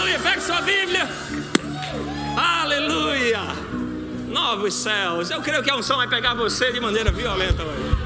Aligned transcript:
Aleluia. 0.00 0.18
Pegue 0.18 0.40
sua 0.40 0.62
Bíblia. 0.62 1.06
Aleluia. 2.34 3.40
Novos 4.28 4.72
céus. 4.72 5.30
Eu 5.30 5.42
creio 5.42 5.62
que 5.62 5.70
a 5.70 5.76
unção 5.76 5.98
vai 5.98 6.08
pegar 6.08 6.32
você 6.32 6.72
de 6.72 6.80
maneira 6.80 7.12
violenta 7.12 7.62
hoje. 7.62 7.96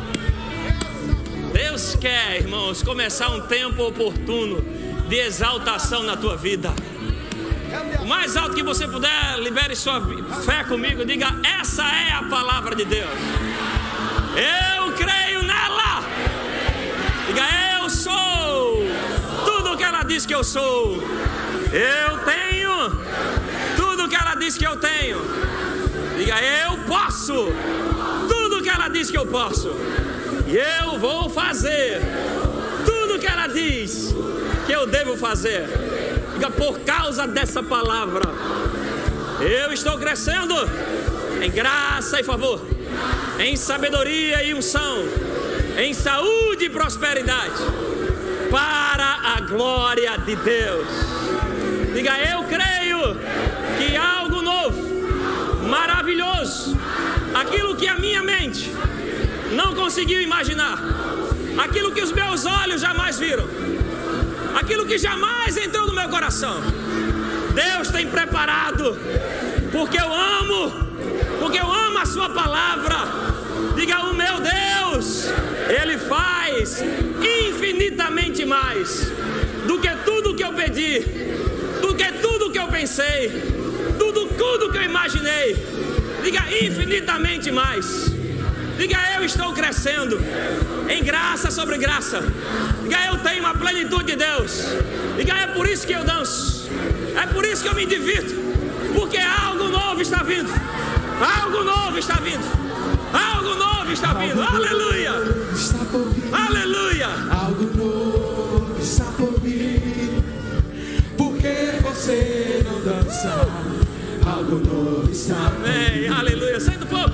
Deus 1.52 1.94
quer, 1.94 2.40
irmãos, 2.40 2.82
começar 2.82 3.28
um 3.28 3.42
tempo 3.42 3.84
oportuno 3.84 4.60
de 5.08 5.16
exaltação 5.20 6.02
na 6.02 6.16
tua 6.16 6.36
vida. 6.36 6.74
O 8.02 8.06
mais 8.06 8.36
alto 8.36 8.56
que 8.56 8.62
você 8.64 8.88
puder, 8.88 9.38
libere 9.38 9.76
sua 9.76 10.02
fé 10.44 10.64
comigo. 10.64 11.04
Diga: 11.04 11.28
essa 11.60 11.84
é 11.84 12.10
a 12.10 12.24
palavra 12.24 12.74
de 12.74 12.84
Deus. 12.84 13.10
Eu 14.34 14.92
creio 14.94 15.44
nela. 15.44 16.02
Diga: 17.28 17.44
eu 17.80 17.88
sou 17.88 18.82
tudo 19.44 19.76
que 19.76 19.84
ela 19.84 20.02
diz 20.02 20.26
que 20.26 20.34
eu 20.34 20.42
sou. 20.42 21.00
Eu 21.74 22.18
tenho 22.18 22.88
tudo 23.76 24.08
que 24.08 24.14
ela 24.14 24.36
diz 24.36 24.56
que 24.56 24.64
eu 24.64 24.76
tenho. 24.76 25.20
Diga: 26.16 26.40
eu 26.40 26.78
posso 26.86 27.48
tudo 28.28 28.62
que 28.62 28.68
ela 28.68 28.86
diz 28.86 29.10
que 29.10 29.18
eu 29.18 29.26
posso. 29.26 29.74
E 30.46 30.56
eu 30.56 31.00
vou 31.00 31.28
fazer 31.28 32.00
tudo 32.86 33.18
que 33.18 33.26
ela 33.26 33.48
diz 33.48 34.14
que 34.66 34.72
eu 34.72 34.86
devo 34.86 35.16
fazer. 35.16 35.66
Diga: 36.34 36.48
por 36.48 36.78
causa 36.80 37.26
dessa 37.26 37.60
palavra, 37.60 38.22
eu 39.40 39.72
estou 39.72 39.98
crescendo 39.98 40.54
em 41.42 41.50
graça 41.50 42.20
e 42.20 42.22
favor, 42.22 42.60
em 43.40 43.56
sabedoria 43.56 44.44
e 44.44 44.54
unção, 44.54 44.98
em 45.76 45.92
saúde 45.92 46.66
e 46.66 46.70
prosperidade, 46.70 47.64
para 48.48 49.34
a 49.34 49.40
glória 49.40 50.16
de 50.18 50.36
Deus. 50.36 51.23
Diga, 51.94 52.18
eu 52.18 52.42
creio 52.42 53.16
que 53.78 53.96
algo 53.96 54.42
novo, 54.42 54.82
maravilhoso, 55.68 56.76
aquilo 57.32 57.76
que 57.76 57.86
a 57.86 57.96
minha 57.96 58.20
mente 58.20 58.68
não 59.52 59.76
conseguiu 59.76 60.20
imaginar, 60.20 60.76
aquilo 61.56 61.92
que 61.92 62.02
os 62.02 62.10
meus 62.10 62.44
olhos 62.46 62.80
jamais 62.80 63.16
viram, 63.20 63.46
aquilo 64.56 64.84
que 64.84 64.98
jamais 64.98 65.56
entrou 65.56 65.86
no 65.86 65.94
meu 65.94 66.08
coração. 66.08 66.60
Deus 67.54 67.88
tem 67.90 68.08
preparado, 68.08 68.98
porque 69.70 69.96
eu 69.96 70.12
amo, 70.12 70.72
porque 71.38 71.60
eu 71.60 71.70
amo 71.70 71.98
a 71.98 72.06
Sua 72.06 72.28
palavra. 72.30 72.96
Diga 73.76 74.00
o 74.00 74.14
meu 74.14 74.40
Deus, 74.40 75.26
Ele 75.68 75.96
faz 75.98 76.82
infinitamente 77.22 78.44
mais 78.44 79.12
do 79.68 79.78
que 79.78 79.88
tudo 80.04 80.34
que 80.34 80.42
eu 80.42 80.52
pedi, 80.52 81.02
do 81.86 81.94
que 81.94 82.10
tudo 82.12 82.50
que 82.50 82.58
eu 82.58 82.68
pensei, 82.68 83.28
tudo, 83.98 84.26
tudo 84.28 84.72
que 84.72 84.78
eu 84.78 84.82
imaginei. 84.82 85.54
Diga 86.22 86.42
infinitamente 86.66 87.50
mais. 87.50 88.10
Diga 88.78 88.98
eu 89.16 89.24
estou 89.24 89.52
crescendo 89.52 90.18
em 90.88 91.04
graça 91.04 91.50
sobre 91.50 91.76
graça. 91.76 92.22
Diga 92.82 93.06
eu 93.06 93.18
tenho 93.18 93.46
a 93.46 93.54
plenitude 93.54 94.04
de 94.12 94.16
Deus. 94.16 94.52
Diga 95.18 95.34
é 95.34 95.46
por 95.48 95.68
isso 95.68 95.86
que 95.86 95.92
eu 95.92 96.04
danço. 96.04 96.70
É 97.22 97.26
por 97.26 97.44
isso 97.44 97.62
que 97.62 97.68
eu 97.68 97.74
me 97.74 97.84
divirto. 97.84 98.34
Porque 98.94 99.18
algo 99.18 99.68
novo 99.68 100.00
está 100.00 100.22
vindo. 100.22 100.50
Algo 101.20 101.62
novo 101.62 101.98
está 101.98 102.14
vindo. 102.14 102.44
Algo 103.12 103.54
novo 103.54 103.92
está 103.92 104.14
vindo. 104.14 104.40
Aleluia. 104.40 105.12
Aleluia. 106.32 106.93
Porque 112.04 112.18
você 112.20 112.62
não 112.64 112.80
dança? 112.82 113.30
Algo 114.30 114.56
novo 114.56 115.10
está 115.10 115.46
Amém. 115.46 116.06
Aleluia. 116.06 116.60
Sai 116.60 116.76
do 116.76 116.86
povo. 116.86 117.04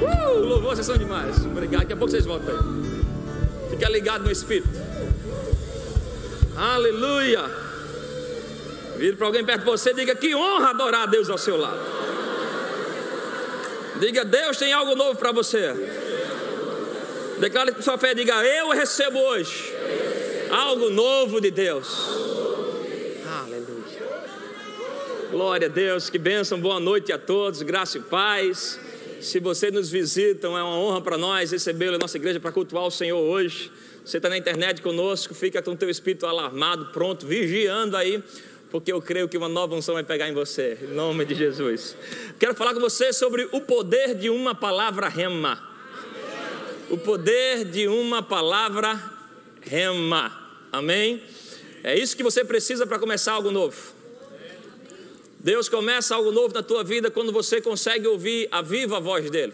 Uh, 0.00 0.38
louvor, 0.38 0.74
vocês 0.74 0.86
são 0.86 0.96
demais. 0.96 1.44
Obrigado. 1.44 1.82
Daqui 1.82 1.92
a 1.92 1.96
pouco 1.96 2.10
vocês 2.10 2.24
voltam 2.24 2.54
aí. 2.54 3.70
Fica 3.70 3.86
ligado 3.90 4.24
no 4.24 4.30
Espírito. 4.30 4.70
Aleluia. 6.56 7.44
Vire 8.96 9.16
para 9.16 9.26
alguém 9.26 9.44
perto 9.44 9.60
de 9.60 9.66
você 9.66 9.90
e 9.90 9.94
diga 9.94 10.14
que 10.14 10.34
honra 10.34 10.70
adorar 10.70 11.02
a 11.02 11.06
Deus 11.06 11.28
ao 11.28 11.36
seu 11.36 11.58
lado. 11.58 11.80
Diga, 14.00 14.24
Deus 14.24 14.56
tem 14.56 14.72
algo 14.72 14.94
novo 14.94 15.18
para 15.18 15.30
você. 15.30 15.74
Declare 17.38 17.72
com 17.72 17.82
sua 17.82 17.98
fé, 17.98 18.14
diga, 18.14 18.34
eu 18.44 18.70
recebo 18.70 19.18
hoje 19.18 19.74
algo 20.50 20.88
novo 20.88 21.38
de 21.38 21.50
Deus. 21.50 22.23
Glória 25.34 25.66
a 25.66 25.68
Deus, 25.68 26.08
que 26.08 26.16
bênção, 26.16 26.60
boa 26.60 26.78
noite 26.78 27.12
a 27.12 27.18
todos, 27.18 27.60
graça 27.60 27.98
e 27.98 28.00
paz. 28.00 28.78
Se 29.20 29.40
você 29.40 29.68
nos 29.68 29.90
visitam, 29.90 30.56
é 30.56 30.62
uma 30.62 30.78
honra 30.78 31.00
para 31.00 31.18
nós 31.18 31.50
recebê-lo 31.50 31.90
na 31.90 31.98
nossa 31.98 32.16
igreja 32.16 32.38
para 32.38 32.52
cultuar 32.52 32.84
o 32.86 32.90
Senhor 32.90 33.18
hoje. 33.18 33.68
Você 34.04 34.18
está 34.18 34.28
na 34.28 34.38
internet 34.38 34.80
conosco, 34.80 35.34
fica 35.34 35.60
com 35.60 35.72
o 35.72 35.76
teu 35.76 35.90
espírito 35.90 36.24
alarmado, 36.24 36.86
pronto, 36.92 37.26
vigiando 37.26 37.96
aí, 37.96 38.22
porque 38.70 38.92
eu 38.92 39.02
creio 39.02 39.28
que 39.28 39.36
uma 39.36 39.48
nova 39.48 39.74
unção 39.74 39.94
vai 39.94 40.04
pegar 40.04 40.28
em 40.28 40.32
você, 40.32 40.78
em 40.80 40.94
nome 40.94 41.24
de 41.24 41.34
Jesus. 41.34 41.96
Quero 42.38 42.54
falar 42.54 42.72
com 42.72 42.78
você 42.78 43.12
sobre 43.12 43.48
o 43.50 43.60
poder 43.60 44.14
de 44.14 44.30
uma 44.30 44.54
palavra 44.54 45.08
rema. 45.08 45.60
O 46.88 46.96
poder 46.96 47.64
de 47.64 47.88
uma 47.88 48.22
palavra 48.22 49.02
rema. 49.62 50.32
Amém? 50.70 51.20
É 51.82 51.98
isso 51.98 52.16
que 52.16 52.22
você 52.22 52.44
precisa 52.44 52.86
para 52.86 53.00
começar 53.00 53.32
algo 53.32 53.50
novo. 53.50 54.03
Deus 55.44 55.68
começa 55.68 56.14
algo 56.14 56.32
novo 56.32 56.54
na 56.54 56.62
tua 56.62 56.82
vida 56.82 57.10
quando 57.10 57.30
você 57.30 57.60
consegue 57.60 58.08
ouvir 58.08 58.48
a 58.50 58.62
viva 58.62 58.98
voz 58.98 59.28
dele. 59.28 59.52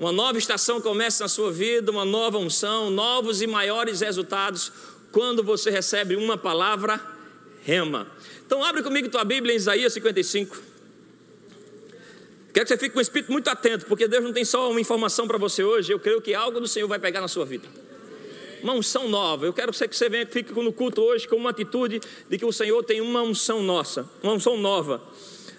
Uma 0.00 0.10
nova 0.10 0.38
estação 0.38 0.80
começa 0.80 1.24
na 1.24 1.28
sua 1.28 1.52
vida, 1.52 1.92
uma 1.92 2.06
nova 2.06 2.38
unção, 2.38 2.88
novos 2.88 3.42
e 3.42 3.46
maiores 3.46 4.00
resultados 4.00 4.72
quando 5.12 5.42
você 5.42 5.70
recebe 5.70 6.16
uma 6.16 6.38
palavra 6.38 6.98
rema. 7.62 8.10
Então 8.46 8.64
abre 8.64 8.82
comigo 8.82 9.10
tua 9.10 9.24
Bíblia 9.24 9.52
em 9.52 9.58
Isaías 9.58 9.92
55. 9.92 10.56
Quero 12.54 12.64
que 12.64 12.68
você 12.72 12.78
fique 12.78 12.94
com 12.94 12.98
o 12.98 13.02
espírito 13.02 13.30
muito 13.30 13.48
atento, 13.48 13.84
porque 13.84 14.08
Deus 14.08 14.24
não 14.24 14.32
tem 14.32 14.44
só 14.44 14.70
uma 14.70 14.80
informação 14.80 15.28
para 15.28 15.36
você 15.36 15.62
hoje, 15.62 15.92
eu 15.92 16.00
creio 16.00 16.22
que 16.22 16.34
algo 16.34 16.58
do 16.58 16.66
Senhor 16.66 16.88
vai 16.88 16.98
pegar 16.98 17.20
na 17.20 17.28
sua 17.28 17.44
vida. 17.44 17.68
Uma 18.62 18.74
unção 18.74 19.08
nova. 19.08 19.44
Eu 19.46 19.52
quero 19.52 19.72
que 19.72 19.96
você 19.96 20.08
venha, 20.08 20.26
fique 20.26 20.52
no 20.52 20.72
culto 20.72 21.02
hoje 21.02 21.26
com 21.26 21.36
uma 21.36 21.50
atitude 21.50 22.00
de 22.28 22.38
que 22.38 22.44
o 22.44 22.52
Senhor 22.52 22.82
tem 22.84 23.00
uma 23.00 23.22
unção 23.22 23.62
nossa, 23.62 24.08
uma 24.22 24.34
unção 24.34 24.56
nova. 24.56 25.02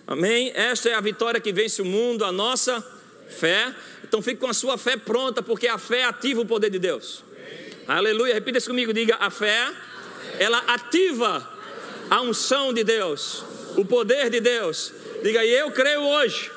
Amém? 0.08 0.52
Esta 0.56 0.90
é 0.90 0.94
a 0.94 1.02
vitória 1.02 1.40
que 1.40 1.52
vence 1.52 1.82
o 1.82 1.86
mundo, 1.86 2.24
a 2.24 2.32
nossa 2.32 2.82
fé. 3.30 3.74
Então 4.04 4.22
fique 4.22 4.40
com 4.40 4.48
a 4.48 4.54
sua 4.54 4.78
fé 4.78 4.96
pronta, 4.96 5.42
porque 5.42 5.68
a 5.68 5.78
fé 5.78 6.06
ativa 6.06 6.42
o 6.42 6.46
poder 6.46 6.70
de 6.70 6.80
Deus. 6.80 7.24
Aleluia. 7.88 8.34
Repita 8.34 8.58
isso 8.58 8.70
comigo, 8.70 8.94
diga: 8.94 9.18
a 9.20 9.30
fé, 9.30 9.72
ela 10.40 10.60
ativa 10.68 11.50
a 12.10 12.22
unção 12.22 12.74
de 12.74 12.84
Deus, 12.84 13.44
o 13.76 13.86
poder 13.86 14.30
de 14.30 14.40
Deus. 14.40 14.94
Diga, 15.22 15.44
e 15.44 15.52
eu 15.52 15.72
creio 15.72 16.02
hoje 16.02 16.52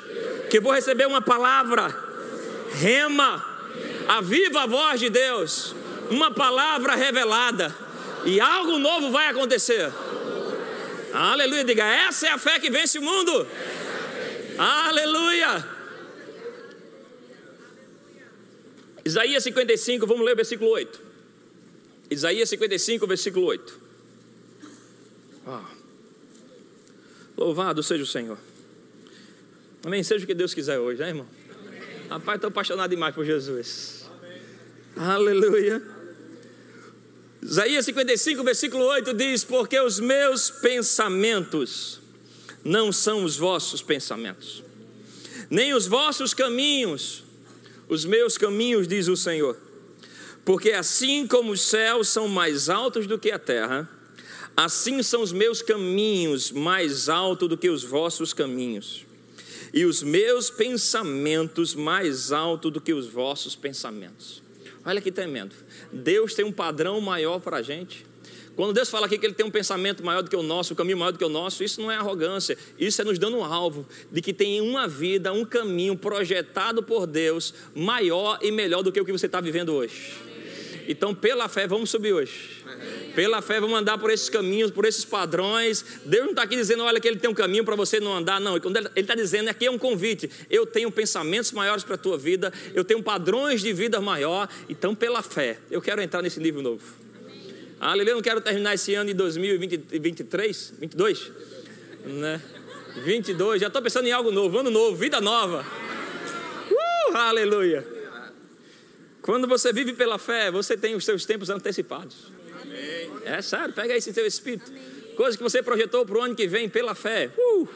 que 0.50 0.60
vou 0.60 0.72
receber 0.72 1.06
uma 1.06 1.22
palavra, 1.22 1.94
rema, 2.72 3.44
a 4.08 4.20
viva 4.20 4.66
voz 4.66 5.00
de 5.00 5.08
Deus, 5.08 5.74
uma 6.10 6.30
palavra 6.30 6.94
revelada, 6.94 7.74
e 8.24 8.40
algo 8.40 8.78
novo 8.78 9.10
vai 9.10 9.28
acontecer. 9.28 9.92
Aleluia, 11.12 11.64
diga, 11.64 11.84
essa 11.84 12.26
é 12.26 12.30
a 12.30 12.38
fé 12.38 12.58
que 12.58 12.70
vence 12.70 12.98
o 12.98 13.02
mundo. 13.02 13.46
Aleluia. 14.58 15.66
Isaías 19.04 19.42
55, 19.44 20.06
vamos 20.06 20.24
ler 20.24 20.32
o 20.32 20.36
versículo 20.36 20.70
8. 20.70 21.00
Isaías 22.10 22.48
55, 22.48 23.06
versículo 23.06 23.46
8. 23.46 23.80
Ah. 25.46 25.70
Louvado 27.36 27.82
seja 27.82 28.02
o 28.02 28.06
Senhor. 28.06 28.38
Amém. 29.84 30.02
Seja 30.02 30.24
o 30.24 30.26
que 30.26 30.34
Deus 30.34 30.52
quiser 30.52 30.78
hoje, 30.80 31.00
né, 31.00 31.08
irmão? 31.08 31.26
Rapaz, 32.10 32.36
estou 32.36 32.48
apaixonado 32.48 32.90
demais 32.90 33.14
por 33.14 33.24
Jesus. 33.24 34.10
Amém. 34.96 35.08
Aleluia. 35.08 35.95
Isaías 37.48 37.84
55, 37.84 38.42
versículo 38.42 38.84
8 38.86 39.14
diz: 39.14 39.44
Porque 39.44 39.78
os 39.78 40.00
meus 40.00 40.50
pensamentos 40.50 42.00
não 42.64 42.90
são 42.90 43.22
os 43.22 43.36
vossos 43.36 43.80
pensamentos, 43.80 44.64
nem 45.48 45.72
os 45.72 45.86
vossos 45.86 46.34
caminhos, 46.34 47.22
os 47.88 48.04
meus 48.04 48.36
caminhos, 48.36 48.88
diz 48.88 49.06
o 49.06 49.16
Senhor. 49.16 49.56
Porque 50.44 50.72
assim 50.72 51.24
como 51.24 51.52
os 51.52 51.60
céus 51.60 52.08
são 52.08 52.26
mais 52.26 52.68
altos 52.68 53.06
do 53.06 53.16
que 53.16 53.30
a 53.30 53.38
terra, 53.38 53.88
assim 54.56 55.00
são 55.00 55.22
os 55.22 55.30
meus 55.30 55.62
caminhos 55.62 56.50
mais 56.50 57.08
altos 57.08 57.48
do 57.48 57.56
que 57.56 57.70
os 57.70 57.84
vossos 57.84 58.34
caminhos, 58.34 59.06
e 59.72 59.84
os 59.84 60.02
meus 60.02 60.50
pensamentos 60.50 61.76
mais 61.76 62.32
altos 62.32 62.72
do 62.72 62.80
que 62.80 62.92
os 62.92 63.06
vossos 63.06 63.54
pensamentos. 63.54 64.42
Olha 64.84 65.00
que 65.00 65.12
tremendo. 65.12 65.54
Deus 65.92 66.34
tem 66.34 66.44
um 66.44 66.52
padrão 66.52 67.00
maior 67.00 67.40
para 67.40 67.58
a 67.58 67.62
gente. 67.62 68.06
Quando 68.56 68.72
Deus 68.72 68.88
fala 68.88 69.04
aqui 69.04 69.18
que 69.18 69.26
Ele 69.26 69.34
tem 69.34 69.44
um 69.44 69.50
pensamento 69.50 70.02
maior 70.02 70.22
do 70.22 70.30
que 70.30 70.36
o 70.36 70.42
nosso, 70.42 70.72
um 70.72 70.76
caminho 70.76 70.96
maior 70.96 71.12
do 71.12 71.18
que 71.18 71.24
o 71.24 71.28
nosso, 71.28 71.62
isso 71.62 71.80
não 71.80 71.92
é 71.92 71.96
arrogância, 71.96 72.56
isso 72.78 73.00
é 73.02 73.04
nos 73.04 73.18
dando 73.18 73.36
um 73.36 73.44
alvo 73.44 73.86
de 74.10 74.22
que 74.22 74.32
tem 74.32 74.62
uma 74.62 74.88
vida, 74.88 75.30
um 75.30 75.44
caminho 75.44 75.94
projetado 75.94 76.82
por 76.82 77.06
Deus 77.06 77.52
maior 77.74 78.38
e 78.40 78.50
melhor 78.50 78.82
do 78.82 78.90
que 78.90 79.00
o 79.00 79.04
que 79.04 79.12
você 79.12 79.26
está 79.26 79.42
vivendo 79.42 79.74
hoje. 79.74 80.25
Então, 80.88 81.14
pela 81.14 81.48
fé, 81.48 81.66
vamos 81.66 81.90
subir 81.90 82.12
hoje. 82.12 82.62
Pela 83.14 83.40
fé, 83.42 83.60
vamos 83.60 83.78
andar 83.78 83.98
por 83.98 84.10
esses 84.10 84.28
caminhos, 84.28 84.70
por 84.70 84.84
esses 84.84 85.04
padrões. 85.04 85.84
Deus 86.04 86.24
não 86.24 86.30
está 86.30 86.42
aqui 86.42 86.56
dizendo, 86.56 86.84
olha, 86.84 87.00
que 87.00 87.08
Ele 87.08 87.18
tem 87.18 87.30
um 87.30 87.34
caminho 87.34 87.64
para 87.64 87.74
você 87.74 87.98
não 87.98 88.14
andar, 88.14 88.40
não. 88.40 88.56
Ele 88.56 88.90
está 88.96 89.14
dizendo, 89.14 89.48
aqui 89.48 89.66
é 89.66 89.70
um 89.70 89.78
convite. 89.78 90.30
Eu 90.50 90.66
tenho 90.66 90.90
pensamentos 90.90 91.52
maiores 91.52 91.82
para 91.82 91.94
a 91.94 91.98
tua 91.98 92.16
vida, 92.16 92.52
eu 92.74 92.84
tenho 92.84 93.02
padrões 93.02 93.60
de 93.60 93.72
vida 93.72 94.00
maior. 94.00 94.48
Então, 94.68 94.94
pela 94.94 95.22
fé, 95.22 95.58
eu 95.70 95.80
quero 95.80 96.00
entrar 96.02 96.22
nesse 96.22 96.38
livro 96.38 96.62
novo. 96.62 96.82
Aleluia, 97.80 98.12
eu 98.12 98.16
não 98.16 98.22
quero 98.22 98.40
terminar 98.40 98.74
esse 98.74 98.94
ano 98.94 99.08
de 99.08 99.14
2023, 99.14 100.74
22, 100.78 101.30
né? 102.04 102.40
22, 103.04 103.60
já 103.60 103.66
estou 103.66 103.82
pensando 103.82 104.06
em 104.08 104.12
algo 104.12 104.30
novo, 104.30 104.58
ano 104.58 104.70
novo, 104.70 104.96
vida 104.96 105.20
nova. 105.20 105.64
Uh, 106.70 107.16
aleluia. 107.16 107.95
Quando 109.26 109.48
você 109.48 109.72
vive 109.72 109.92
pela 109.92 110.18
fé, 110.18 110.52
você 110.52 110.76
tem 110.76 110.94
os 110.94 111.04
seus 111.04 111.26
tempos 111.26 111.50
antecipados. 111.50 112.32
Amém. 112.62 113.10
É 113.24 113.42
sério, 113.42 113.74
pega 113.74 113.96
esse 113.96 114.12
teu 114.12 114.24
espírito. 114.24 114.72
Coisa 115.16 115.36
que 115.36 115.42
você 115.42 115.60
projetou 115.60 116.06
para 116.06 116.16
o 116.16 116.22
ano 116.22 116.36
que 116.36 116.46
vem 116.46 116.68
pela 116.68 116.94
fé. 116.94 117.32
Uh, 117.36 117.68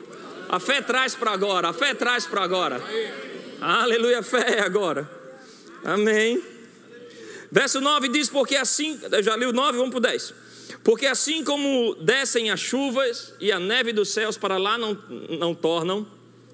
a 0.49 0.61
fé 0.61 0.81
traz 0.81 1.17
para 1.17 1.32
agora, 1.32 1.70
a 1.70 1.73
fé 1.73 1.93
traz 1.93 2.25
para 2.25 2.43
agora. 2.43 2.81
Aleluia, 3.61 4.23
fé 4.23 4.58
é 4.58 4.61
agora. 4.61 5.11
Amém. 5.82 6.41
Verso 7.50 7.81
9 7.81 8.08
diz: 8.08 8.29
Porque 8.29 8.55
assim, 8.55 9.00
eu 9.11 9.23
já 9.23 9.37
li 9.37 9.44
o 9.44 9.53
9, 9.53 9.76
vamos 9.76 9.91
para 9.91 9.99
o 9.99 10.00
10. 10.03 10.35
Porque 10.85 11.06
assim 11.06 11.43
como 11.43 11.96
descem 11.96 12.53
as 12.53 12.61
chuvas 12.61 13.35
e 13.41 13.50
a 13.50 13.58
neve 13.58 13.93
dos 13.93 14.11
céus 14.11 14.38
para 14.38 14.56
lá 14.56 14.79
não, 14.79 14.96
não 15.37 15.53
tornam, 15.53 16.06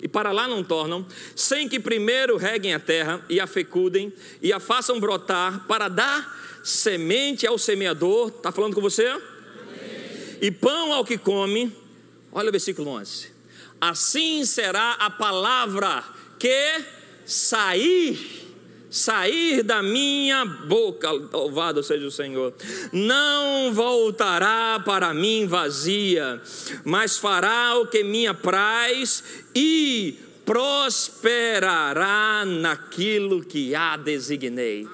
e 0.02 0.08
para 0.08 0.32
lá 0.32 0.46
não 0.46 0.62
tornam, 0.62 1.06
sem 1.34 1.68
que 1.68 1.80
primeiro 1.80 2.36
reguem 2.36 2.74
a 2.74 2.80
terra 2.80 3.24
e 3.28 3.40
a 3.40 3.46
fecudem 3.46 4.12
e 4.42 4.52
a 4.52 4.60
façam 4.60 5.00
brotar 5.00 5.66
para 5.66 5.88
dar 5.88 6.60
semente 6.62 7.46
ao 7.46 7.58
semeador, 7.58 8.28
está 8.28 8.52
falando 8.52 8.74
com 8.74 8.80
você? 8.80 9.06
Amém. 9.06 9.20
E 10.40 10.50
pão 10.50 10.92
ao 10.92 11.04
que 11.04 11.16
come, 11.16 11.72
olha 12.32 12.48
o 12.48 12.52
versículo 12.52 12.90
11: 12.90 13.28
assim 13.80 14.44
será 14.44 14.92
a 14.92 15.10
palavra 15.10 16.04
que 16.38 16.84
sair 17.24 18.45
sair 18.90 19.62
da 19.62 19.82
minha 19.82 20.44
boca, 20.44 21.10
louvado 21.10 21.82
seja 21.82 22.06
o 22.06 22.10
Senhor, 22.10 22.54
não 22.92 23.72
voltará 23.72 24.80
para 24.84 25.12
mim 25.12 25.46
vazia, 25.46 26.40
mas 26.84 27.18
fará 27.18 27.76
o 27.76 27.86
que 27.86 28.04
me 28.04 28.26
apraz 28.26 29.22
e 29.54 30.18
prosperará 30.44 32.44
naquilo 32.46 33.44
que 33.44 33.74
a 33.74 33.96
designei. 33.96 34.86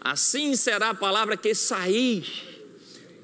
Assim 0.00 0.56
será 0.56 0.90
a 0.90 0.94
palavra 0.94 1.36
que 1.36 1.54
sair, 1.54 2.49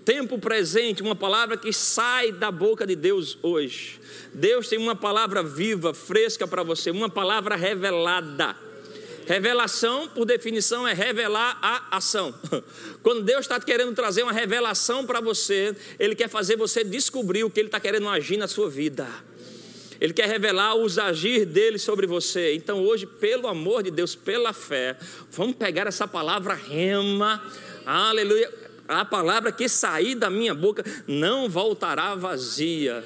tempo 0.07 0.39
presente, 0.39 1.03
uma 1.03 1.17
palavra 1.17 1.57
que 1.57 1.73
sai 1.73 2.31
da 2.31 2.53
boca 2.53 2.87
de 2.87 2.95
Deus 2.95 3.37
hoje. 3.43 4.01
Deus 4.33 4.69
tem 4.69 4.79
uma 4.79 4.95
palavra 4.95 5.43
viva, 5.43 5.93
fresca 5.93 6.47
para 6.47 6.63
você, 6.63 6.93
uma 6.93 7.11
palavra 7.11 7.57
revelada. 7.57 8.55
Revelação, 9.27 10.07
por 10.07 10.25
definição, 10.25 10.87
é 10.87 10.95
revelar 10.95 11.59
a 11.61 11.97
ação. 11.97 12.33
Quando 13.03 13.23
Deus 13.23 13.41
está 13.41 13.59
querendo 13.59 13.93
trazer 13.97 14.23
uma 14.23 14.33
revelação 14.33 15.05
para 15.05 15.21
você, 15.21 15.75
Ele 15.99 16.15
quer 16.15 16.29
fazer 16.29 16.57
você 16.57 16.85
descobrir 16.85 17.43
o 17.43 17.51
que 17.51 17.59
Ele 17.59 17.67
está 17.67 17.81
querendo 17.81 18.09
agir 18.09 18.37
na 18.37 18.47
sua 18.47 18.71
vida. 18.71 19.09
Ele 20.01 20.13
quer 20.13 20.29
revelar 20.29 20.77
os 20.77 21.01
agir 21.01 21.45
dele 21.45 21.81
sobre 21.81 22.07
você. 22.07 22.55
Então, 22.55 22.85
hoje, 22.85 23.07
pelo 23.07 23.49
amor 23.49 23.83
de 23.83 23.91
Deus, 23.91 24.15
pela 24.15 24.53
fé, 24.53 24.97
vamos 25.33 25.57
pegar 25.57 25.89
essa 25.89 26.07
palavra 26.07 26.55
rema, 26.55 27.43
aleluia. 27.85 28.66
A 28.89 29.05
palavra 29.05 29.53
que 29.53 29.69
sair 29.69 30.15
da 30.15 30.31
minha 30.31 30.55
boca 30.55 30.85
não 31.07 31.49
voltará 31.49 32.15
vazia. 32.15 33.05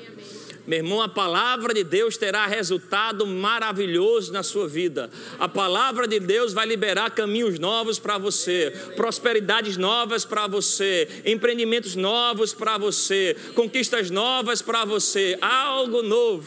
Meu 0.66 0.78
irmão, 0.78 1.02
a 1.02 1.08
palavra 1.08 1.72
de 1.72 1.82
Deus 1.82 2.16
terá 2.16 2.46
resultado 2.46 3.26
maravilhoso 3.26 4.32
na 4.32 4.42
sua 4.42 4.68
vida. 4.68 5.10
A 5.38 5.48
palavra 5.48 6.06
de 6.06 6.20
Deus 6.20 6.52
vai 6.52 6.66
liberar 6.66 7.10
caminhos 7.10 7.58
novos 7.58 7.98
para 7.98 8.18
você, 8.18 8.72
prosperidades 8.94 9.76
novas 9.76 10.24
para 10.24 10.46
você, 10.46 11.08
empreendimentos 11.24 11.96
novos 11.96 12.52
para 12.52 12.78
você, 12.78 13.36
conquistas 13.54 14.10
novas 14.10 14.62
para 14.62 14.84
você, 14.84 15.36
algo 15.40 16.02
novo. 16.02 16.46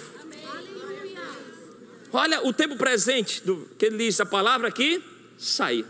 Olha 2.14 2.46
o 2.48 2.54
tempo 2.54 2.78
presente 2.78 3.44
do 3.44 3.68
que 3.78 3.88
ele 3.88 3.98
diz, 3.98 4.22
a 4.22 4.26
palavra 4.26 4.68
aqui, 4.68 5.04
sai. 5.38 5.84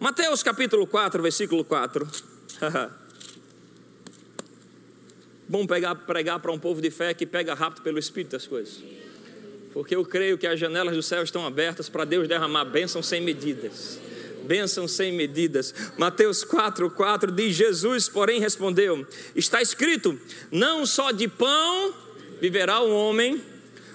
Mateus 0.00 0.42
capítulo 0.42 0.86
4, 0.86 1.22
versículo 1.22 1.62
4. 1.62 2.08
bom 5.46 5.66
pegar, 5.66 5.94
pregar 5.94 6.40
para 6.40 6.50
um 6.50 6.58
povo 6.58 6.80
de 6.80 6.90
fé 6.90 7.12
que 7.12 7.26
pega 7.26 7.52
rápido 7.52 7.82
pelo 7.82 7.98
Espírito 7.98 8.30
das 8.30 8.46
coisas. 8.46 8.82
Porque 9.74 9.94
eu 9.94 10.02
creio 10.02 10.38
que 10.38 10.46
as 10.46 10.58
janelas 10.58 10.96
do 10.96 11.02
céu 11.02 11.22
estão 11.22 11.46
abertas 11.46 11.90
para 11.90 12.06
Deus 12.06 12.26
derramar 12.26 12.64
bênçãos 12.64 13.06
sem 13.06 13.20
medidas. 13.20 14.00
Bênçãos 14.44 14.92
sem 14.92 15.12
medidas. 15.12 15.74
Mateus 15.98 16.44
4, 16.44 16.90
4 16.92 17.30
diz: 17.30 17.54
Jesus, 17.54 18.08
porém, 18.08 18.40
respondeu: 18.40 19.06
Está 19.36 19.60
escrito: 19.60 20.18
Não 20.50 20.86
só 20.86 21.12
de 21.12 21.28
pão 21.28 21.92
viverá 22.40 22.80
o 22.80 22.90
homem, 22.90 23.38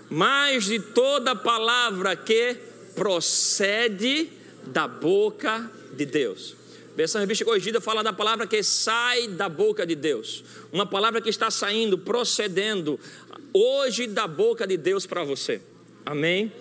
mas 0.07 0.65
de 0.65 0.79
toda 0.79 1.35
palavra 1.35 2.15
que 2.15 2.57
procede 2.93 4.29
da 4.67 4.87
boca 4.87 5.71
de 5.95 6.05
Deus. 6.05 6.55
Versão 6.95 7.19
revista 7.19 7.43
corrigida 7.43 7.81
fala 7.81 8.01
da 8.01 8.13
palavra 8.13 8.47
que 8.47 8.63
sai 8.63 9.27
da 9.27 9.49
boca 9.49 9.85
de 9.85 9.95
Deus. 9.95 10.43
Uma 10.71 10.85
palavra 10.85 11.21
que 11.21 11.29
está 11.29 11.51
saindo, 11.51 11.97
procedendo 11.97 12.97
hoje 13.53 14.07
da 14.07 14.27
boca 14.27 14.65
de 14.65 14.77
Deus 14.77 15.05
para 15.05 15.23
você. 15.23 15.61
Amém? 16.05 16.51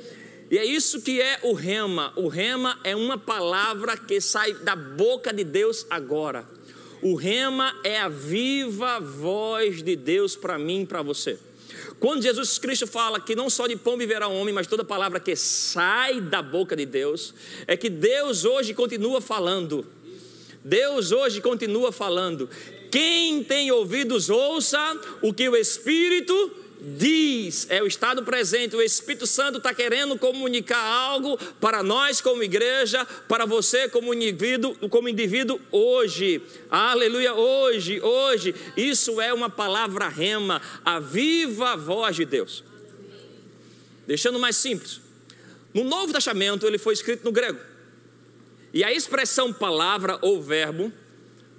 E 0.51 0.59
é 0.59 0.65
isso 0.65 1.03
que 1.03 1.21
é 1.21 1.39
o 1.43 1.53
rema. 1.53 2.13
O 2.17 2.29
rema 2.29 2.79
é 2.83 2.97
uma 2.97 3.17
palavra 3.17 3.97
que 3.97 4.21
sai 4.21 4.55
da 4.55 4.75
boca 4.75 5.33
de 5.33 5.45
Deus 5.45 5.87
agora. 5.89 6.45
O 7.01 7.15
rema 7.15 7.75
é 7.85 8.01
a 8.01 8.09
viva 8.09 8.99
voz 8.99 9.83
de 9.83 9.95
Deus 9.95 10.35
para 10.35 10.59
mim 10.59 10.83
e 10.83 10.87
para 10.87 11.03
você. 11.03 11.39
Quando 12.01 12.23
Jesus 12.23 12.59
Cristo 12.59 12.87
fala 12.87 13.21
que 13.21 13.35
não 13.35 13.49
só 13.49 13.67
de 13.67 13.77
pão 13.77 13.97
viverá 13.97 14.29
o 14.29 14.35
homem, 14.35 14.53
mas 14.53 14.67
toda 14.67 14.85
palavra 14.85 15.21
que 15.21 15.35
sai 15.37 16.21
da 16.21 16.43
boca 16.43 16.77
de 16.77 16.85
Deus, 16.85 17.35
é 17.67 17.77
que 17.77 17.89
Deus 17.89 18.45
hoje 18.45 18.75
continua 18.75 19.21
falando. 19.21 19.87
Deus 20.65 21.13
hoje 21.13 21.41
continua 21.41 21.93
falando. 21.93 22.49
Quem 22.91 23.43
tem 23.43 23.71
ouvidos, 23.71 24.31
ouça 24.31 24.79
o 25.21 25.33
que 25.33 25.49
o 25.49 25.57
Espírito 25.57 26.64
diz. 26.85 27.67
É 27.71 27.83
o 27.83 27.87
estado 27.87 28.23
presente. 28.23 28.77
O 28.77 28.83
Espírito 28.83 29.27
Santo 29.27 29.59
está 29.59 29.73
querendo 29.73 30.19
comunicar 30.19 30.85
algo 30.85 31.37
para 31.61 31.83
nós, 31.83 32.21
como 32.21 32.43
igreja, 32.43 33.05
para 33.29 33.47
você, 33.47 33.89
como 33.89 34.13
indivíduo, 34.13 34.77
como 34.89 35.09
indivíduo 35.09 35.59
hoje. 35.73 36.43
Aleluia, 36.71 37.35
hoje, 37.35 38.01
hoje. 38.01 38.55
Isso 38.77 39.21
é 39.21 39.33
uma 39.33 39.49
palavra 39.49 40.09
rema, 40.09 40.61
a 40.85 41.01
viva 41.01 41.77
voz 41.77 42.17
de 42.17 42.25
Deus. 42.25 42.63
Deixando 44.07 44.39
mais 44.39 44.57
simples. 44.57 45.01
No 45.73 45.83
Novo 45.83 46.13
Testamento, 46.13 46.67
ele 46.67 46.79
foi 46.79 46.95
escrito 46.95 47.25
no 47.25 47.33
grego. 47.33 47.59
E 48.73 48.85
a 48.85 48.93
expressão 48.93 49.53
palavra 49.53 50.19
ou 50.21 50.43
verbo, 50.43 50.93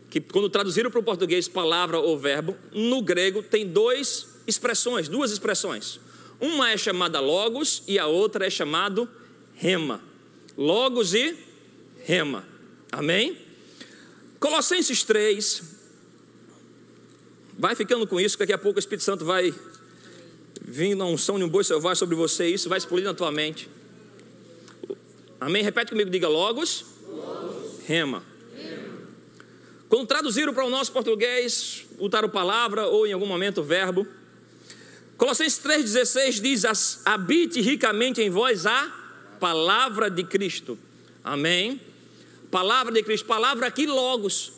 que 0.10 0.22
quando 0.22 0.50
traduziram 0.50 0.91
para 0.91 1.00
o 1.00 1.03
português 1.03 1.48
palavra 1.48 2.00
ou 2.00 2.17
verbo, 2.17 2.55
no 2.72 3.01
grego 3.01 3.41
tem 3.41 3.65
duas 3.65 4.35
expressões, 4.48 5.08
duas 5.08 5.32
expressões. 5.32 6.00
Uma 6.40 6.72
é 6.72 6.78
chamada 6.78 7.20
logos 7.20 7.84
e 7.88 7.98
a 7.98 8.08
outra 8.08 8.48
é 8.48 8.50
chamado 8.50 9.10
rema. 9.56 10.02
Logos 10.58 11.14
e 11.14 11.36
rema. 12.04 12.46
Amém? 12.92 13.38
Colossenses 14.40 15.04
3. 15.04 15.64
Vai 17.58 17.75
ficando 17.75 18.06
com 18.06 18.20
isso, 18.20 18.38
que 18.38 18.44
daqui 18.44 18.54
a 18.54 18.58
pouco 18.58 18.78
o 18.78 18.80
Espírito 18.80 19.04
Santo 19.04 19.24
vai 19.24 19.54
vindo 20.62 21.04
a 21.04 21.06
unção 21.06 21.38
de 21.38 21.44
um 21.44 21.50
boi 21.50 21.64
selvagem 21.64 22.00
sobre 22.00 22.16
você, 22.16 22.48
isso 22.48 22.68
vai 22.68 22.78
explodir 22.78 23.06
na 23.06 23.14
tua 23.14 23.32
mente. 23.32 23.70
Amém? 25.40 25.64
Repete 25.64 25.92
comigo, 25.92 26.10
diga 26.10 26.28
logos 26.28 26.96
rema. 27.86 28.24
Quando 29.88 30.08
traduziram 30.08 30.54
para 30.54 30.66
o 30.66 30.70
nosso 30.70 30.92
português, 30.92 31.86
botaram 31.98 32.28
palavra 32.28 32.88
ou 32.88 33.06
em 33.06 33.14
algum 33.14 33.28
momento 33.28 33.64
verbo. 33.64 34.06
Colossenses 35.18 35.60
3,16 35.60 36.42
diz: 36.42 37.02
Habite 37.06 37.62
ricamente 37.62 38.22
em 38.22 38.30
vós 38.30 38.66
a 38.66 38.94
palavra 39.40 40.10
de 40.10 40.24
Cristo. 40.24 40.78
Amém. 41.24 41.80
Palavra 42.52 42.94
de 42.94 43.02
Cristo, 43.04 43.26
palavra 43.26 43.68
aqui, 43.68 43.86
logos. 43.86 44.54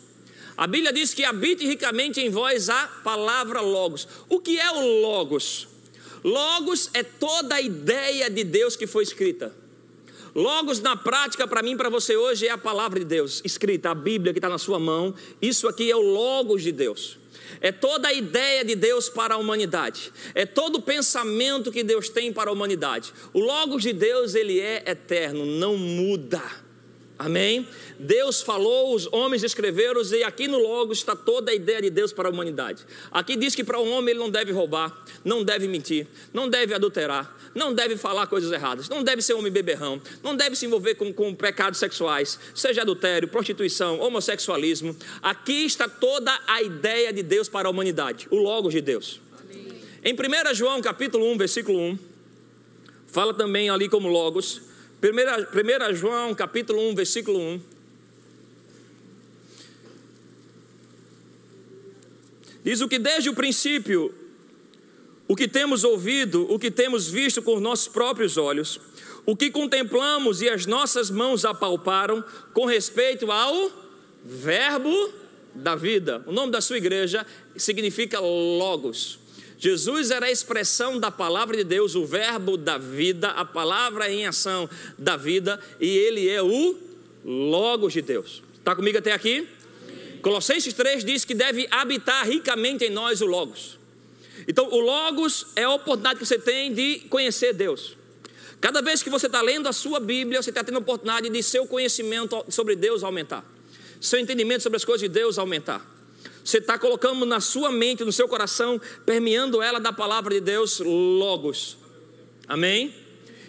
A 0.57 0.65
Bíblia 0.65 0.91
diz 0.91 1.13
que 1.13 1.23
habite 1.23 1.65
ricamente 1.65 2.19
em 2.19 2.29
vós 2.29 2.69
a 2.69 2.87
palavra 3.03 3.61
logos. 3.61 4.07
O 4.27 4.39
que 4.39 4.59
é 4.59 4.71
o 4.71 5.01
logos? 5.01 5.67
Logos 6.23 6.89
é 6.93 7.03
toda 7.03 7.55
a 7.55 7.61
ideia 7.61 8.29
de 8.29 8.43
Deus 8.43 8.75
que 8.75 8.87
foi 8.87 9.03
escrita. 9.03 9.53
Logos 10.33 10.79
na 10.79 10.95
prática, 10.95 11.47
para 11.47 11.61
mim 11.61 11.77
para 11.77 11.89
você 11.89 12.15
hoje, 12.17 12.47
é 12.47 12.51
a 12.51 12.57
palavra 12.57 12.99
de 12.99 13.05
Deus, 13.05 13.41
escrita, 13.45 13.91
a 13.91 13.95
Bíblia 13.95 14.33
que 14.33 14.39
está 14.39 14.49
na 14.49 14.57
sua 14.57 14.79
mão. 14.79 15.13
Isso 15.41 15.67
aqui 15.67 15.89
é 15.89 15.95
o 15.95 16.01
Logos 16.01 16.63
de 16.63 16.71
Deus. 16.71 17.17
É 17.61 17.71
toda 17.71 18.09
a 18.09 18.13
ideia 18.13 18.63
de 18.63 18.75
Deus 18.75 19.09
para 19.09 19.35
a 19.35 19.37
humanidade. 19.37 20.11
É 20.35 20.45
todo 20.45 20.77
o 20.77 20.81
pensamento 20.81 21.71
que 21.71 21.83
Deus 21.83 22.09
tem 22.09 22.31
para 22.31 22.49
a 22.49 22.53
humanidade. 22.53 23.13
O 23.33 23.39
Logos 23.39 23.83
de 23.83 23.93
Deus, 23.93 24.35
ele 24.35 24.59
é 24.59 24.83
eterno, 24.85 25.45
não 25.45 25.77
muda. 25.77 26.66
Amém? 27.19 27.67
Deus 27.97 28.43
falou, 28.43 28.93
os 28.93 29.11
homens 29.11 29.43
escreveram, 29.43 30.01
e 30.03 30.23
aqui 30.23 30.47
no 30.47 30.59
Logos 30.59 30.99
está 30.99 31.15
toda 31.15 31.51
a 31.51 31.55
ideia 31.55 31.81
de 31.81 31.89
Deus 31.89 32.13
para 32.13 32.29
a 32.29 32.31
humanidade. 32.31 32.85
Aqui 33.11 33.35
diz 33.35 33.55
que 33.55 33.63
para 33.63 33.79
o 33.79 33.89
homem 33.89 34.11
ele 34.11 34.19
não 34.19 34.29
deve 34.29 34.51
roubar, 34.51 34.95
não 35.25 35.43
deve 35.43 35.67
mentir, 35.67 36.05
não 36.31 36.47
deve 36.47 36.75
adulterar, 36.75 37.35
não 37.55 37.73
deve 37.73 37.97
falar 37.97 38.27
coisas 38.27 38.51
erradas, 38.51 38.87
não 38.87 39.03
deve 39.03 39.23
ser 39.23 39.33
homem 39.33 39.51
beberrão, 39.51 39.99
não 40.21 40.35
deve 40.35 40.55
se 40.55 40.67
envolver 40.67 40.93
com, 40.93 41.11
com 41.11 41.33
pecados 41.33 41.79
sexuais, 41.79 42.39
seja 42.53 42.81
adultério, 42.83 43.27
prostituição, 43.27 43.99
homossexualismo. 43.99 44.95
Aqui 45.19 45.65
está 45.65 45.89
toda 45.89 46.39
a 46.45 46.61
ideia 46.61 47.11
de 47.11 47.23
Deus 47.23 47.49
para 47.49 47.67
a 47.67 47.71
humanidade, 47.71 48.27
o 48.29 48.35
Logos 48.35 48.73
de 48.73 48.81
Deus. 48.81 49.19
Amém. 49.41 49.73
Em 50.03 50.13
1 50.13 50.53
João 50.53 50.81
capítulo 50.81 51.25
1, 51.31 51.37
versículo 51.37 51.79
1, 51.79 51.99
fala 53.07 53.33
também 53.33 53.71
ali 53.71 53.89
como 53.89 54.07
Logos. 54.07 54.66
1 55.01 55.93
João 55.93 56.33
capítulo 56.33 56.89
1, 56.89 56.95
versículo 56.95 57.39
1. 57.39 57.61
Diz 62.63 62.81
o 62.81 62.87
que 62.87 62.97
desde 62.97 63.29
o 63.29 63.33
princípio 63.33 64.13
o 65.27 65.35
que 65.35 65.47
temos 65.47 65.83
ouvido, 65.83 66.51
o 66.51 66.57
que 66.57 66.71
temos 66.71 67.07
visto 67.07 67.41
com 67.41 67.55
os 67.55 67.61
nossos 67.61 67.87
próprios 67.87 68.37
olhos, 68.37 68.79
o 69.25 69.35
que 69.35 69.51
contemplamos 69.51 70.41
e 70.41 70.49
as 70.49 70.65
nossas 70.65 71.11
mãos 71.11 71.45
apalparam 71.45 72.23
com 72.53 72.65
respeito 72.65 73.31
ao 73.31 73.71
Verbo 74.23 75.13
da 75.53 75.75
vida. 75.75 76.23
O 76.25 76.31
nome 76.31 76.51
da 76.51 76.59
sua 76.59 76.77
igreja 76.77 77.25
significa 77.55 78.19
Logos. 78.19 79.19
Jesus 79.59 80.11
era 80.11 80.27
a 80.27 80.31
expressão 80.31 80.99
da 80.99 81.09
palavra 81.09 81.57
de 81.57 81.63
Deus, 81.63 81.95
o 81.95 82.05
Verbo 82.05 82.57
da 82.57 82.77
vida, 82.77 83.29
a 83.29 83.43
palavra 83.43 84.11
em 84.11 84.27
ação 84.27 84.69
da 84.97 85.17
vida, 85.17 85.59
e 85.79 85.87
ele 85.97 86.29
é 86.29 86.41
o 86.41 86.77
Logos 87.25 87.93
de 87.93 88.01
Deus. 88.01 88.43
Está 88.59 88.75
comigo 88.75 88.97
até 88.97 89.11
aqui? 89.11 89.47
Colossenses 90.21 90.73
3 90.73 91.03
diz 91.03 91.25
que 91.25 91.33
deve 91.33 91.67
habitar 91.71 92.27
ricamente 92.27 92.85
em 92.85 92.89
nós 92.89 93.21
o 93.21 93.25
Logos. 93.25 93.79
Então, 94.47 94.69
o 94.69 94.79
Logos 94.79 95.47
é 95.55 95.63
a 95.63 95.71
oportunidade 95.71 96.19
que 96.19 96.25
você 96.25 96.37
tem 96.37 96.73
de 96.73 96.99
conhecer 97.09 97.53
Deus. 97.53 97.97
Cada 98.61 98.81
vez 98.81 99.01
que 99.01 99.09
você 99.09 99.27
está 99.27 99.41
lendo 99.41 99.67
a 99.67 99.73
sua 99.73 99.99
Bíblia, 99.99 100.41
você 100.41 100.49
está 100.49 100.63
tendo 100.63 100.77
a 100.77 100.79
oportunidade 100.79 101.29
de 101.29 101.43
seu 101.43 101.65
conhecimento 101.65 102.45
sobre 102.49 102.75
Deus 102.75 103.03
aumentar, 103.03 103.45
seu 103.99 104.19
entendimento 104.19 104.63
sobre 104.63 104.77
as 104.77 104.85
coisas 104.85 105.01
de 105.01 105.09
Deus 105.09 105.37
aumentar. 105.37 105.96
Você 106.47 106.59
está 106.59 106.79
colocando 106.79 107.25
na 107.25 107.41
sua 107.41 107.69
mente, 107.73 108.05
no 108.05 108.11
seu 108.13 108.25
coração, 108.25 108.79
permeando 109.05 109.61
ela 109.61 109.81
da 109.81 109.91
palavra 109.91 110.33
de 110.33 110.39
Deus, 110.39 110.79
Logos. 110.79 111.77
Amém? 112.47 112.95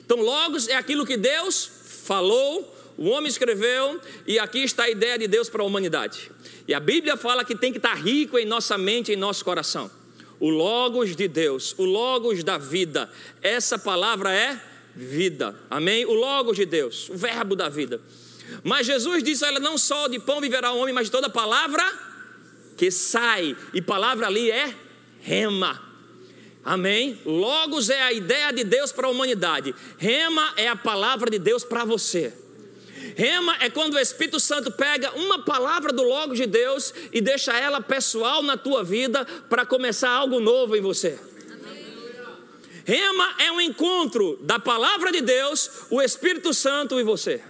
Então, 0.05 0.21
Logos 0.21 0.67
é 0.67 0.75
aquilo 0.75 1.07
que 1.07 1.17
Deus 1.17 1.71
falou, 2.02 2.76
o 2.97 3.09
homem 3.11 3.28
escreveu, 3.28 4.00
e 4.26 4.37
aqui 4.37 4.64
está 4.64 4.83
a 4.83 4.90
ideia 4.90 5.17
de 5.17 5.28
Deus 5.28 5.49
para 5.49 5.62
a 5.62 5.64
humanidade. 5.64 6.28
E 6.67 6.75
a 6.75 6.81
Bíblia 6.81 7.17
fala 7.17 7.45
que 7.45 7.55
tem 7.55 7.71
que 7.71 7.78
estar 7.78 7.95
rico 7.95 8.37
em 8.37 8.45
nossa 8.45 8.76
mente, 8.76 9.12
em 9.12 9.17
nosso 9.17 9.45
coração 9.45 9.88
o 10.40 10.50
Logos 10.50 11.14
de 11.14 11.28
Deus, 11.28 11.75
o 11.78 11.85
Logos 11.85 12.43
da 12.43 12.59
vida. 12.59 13.11
Essa 13.43 13.78
palavra 13.78 14.33
é 14.33 14.61
vida, 14.95 15.55
amém? 15.71 16.05
O 16.05 16.14
Logos 16.14 16.57
de 16.57 16.64
Deus, 16.64 17.09
o 17.09 17.17
Verbo 17.17 17.55
da 17.55 17.69
vida. 17.69 18.00
Mas 18.64 18.87
Jesus 18.87 19.23
disse: 19.23 19.45
Olha, 19.45 19.61
não 19.61 19.76
só 19.76 20.09
de 20.09 20.19
pão 20.19 20.40
viverá 20.40 20.73
o 20.73 20.78
homem, 20.78 20.95
mas 20.95 21.07
de 21.07 21.12
toda 21.12 21.28
palavra 21.28 22.08
que 22.78 22.90
sai, 22.92 23.56
e 23.75 23.82
palavra 23.82 24.28
ali 24.28 24.50
é 24.50 24.73
rema. 25.20 25.82
Amém? 26.64 27.20
Logos 27.26 27.90
é 27.90 28.00
a 28.00 28.12
ideia 28.12 28.52
de 28.52 28.62
Deus 28.62 28.92
para 28.92 29.08
a 29.08 29.11
humanidade, 29.11 29.75
rema 29.99 30.54
é 30.56 30.68
a 30.68 30.76
palavra 30.76 31.28
de 31.28 31.38
Deus 31.38 31.64
para 31.64 31.85
você. 31.85 32.32
Rema 33.16 33.56
é 33.61 33.68
quando 33.68 33.94
o 33.94 33.99
Espírito 33.99 34.38
Santo 34.38 34.70
pega 34.70 35.11
uma 35.12 35.40
palavra 35.40 35.92
do 35.92 36.02
Logo 36.02 36.35
de 36.35 36.47
Deus 36.47 36.94
e 37.12 37.20
deixa 37.20 37.52
ela 37.52 37.80
pessoal 37.80 38.42
na 38.42 38.56
tua 38.56 38.85
vida 38.85 39.25
para 39.49 39.66
começar 39.66 40.11
algo 40.11 40.38
novo 40.38 40.76
em 40.76 40.80
você. 40.80 41.18
Rema 42.85 43.35
é 43.38 43.52
um 43.52 43.61
encontro 43.61 44.38
da 44.42 44.58
palavra 44.58 45.11
de 45.11 45.20
Deus, 45.20 45.70
o 45.90 46.00
Espírito 46.00 46.54
Santo 46.54 46.99
e 46.99 47.02
você. 47.02 47.42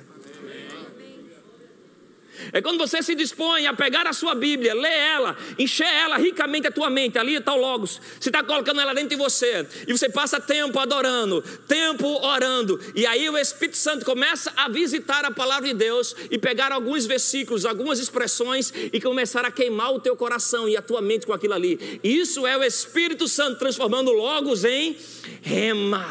É 2.52 2.60
quando 2.60 2.78
você 2.78 3.02
se 3.02 3.14
dispõe 3.14 3.66
a 3.66 3.74
pegar 3.74 4.06
a 4.06 4.12
sua 4.12 4.34
Bíblia, 4.34 4.74
ler 4.74 4.92
ela, 4.92 5.36
encher 5.58 5.86
ela 5.86 6.16
ricamente 6.16 6.66
a 6.66 6.72
tua 6.72 6.90
mente, 6.90 7.18
ali 7.18 7.34
está 7.34 7.54
o 7.54 7.60
Logos, 7.60 8.00
você 8.18 8.28
está 8.28 8.42
colocando 8.42 8.80
ela 8.80 8.94
dentro 8.94 9.10
de 9.10 9.16
você, 9.16 9.66
e 9.86 9.92
você 9.92 10.08
passa 10.08 10.40
tempo 10.40 10.78
adorando, 10.78 11.42
tempo 11.66 12.06
orando, 12.24 12.80
e 12.94 13.06
aí 13.06 13.28
o 13.28 13.36
Espírito 13.36 13.76
Santo 13.76 14.04
começa 14.04 14.52
a 14.56 14.68
visitar 14.68 15.24
a 15.24 15.30
palavra 15.30 15.68
de 15.68 15.74
Deus 15.74 16.14
e 16.30 16.38
pegar 16.38 16.72
alguns 16.72 17.06
versículos, 17.06 17.64
algumas 17.64 17.98
expressões 17.98 18.72
e 18.92 19.00
começar 19.00 19.44
a 19.44 19.50
queimar 19.50 19.92
o 19.92 20.00
teu 20.00 20.16
coração 20.16 20.68
e 20.68 20.76
a 20.76 20.82
tua 20.82 21.00
mente 21.00 21.26
com 21.26 21.32
aquilo 21.32 21.54
ali. 21.54 22.00
Isso 22.02 22.46
é 22.46 22.56
o 22.56 22.62
Espírito 22.62 23.28
Santo 23.28 23.58
transformando 23.58 24.12
Logos 24.12 24.64
em 24.64 24.96
rema, 25.42 26.06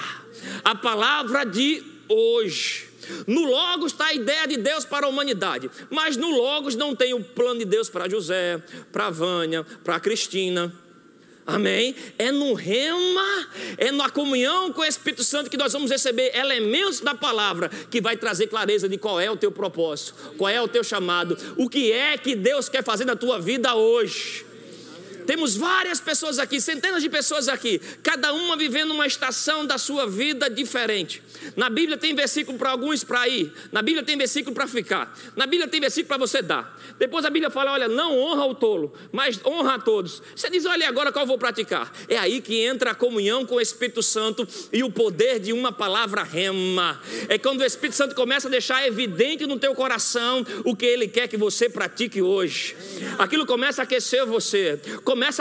a 0.64 0.76
palavra 0.76 1.44
de 1.44 1.84
hoje. 2.10 2.87
No 3.26 3.46
Logos 3.46 3.92
está 3.92 4.08
a 4.08 4.14
ideia 4.14 4.48
de 4.48 4.58
Deus 4.58 4.86
para 4.86 5.06
a 5.06 5.10
humanidade, 5.10 5.70
mas 5.90 6.18
no 6.18 6.30
Logos 6.30 6.76
não 6.76 6.96
tem 6.96 7.14
o 7.14 7.24
plano 7.24 7.60
de 7.60 7.66
Deus 7.66 7.90
para 7.90 8.10
José, 8.10 8.62
para 8.92 9.10
Vânia, 9.10 9.66
para 9.84 10.00
Cristina. 10.00 10.74
Amém? 11.48 11.96
É 12.18 12.30
no 12.30 12.54
rema, 12.54 13.48
é 13.78 13.90
na 13.90 14.10
comunhão 14.10 14.74
com 14.74 14.82
o 14.82 14.86
Espírito 14.86 15.24
Santo 15.24 15.50
que 15.50 15.56
nós 15.56 15.72
vamos 15.72 15.90
receber 15.90 16.36
elementos 16.36 17.00
da 17.00 17.16
palavra 17.16 17.70
que 17.90 18.02
vai 18.02 18.18
trazer 18.18 18.48
clareza 18.48 18.90
de 18.90 18.98
qual 18.98 19.18
é 19.18 19.32
o 19.32 19.38
teu 19.38 19.50
propósito, 19.50 20.14
qual 20.38 20.50
é 20.50 20.62
o 20.62 20.68
teu 20.68 20.84
chamado, 20.84 21.38
o 21.56 21.70
que 21.70 21.90
é 21.94 22.18
que 22.18 22.36
Deus 22.36 22.68
quer 22.68 22.84
fazer 22.84 23.06
na 23.06 23.16
tua 23.16 23.40
vida 23.40 23.74
hoje. 23.76 24.47
Temos 25.28 25.58
várias 25.58 26.00
pessoas 26.00 26.40
aqui, 26.40 26.62
centenas 26.62 27.04
de 27.04 27.10
pessoas 27.10 27.50
aqui, 27.50 27.80
cada 28.02 28.34
uma 28.34 28.56
vivendo 28.56 28.92
uma 28.92 29.06
estação 29.06 29.66
da 29.66 29.78
sua 29.78 30.08
vida 30.08 30.50
diferente. 30.50 31.22
Na 31.56 31.70
Bíblia 31.70 31.98
tem 31.98 32.16
versículo 32.16 32.58
para 32.58 32.72
alguns 32.72 33.04
para 33.04 33.28
ir, 33.28 33.54
na 33.72 33.82
Bíblia 33.82 34.04
tem 34.04 34.18
versículo 34.18 34.56
para 34.56 34.66
ficar, 34.68 35.14
na 35.36 35.46
Bíblia 35.46 35.68
tem 35.68 35.82
versículo 35.82 36.08
para 36.08 36.18
você 36.18 36.42
dar. 36.42 36.80
Depois 36.98 37.26
a 37.26 37.30
Bíblia 37.30 37.50
fala: 37.50 37.74
olha, 37.74 37.90
não 37.90 38.18
honra 38.18 38.46
o 38.46 38.56
tolo, 38.56 38.94
mas 39.12 39.40
honra 39.46 39.76
a 39.76 39.80
todos. 39.80 40.24
Você 40.34 40.50
diz: 40.50 40.66
olha, 40.66 40.88
agora 40.88 41.12
qual 41.12 41.26
vou 41.26 41.38
praticar? 41.38 41.92
É 42.08 42.18
aí 42.18 42.40
que 42.40 42.62
entra 42.62 42.92
a 42.92 42.96
comunhão 42.96 43.46
com 43.46 43.56
o 43.56 43.62
Espírito 43.62 44.02
Santo 44.02 44.48
e 44.72 44.82
o 44.82 44.90
poder 44.90 45.40
de 45.40 45.52
uma 45.52 45.74
palavra 45.74 46.24
rema. 46.24 47.02
É 47.28 47.38
quando 47.38 47.60
o 47.60 47.66
Espírito 47.66 47.96
Santo 47.98 48.16
começa 48.16 48.48
a 48.48 48.52
deixar 48.52 48.88
evidente 48.88 49.46
no 49.46 49.60
teu 49.60 49.76
coração 49.76 50.46
o 50.64 50.74
que 50.74 50.86
ele 50.86 51.08
quer 51.08 51.28
que 51.28 51.36
você 51.36 51.68
pratique 51.68 52.22
hoje. 52.22 52.76
Aquilo 53.20 53.46
começa 53.46 53.82
a 53.82 53.84
aquecer 53.84 54.26
você, 54.26 54.80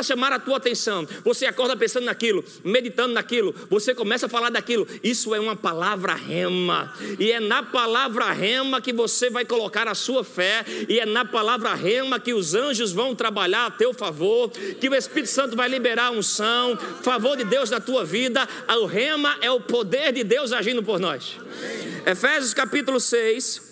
a 0.00 0.02
chamar 0.02 0.32
a 0.32 0.38
tua 0.38 0.56
atenção. 0.56 1.06
Você 1.24 1.46
acorda 1.46 1.76
pensando 1.76 2.04
naquilo, 2.04 2.44
meditando 2.64 3.14
naquilo, 3.14 3.54
você 3.68 3.94
começa 3.94 4.26
a 4.26 4.28
falar 4.28 4.50
daquilo. 4.50 4.86
Isso 5.02 5.34
é 5.34 5.40
uma 5.40 5.56
palavra 5.56 6.14
rema. 6.14 6.92
E 7.18 7.30
é 7.30 7.40
na 7.40 7.62
palavra 7.62 8.32
rema 8.32 8.80
que 8.80 8.92
você 8.92 9.30
vai 9.30 9.44
colocar 9.44 9.88
a 9.88 9.94
sua 9.94 10.24
fé, 10.24 10.64
e 10.88 10.98
é 10.98 11.06
na 11.06 11.24
palavra 11.24 11.74
rema 11.74 12.18
que 12.18 12.32
os 12.32 12.54
anjos 12.54 12.92
vão 12.92 13.14
trabalhar 13.14 13.66
a 13.66 13.70
teu 13.70 13.92
favor, 13.92 14.50
que 14.50 14.88
o 14.88 14.94
Espírito 14.94 15.30
Santo 15.30 15.56
vai 15.56 15.68
liberar 15.68 16.10
unção, 16.10 16.76
favor 17.02 17.36
de 17.36 17.44
Deus 17.44 17.70
na 17.70 17.80
tua 17.80 18.04
vida. 18.04 18.46
O 18.80 18.86
rema 18.86 19.36
é 19.40 19.50
o 19.50 19.60
poder 19.60 20.12
de 20.12 20.24
Deus 20.24 20.52
agindo 20.52 20.82
por 20.82 20.98
nós. 20.98 21.36
Efésios 22.04 22.54
capítulo 22.54 23.00
6. 23.00 23.62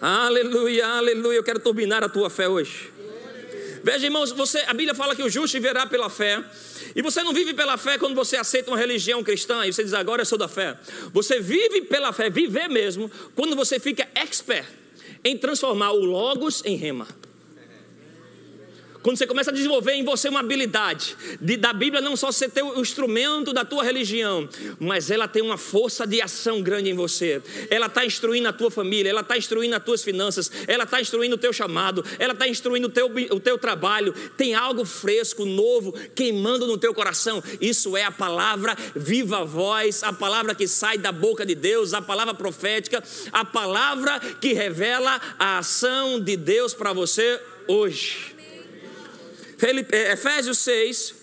Aleluia, 0.00 0.86
aleluia. 0.86 1.36
Eu 1.36 1.44
quero 1.44 1.58
turbinar 1.58 2.04
a 2.04 2.08
tua 2.08 2.28
fé 2.28 2.48
hoje. 2.48 2.93
Veja, 3.84 4.06
irmãos, 4.06 4.32
você, 4.32 4.60
a 4.60 4.72
Bíblia 4.72 4.94
fala 4.94 5.14
que 5.14 5.22
o 5.22 5.28
justo 5.28 5.52
viverá 5.52 5.86
pela 5.86 6.08
fé. 6.08 6.42
E 6.96 7.02
você 7.02 7.22
não 7.22 7.34
vive 7.34 7.52
pela 7.52 7.76
fé 7.76 7.98
quando 7.98 8.14
você 8.14 8.34
aceita 8.34 8.70
uma 8.70 8.78
religião 8.78 9.22
cristã 9.22 9.66
e 9.66 9.72
você 9.74 9.84
diz, 9.84 9.92
agora 9.92 10.22
eu 10.22 10.26
sou 10.26 10.38
da 10.38 10.48
fé. 10.48 10.74
Você 11.12 11.38
vive 11.38 11.82
pela 11.82 12.10
fé, 12.10 12.30
viver 12.30 12.66
mesmo, 12.66 13.10
quando 13.34 13.54
você 13.54 13.78
fica 13.78 14.08
expert 14.14 14.66
em 15.22 15.36
transformar 15.36 15.92
o 15.92 16.02
Logos 16.02 16.62
em 16.64 16.76
rema. 16.76 17.06
Quando 19.04 19.18
você 19.18 19.26
começa 19.26 19.50
a 19.50 19.52
desenvolver 19.52 19.92
em 19.92 20.02
você 20.02 20.30
uma 20.30 20.40
habilidade 20.40 21.14
de, 21.38 21.58
da 21.58 21.74
Bíblia 21.74 22.00
não 22.00 22.16
só 22.16 22.32
ser 22.32 22.50
o 22.62 22.80
instrumento 22.80 23.52
da 23.52 23.62
tua 23.62 23.84
religião, 23.84 24.48
mas 24.80 25.10
ela 25.10 25.28
tem 25.28 25.42
uma 25.42 25.58
força 25.58 26.06
de 26.06 26.22
ação 26.22 26.62
grande 26.62 26.88
em 26.88 26.94
você. 26.94 27.42
Ela 27.68 27.84
está 27.84 28.06
instruindo 28.06 28.48
a 28.48 28.52
tua 28.52 28.70
família, 28.70 29.10
ela 29.10 29.20
está 29.20 29.36
instruindo 29.36 29.76
as 29.76 29.84
tuas 29.84 30.02
finanças, 30.02 30.50
ela 30.66 30.84
está 30.84 31.02
instruindo 31.02 31.34
o 31.34 31.38
teu 31.38 31.52
chamado, 31.52 32.02
ela 32.18 32.32
está 32.32 32.48
instruindo 32.48 32.86
o 32.86 32.90
teu, 32.90 33.12
o 33.30 33.38
teu 33.38 33.58
trabalho. 33.58 34.14
Tem 34.38 34.54
algo 34.54 34.86
fresco, 34.86 35.44
novo, 35.44 35.92
queimando 36.14 36.66
no 36.66 36.78
teu 36.78 36.94
coração. 36.94 37.44
Isso 37.60 37.98
é 37.98 38.04
a 38.04 38.10
palavra 38.10 38.74
viva 38.96 39.44
voz, 39.44 40.02
a 40.02 40.14
palavra 40.14 40.54
que 40.54 40.66
sai 40.66 40.96
da 40.96 41.12
boca 41.12 41.44
de 41.44 41.54
Deus, 41.54 41.92
a 41.92 42.00
palavra 42.00 42.32
profética, 42.32 43.04
a 43.30 43.44
palavra 43.44 44.18
que 44.40 44.54
revela 44.54 45.20
a 45.38 45.58
ação 45.58 46.18
de 46.18 46.38
Deus 46.38 46.72
para 46.72 46.94
você 46.94 47.38
hoje. 47.68 48.33
É, 49.90 50.12
Efésios 50.12 50.58
6, 50.58 51.14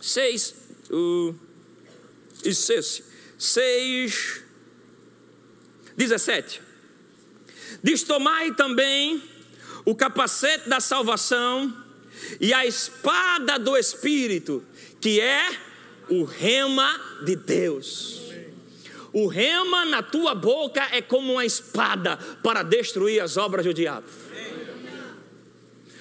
6, 0.00 0.54
uh, 0.90 1.34
isso, 2.44 3.02
6, 3.38 4.42
17. 5.96 6.62
Diz: 7.82 8.02
Tomai 8.02 8.54
também 8.54 9.22
o 9.84 9.94
capacete 9.94 10.68
da 10.68 10.80
salvação 10.80 11.74
e 12.40 12.52
a 12.52 12.66
espada 12.66 13.58
do 13.58 13.76
Espírito, 13.76 14.64
que 15.00 15.20
é 15.20 15.48
o 16.08 16.24
rema 16.24 17.00
de 17.24 17.36
Deus. 17.36 18.20
O 19.12 19.26
rema 19.26 19.84
na 19.84 20.02
tua 20.02 20.34
boca 20.34 20.86
é 20.92 21.02
como 21.02 21.32
uma 21.32 21.44
espada 21.44 22.16
para 22.42 22.62
destruir 22.62 23.20
as 23.20 23.36
obras 23.36 23.64
do 23.64 23.74
diabo. 23.74 24.06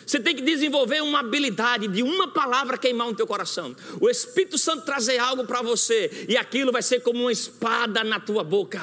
Você 0.10 0.20
tem 0.20 0.36
que 0.36 0.42
desenvolver 0.42 1.04
uma 1.04 1.20
habilidade 1.20 1.88
de 1.88 2.02
uma 2.02 2.28
palavra 2.28 2.80
queimar 2.80 3.06
no 3.06 3.14
teu 3.14 3.28
coração. 3.28 3.76
O 4.02 4.10
Espírito 4.10 4.58
Santo 4.58 4.84
trazer 4.84 5.20
algo 5.20 5.46
para 5.46 5.62
você 5.62 6.26
e 6.28 6.36
aquilo 6.36 6.72
vai 6.72 6.82
ser 6.82 7.02
como 7.02 7.20
uma 7.20 7.32
espada 7.32 8.04
na 8.04 8.20
tua 8.20 8.44
boca. 8.44 8.82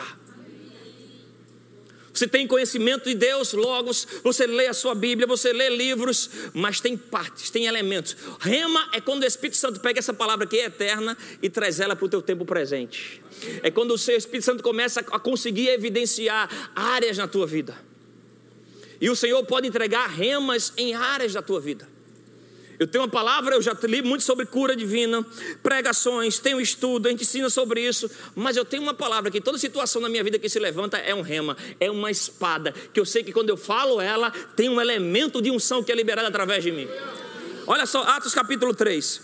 Você 2.14 2.28
tem 2.28 2.46
conhecimento 2.46 3.08
de 3.08 3.14
Deus, 3.16 3.54
logos, 3.54 4.06
você 4.22 4.46
lê 4.46 4.68
a 4.68 4.72
sua 4.72 4.94
Bíblia, 4.94 5.26
você 5.26 5.52
lê 5.52 5.68
livros, 5.68 6.30
mas 6.54 6.80
tem 6.80 6.96
partes, 6.96 7.50
tem 7.50 7.66
elementos. 7.66 8.16
Rema 8.38 8.88
é 8.92 9.00
quando 9.00 9.24
o 9.24 9.26
Espírito 9.26 9.56
Santo 9.56 9.80
pega 9.80 9.98
essa 9.98 10.14
palavra 10.14 10.46
que 10.46 10.56
é 10.56 10.66
eterna 10.66 11.18
e 11.42 11.50
traz 11.50 11.80
ela 11.80 11.96
para 11.96 12.06
o 12.06 12.08
teu 12.08 12.22
tempo 12.22 12.44
presente. 12.44 13.20
É 13.64 13.70
quando 13.70 13.90
o 13.90 13.98
seu 13.98 14.16
Espírito 14.16 14.44
Santo 14.44 14.62
começa 14.62 15.00
a 15.00 15.18
conseguir 15.18 15.70
evidenciar 15.70 16.70
áreas 16.72 17.18
na 17.18 17.26
tua 17.26 17.48
vida. 17.48 17.85
E 19.00 19.10
o 19.10 19.16
Senhor 19.16 19.44
pode 19.44 19.66
entregar 19.66 20.08
remas 20.08 20.72
em 20.76 20.94
áreas 20.94 21.32
da 21.32 21.42
tua 21.42 21.60
vida. 21.60 21.96
Eu 22.78 22.86
tenho 22.86 23.04
uma 23.04 23.10
palavra, 23.10 23.54
eu 23.54 23.62
já 23.62 23.74
li 23.84 24.02
muito 24.02 24.22
sobre 24.22 24.44
cura 24.44 24.76
divina, 24.76 25.24
pregações, 25.62 26.38
tenho 26.38 26.60
estudo, 26.60 27.06
a 27.06 27.10
gente 27.10 27.22
ensina 27.22 27.48
sobre 27.48 27.80
isso, 27.80 28.10
mas 28.34 28.56
eu 28.56 28.64
tenho 28.64 28.82
uma 28.82 28.92
palavra 28.92 29.30
que 29.30 29.40
toda 29.40 29.56
situação 29.56 30.02
na 30.02 30.08
minha 30.08 30.22
vida 30.22 30.38
que 30.38 30.48
se 30.48 30.58
levanta 30.58 30.98
é 30.98 31.14
um 31.14 31.22
rema, 31.22 31.56
é 31.80 31.90
uma 31.90 32.10
espada, 32.10 32.72
que 32.92 33.00
eu 33.00 33.06
sei 33.06 33.24
que 33.24 33.32
quando 33.32 33.48
eu 33.48 33.56
falo 33.56 34.00
ela, 34.00 34.30
tem 34.54 34.68
um 34.68 34.78
elemento 34.78 35.40
de 35.40 35.50
unção 35.50 35.82
que 35.82 35.90
é 35.90 35.94
liberado 35.94 36.28
através 36.28 36.62
de 36.62 36.70
mim. 36.70 36.86
Olha 37.66 37.86
só, 37.86 38.02
Atos 38.02 38.34
capítulo 38.34 38.74
3. 38.74 39.22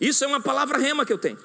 Isso 0.00 0.24
é 0.24 0.26
uma 0.26 0.40
palavra 0.40 0.78
rema 0.78 1.04
que 1.04 1.12
eu 1.12 1.18
tenho. 1.18 1.38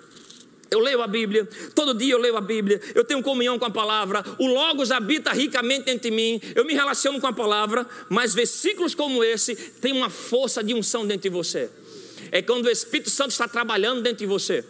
Eu 0.71 0.79
leio 0.79 1.01
a 1.01 1.07
Bíblia, 1.07 1.45
todo 1.75 1.93
dia 1.93 2.13
eu 2.13 2.17
leio 2.17 2.37
a 2.37 2.41
Bíblia, 2.41 2.79
eu 2.95 3.03
tenho 3.03 3.21
comunhão 3.21 3.59
com 3.59 3.65
a 3.65 3.69
palavra, 3.69 4.23
o 4.39 4.47
Logos 4.47 4.89
habita 4.89 5.33
ricamente 5.33 5.91
entre 5.91 6.09
mim, 6.09 6.41
eu 6.55 6.63
me 6.63 6.73
relaciono 6.73 7.19
com 7.19 7.27
a 7.27 7.33
palavra, 7.33 7.85
mas 8.07 8.33
versículos 8.33 8.95
como 8.95 9.21
esse 9.21 9.53
têm 9.53 9.91
uma 9.91 10.09
força 10.09 10.63
de 10.63 10.73
unção 10.73 11.05
dentro 11.05 11.23
de 11.23 11.29
você. 11.29 11.69
É 12.31 12.41
quando 12.41 12.67
o 12.67 12.69
Espírito 12.69 13.09
Santo 13.09 13.31
está 13.31 13.49
trabalhando 13.49 14.01
dentro 14.01 14.19
de 14.19 14.25
você. 14.25 14.63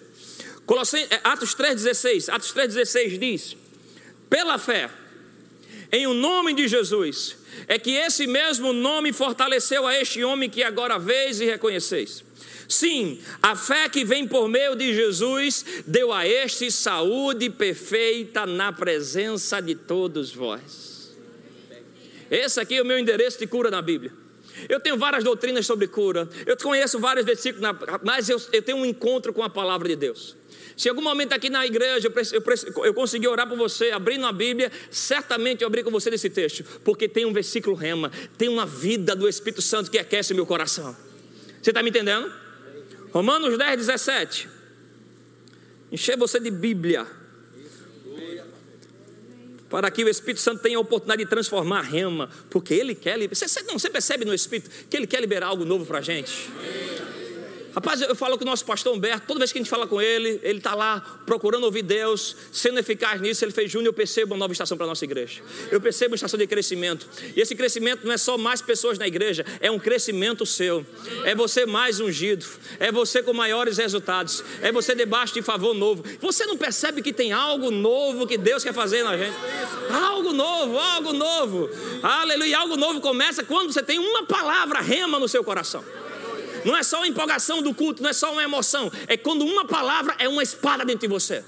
É, 1.10 1.20
Atos 1.24 1.54
3,16, 1.54 2.34
Atos 2.34 2.52
3,16 2.52 3.20
diz: 3.20 3.58
pela 4.28 4.58
fé, 4.58 4.90
em 5.92 6.08
o 6.08 6.16
nome 6.16 6.56
de 6.56 6.68
Jesus, 6.68 7.38
é 7.68 7.78
que 7.78 7.92
esse 7.92 8.26
mesmo 8.26 8.74
nome 8.74 9.14
fortaleceu 9.14 9.86
a 9.86 9.96
este 9.96 10.24
homem 10.24 10.50
que 10.50 10.64
agora 10.64 10.98
vês 10.98 11.40
e 11.42 11.46
reconheceis. 11.46 12.24
Sim, 12.72 13.20
a 13.42 13.54
fé 13.54 13.90
que 13.90 14.06
vem 14.06 14.26
por 14.26 14.48
meio 14.48 14.78
de 14.78 14.94
Jesus 14.94 15.66
deu 15.86 16.14
a 16.14 16.26
este 16.26 16.72
saúde 16.72 17.50
perfeita 17.50 18.46
na 18.46 18.72
presença 18.72 19.62
de 19.62 19.76
todos 19.76 20.34
vós. 20.34 21.12
Esse 22.30 22.62
aqui 22.62 22.78
é 22.78 22.82
o 22.82 22.86
meu 22.86 22.98
endereço 22.98 23.40
de 23.40 23.46
cura 23.46 23.70
na 23.70 23.82
Bíblia. 23.82 24.14
Eu 24.70 24.80
tenho 24.80 24.96
várias 24.96 25.22
doutrinas 25.22 25.66
sobre 25.66 25.86
cura, 25.86 26.30
eu 26.46 26.56
conheço 26.56 26.98
vários 26.98 27.26
versículos, 27.26 27.70
mas 28.06 28.30
eu, 28.30 28.42
eu 28.54 28.62
tenho 28.62 28.78
um 28.78 28.86
encontro 28.86 29.34
com 29.34 29.44
a 29.44 29.50
palavra 29.50 29.90
de 29.90 29.98
Deus. 29.98 30.38
Se 30.78 30.88
algum 30.88 31.02
momento 31.02 31.34
aqui 31.34 31.50
na 31.50 31.66
igreja 31.66 32.08
eu, 32.08 32.86
eu, 32.86 32.96
eu 33.22 33.32
orar 33.32 33.50
por 33.50 33.58
você, 33.58 33.92
abrindo 33.92 34.26
a 34.26 34.32
Bíblia, 34.32 34.72
certamente 34.90 35.62
eu 35.62 35.68
abri 35.68 35.84
com 35.84 35.92
você 35.92 36.10
nesse 36.10 36.30
texto, 36.30 36.64
porque 36.86 37.10
tem 37.10 37.26
um 37.26 37.34
versículo 37.34 37.76
rema, 37.76 38.10
tem 38.38 38.48
uma 38.48 38.66
vida 38.66 39.14
do 39.14 39.28
Espírito 39.28 39.62
Santo 39.62 39.92
que 39.92 40.00
aquece 40.00 40.34
meu 40.34 40.46
coração. 40.46 40.96
Você 41.62 41.72
está 41.72 41.84
me 41.84 41.90
entendendo? 41.90 42.32
Romanos 43.12 43.58
10, 43.58 43.78
17. 43.78 44.50
Encher 45.92 46.18
você 46.18 46.40
de 46.40 46.50
Bíblia. 46.50 47.06
Para 49.70 49.90
que 49.90 50.04
o 50.04 50.10
Espírito 50.10 50.42
Santo 50.42 50.62
tenha 50.62 50.78
a 50.78 50.82
oportunidade 50.82 51.24
de 51.24 51.30
transformar 51.30 51.80
a 51.80 51.84
rema. 51.84 52.30
Porque 52.50 52.74
Ele 52.74 52.96
quer. 52.96 53.18
Você, 53.28 53.64
não, 53.64 53.80
você 53.80 53.90
percebe 53.90 54.26
no 54.26 54.34
Espírito 54.34 54.70
que 54.90 54.98
Ele 54.98 55.08
quer 55.08 55.22
liberar 55.22 55.48
algo 55.48 55.66
novo 55.66 55.86
para 55.86 56.00
a 56.00 56.02
gente? 56.02 56.50
Rapaz, 57.74 58.02
eu 58.02 58.16
falo 58.16 58.38
com 58.38 58.44
o 58.44 58.48
nosso 58.48 58.66
pastor 58.66 58.94
Humberto, 58.94 59.26
toda 59.26 59.40
vez 59.40 59.52
que 59.52 59.58
a 59.58 59.62
gente 59.62 59.70
fala 59.70 59.88
com 59.88 60.02
ele, 60.02 60.40
ele 60.44 60.58
está 60.58 60.76
lá 60.76 61.02
procurando 61.26 61.64
ouvir 61.64 61.82
Deus, 61.82 62.36
sendo 62.52 62.80
eficaz 62.80 63.22
nisso. 63.22 63.46
Ele 63.46 63.52
fez, 63.52 63.72
Júnior, 63.72 63.88
eu 63.88 63.94
percebo 63.94 64.34
uma 64.34 64.40
nova 64.40 64.52
estação 64.52 64.76
para 64.76 64.86
a 64.86 64.90
nossa 64.90 65.06
igreja. 65.06 65.42
Eu 65.72 65.80
percebo 65.80 66.12
uma 66.12 66.16
estação 66.16 66.38
de 66.38 66.46
crescimento. 66.48 67.08
E 67.36 67.40
esse 67.40 67.56
crescimento 67.56 68.06
não 68.06 68.12
é 68.12 68.18
só 68.18 68.38
mais 68.38 68.62
pessoas 68.62 68.98
na 68.98 69.08
igreja, 69.08 69.46
é 69.62 69.72
um 69.72 69.80
crescimento 69.80 70.46
seu. 70.46 70.86
É 71.24 71.34
você 71.34 71.66
mais 71.66 72.00
ungido, 72.02 72.46
é 72.80 72.92
você 72.92 73.24
com 73.24 73.34
maiores 73.34 73.78
resultados, 73.78 74.44
é 74.62 74.72
você 74.72 74.94
debaixo 74.94 75.34
de 75.34 75.42
favor 75.42 75.74
novo. 75.74 76.04
Você 76.20 76.46
não 76.46 76.58
percebe 76.58 77.02
que 77.02 77.14
tem 77.14 77.32
algo 77.32 77.72
novo 77.72 78.28
que 78.28 78.38
Deus 78.38 78.64
quer 78.64 78.74
fazer 78.74 79.04
na 79.04 79.18
gente? 79.18 79.36
Algo 79.90 80.34
novo, 80.34 80.78
algo 80.78 81.14
novo. 81.14 81.70
Aleluia. 82.04 82.58
Algo 82.58 82.76
novo 82.76 83.00
começa 83.00 83.44
quando 83.44 83.72
você 83.72 83.82
tem 83.82 83.98
uma 83.98 84.26
palavra 84.26 84.82
rema 84.82 85.18
no 85.20 85.28
seu 85.28 85.44
coração. 85.44 85.84
Não 86.66 86.76
é 86.76 86.84
só 86.84 86.98
uma 86.98 87.08
empolgação 87.08 87.62
do 87.62 87.74
culto, 87.74 88.02
não 88.02 88.10
é 88.10 88.14
só 88.14 88.32
uma 88.32 88.44
emoção. 88.44 88.92
É 89.08 89.18
quando 89.18 89.46
uma 89.46 89.66
palavra 89.66 90.16
é 90.20 90.28
uma 90.28 90.44
espada 90.44 90.86
dentro 90.86 91.02
de 91.02 91.08
você. 91.08 91.44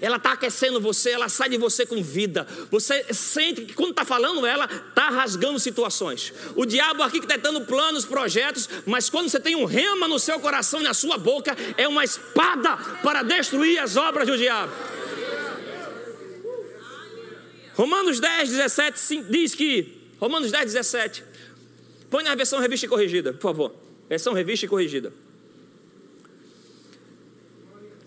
Ela 0.00 0.16
está 0.16 0.32
aquecendo 0.32 0.80
você, 0.80 1.10
ela 1.10 1.28
sai 1.28 1.48
de 1.48 1.58
você 1.58 1.84
com 1.84 2.02
vida. 2.02 2.46
Você 2.70 3.04
sente 3.12 3.62
que 3.62 3.74
quando 3.74 3.90
está 3.90 4.04
falando 4.04 4.46
ela, 4.46 4.64
está 4.64 5.08
rasgando 5.10 5.58
situações. 5.58 6.32
O 6.54 6.64
diabo 6.64 7.02
aqui 7.02 7.18
que 7.18 7.26
está 7.26 7.36
dando 7.36 7.62
planos, 7.62 8.04
projetos, 8.04 8.68
mas 8.86 9.10
quando 9.10 9.28
você 9.28 9.40
tem 9.40 9.56
um 9.56 9.64
rema 9.64 10.06
no 10.06 10.18
seu 10.18 10.38
coração 10.38 10.80
e 10.80 10.84
na 10.84 10.94
sua 10.94 11.18
boca, 11.18 11.56
é 11.76 11.88
uma 11.88 12.04
espada 12.04 12.76
para 13.02 13.22
destruir 13.22 13.78
as 13.78 13.96
obras 13.96 14.26
do 14.26 14.36
diabo. 14.36 14.72
Romanos 17.74 18.18
10, 18.20 18.50
17 18.50 19.22
diz 19.30 19.54
que. 19.54 19.96
Romanos 20.20 20.50
10, 20.50 20.64
17. 20.64 21.24
Põe 22.10 22.24
na 22.24 22.34
versão 22.34 22.60
revista 22.60 22.86
e 22.86 22.88
corrigida, 22.88 23.32
por 23.32 23.42
favor. 23.42 23.87
Versão 24.08 24.32
revista 24.32 24.66
e 24.66 24.68
corrigida. 24.68 25.12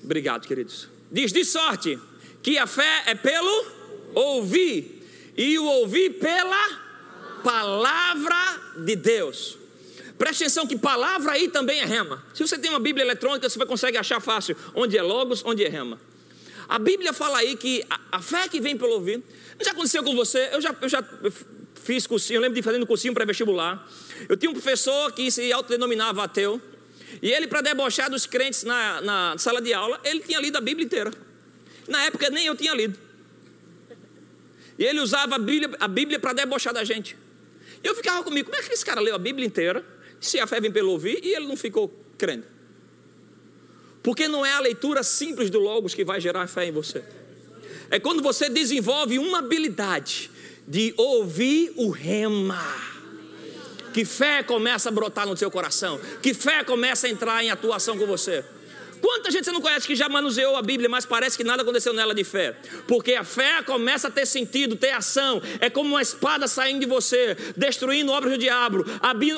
Obrigado, 0.03 0.47
queridos. 0.47 0.87
Diz 1.11 1.31
de 1.31 1.45
sorte 1.45 1.99
que 2.41 2.57
a 2.57 2.65
fé 2.65 3.03
é 3.05 3.15
pelo 3.15 3.65
ouvir, 4.13 5.01
e 5.37 5.57
o 5.59 5.65
ouvir 5.65 6.11
pela 6.11 6.79
palavra 7.43 8.35
de 8.77 8.95
Deus. 8.95 9.57
Preste 10.17 10.43
atenção 10.43 10.67
que 10.67 10.77
palavra 10.77 11.31
aí 11.33 11.47
também 11.47 11.79
é 11.79 11.85
rema. 11.85 12.23
Se 12.33 12.45
você 12.45 12.57
tem 12.57 12.69
uma 12.69 12.79
Bíblia 12.79 13.03
eletrônica, 13.03 13.49
você 13.49 13.65
consegue 13.65 13.97
achar 13.97 14.19
fácil 14.19 14.55
onde 14.75 14.97
é 14.97 15.01
logos, 15.01 15.43
onde 15.43 15.63
é 15.63 15.67
rema. 15.67 15.99
A 16.69 16.77
Bíblia 16.77 17.11
fala 17.11 17.39
aí 17.39 17.55
que 17.55 17.83
a, 17.89 17.99
a 18.13 18.21
fé 18.21 18.47
que 18.47 18.61
vem 18.61 18.77
pelo 18.77 18.93
ouvir. 18.93 19.23
Já 19.59 19.71
aconteceu 19.71 20.03
com 20.03 20.15
você? 20.15 20.49
Eu 20.51 20.61
já, 20.61 20.75
eu 20.79 20.89
já 20.89 21.03
fiz 21.83 22.05
cursinho, 22.07 22.37
eu 22.37 22.41
lembro 22.41 22.55
de 22.55 22.61
fazendo 22.61 22.85
cursinho 22.85 23.13
para 23.13 23.25
vestibular. 23.25 23.87
Eu 24.29 24.37
tinha 24.37 24.49
um 24.49 24.53
professor 24.53 25.11
que 25.11 25.29
se 25.31 25.51
autodenominava 25.51 26.23
ateu, 26.23 26.61
e 27.21 27.31
ele, 27.31 27.47
para 27.47 27.61
debochar 27.61 28.09
dos 28.09 28.25
crentes 28.25 28.63
na, 28.63 29.01
na 29.01 29.37
sala 29.37 29.61
de 29.61 29.73
aula, 29.73 29.99
ele 30.03 30.21
tinha 30.21 30.39
lido 30.39 30.57
a 30.57 30.61
Bíblia 30.61 30.85
inteira. 30.85 31.11
Na 31.87 32.03
época 32.05 32.29
nem 32.29 32.45
eu 32.45 32.55
tinha 32.55 32.73
lido. 32.73 32.97
E 34.77 34.83
ele 34.83 34.99
usava 34.99 35.35
a 35.35 35.39
Bíblia, 35.39 35.75
a 35.79 35.87
Bíblia 35.87 36.19
para 36.19 36.33
debochar 36.33 36.73
da 36.73 36.83
gente. 36.83 37.17
E 37.83 37.87
eu 37.87 37.95
ficava 37.95 38.23
comigo, 38.23 38.49
como 38.49 38.61
é 38.61 38.65
que 38.65 38.73
esse 38.73 38.85
cara 38.85 39.01
leu 39.01 39.13
a 39.13 39.17
Bíblia 39.17 39.45
inteira, 39.45 39.83
se 40.19 40.39
a 40.39 40.47
fé 40.47 40.61
vem 40.61 40.71
pelo 40.71 40.91
ouvir, 40.91 41.19
e 41.23 41.35
ele 41.35 41.47
não 41.47 41.57
ficou 41.57 41.89
crendo? 42.17 42.45
Porque 44.01 44.27
não 44.27 44.45
é 44.45 44.53
a 44.53 44.59
leitura 44.59 45.03
simples 45.03 45.49
do 45.49 45.59
Logos 45.59 45.93
que 45.93 46.03
vai 46.03 46.21
gerar 46.21 46.47
fé 46.47 46.65
em 46.65 46.71
você. 46.71 47.03
É 47.89 47.99
quando 47.99 48.23
você 48.23 48.49
desenvolve 48.49 49.19
uma 49.19 49.39
habilidade 49.39 50.31
de 50.71 50.93
ouvir 50.95 51.73
o 51.75 51.89
rema 51.89 52.63
que 53.93 54.05
fé 54.05 54.41
começa 54.41 54.87
a 54.87 54.91
brotar 54.91 55.27
no 55.27 55.35
seu 55.35 55.51
coração, 55.51 55.99
que 56.21 56.33
fé 56.33 56.63
começa 56.63 57.07
a 57.07 57.09
entrar 57.09 57.43
em 57.43 57.51
atuação 57.51 57.97
com 57.97 58.07
você. 58.07 58.41
Quanta 59.01 59.29
gente 59.29 59.43
você 59.43 59.51
não 59.51 59.59
conhece 59.59 59.85
que 59.85 59.97
já 59.97 60.07
manuseou 60.07 60.55
a 60.55 60.61
Bíblia, 60.61 60.87
mas 60.87 61.05
parece 61.05 61.35
que 61.35 61.43
nada 61.43 61.61
aconteceu 61.61 61.91
nela 61.91 62.15
de 62.15 62.23
fé? 62.23 62.55
Porque 62.87 63.15
a 63.15 63.23
fé 63.25 63.61
começa 63.63 64.07
a 64.07 64.11
ter 64.11 64.25
sentido, 64.25 64.77
ter 64.77 64.91
ação. 64.91 65.41
É 65.59 65.69
como 65.69 65.89
uma 65.89 66.01
espada 66.01 66.47
saindo 66.47 66.79
de 66.79 66.85
você, 66.85 67.35
destruindo 67.57 68.13
obras 68.13 68.31
do 68.31 68.37
diabo, 68.37 68.85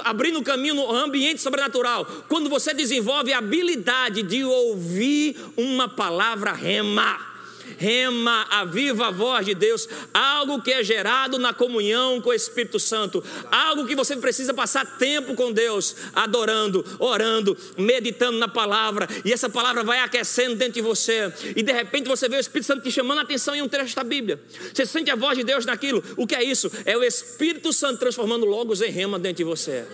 abrindo 0.04 0.43
caminho 0.43 0.76
no 0.76 0.91
ambiente 0.91 1.41
sobrenatural. 1.41 2.06
Quando 2.30 2.48
você 2.48 2.76
desenvolve 2.76 3.34
a 3.34 3.39
habilidade 3.39 4.22
de 4.22 4.43
ouvir 4.43 5.36
uma 5.58 5.89
palavra 5.89 6.52
rema 6.52 7.33
rema 7.78 8.45
a 8.49 8.65
viva 8.65 9.12
voz 9.12 9.45
de 9.45 9.54
Deus, 9.54 9.88
algo 10.13 10.62
que 10.62 10.71
é 10.71 10.84
gerado 10.84 11.38
na 11.38 11.54
comunhão 11.54 12.21
com 12.21 12.30
o 12.30 12.34
Espírito 12.34 12.80
Santo, 12.80 13.23
algo 13.52 13.86
que 13.86 13.95
você 13.95 14.15
precisa 14.15 14.54
passar 14.54 14.97
tempo 14.97 15.36
com 15.36 15.52
Deus, 15.52 15.95
adorando, 16.13 16.86
orando, 16.99 17.58
meditando 17.78 18.38
na 18.38 18.47
palavra, 18.47 19.08
e 19.26 19.32
essa 19.32 19.49
palavra 19.49 19.84
vai 19.84 19.99
aquecendo 19.99 20.56
dentro 20.56 20.73
de 20.73 20.82
você, 20.82 21.32
e 21.56 21.63
de 21.63 21.71
repente 21.71 22.08
você 22.08 22.30
vê 22.30 22.38
o 22.38 22.39
Espírito 22.39 22.67
Santo 22.67 22.84
te 22.84 22.91
chamando 22.91 23.19
a 23.19 23.21
atenção 23.21 23.56
em 23.56 23.62
um 23.62 23.67
trecho 23.67 23.95
da 23.95 24.04
Bíblia, 24.04 24.41
você 24.73 24.86
sente 24.86 25.10
a 25.10 25.15
voz 25.15 25.38
de 25.38 25.43
Deus 25.43 25.65
naquilo, 25.65 26.04
o 26.17 26.28
que 26.28 26.36
é 26.36 26.43
isso? 26.43 26.71
É 26.86 26.97
o 26.97 27.04
Espírito 27.04 27.71
Santo 27.73 27.99
transformando 27.99 28.45
logos 28.45 28.82
em 28.82 28.91
rema 28.91 29.17
dentro 29.19 29.38
de 29.38 29.43
você. 29.43 29.86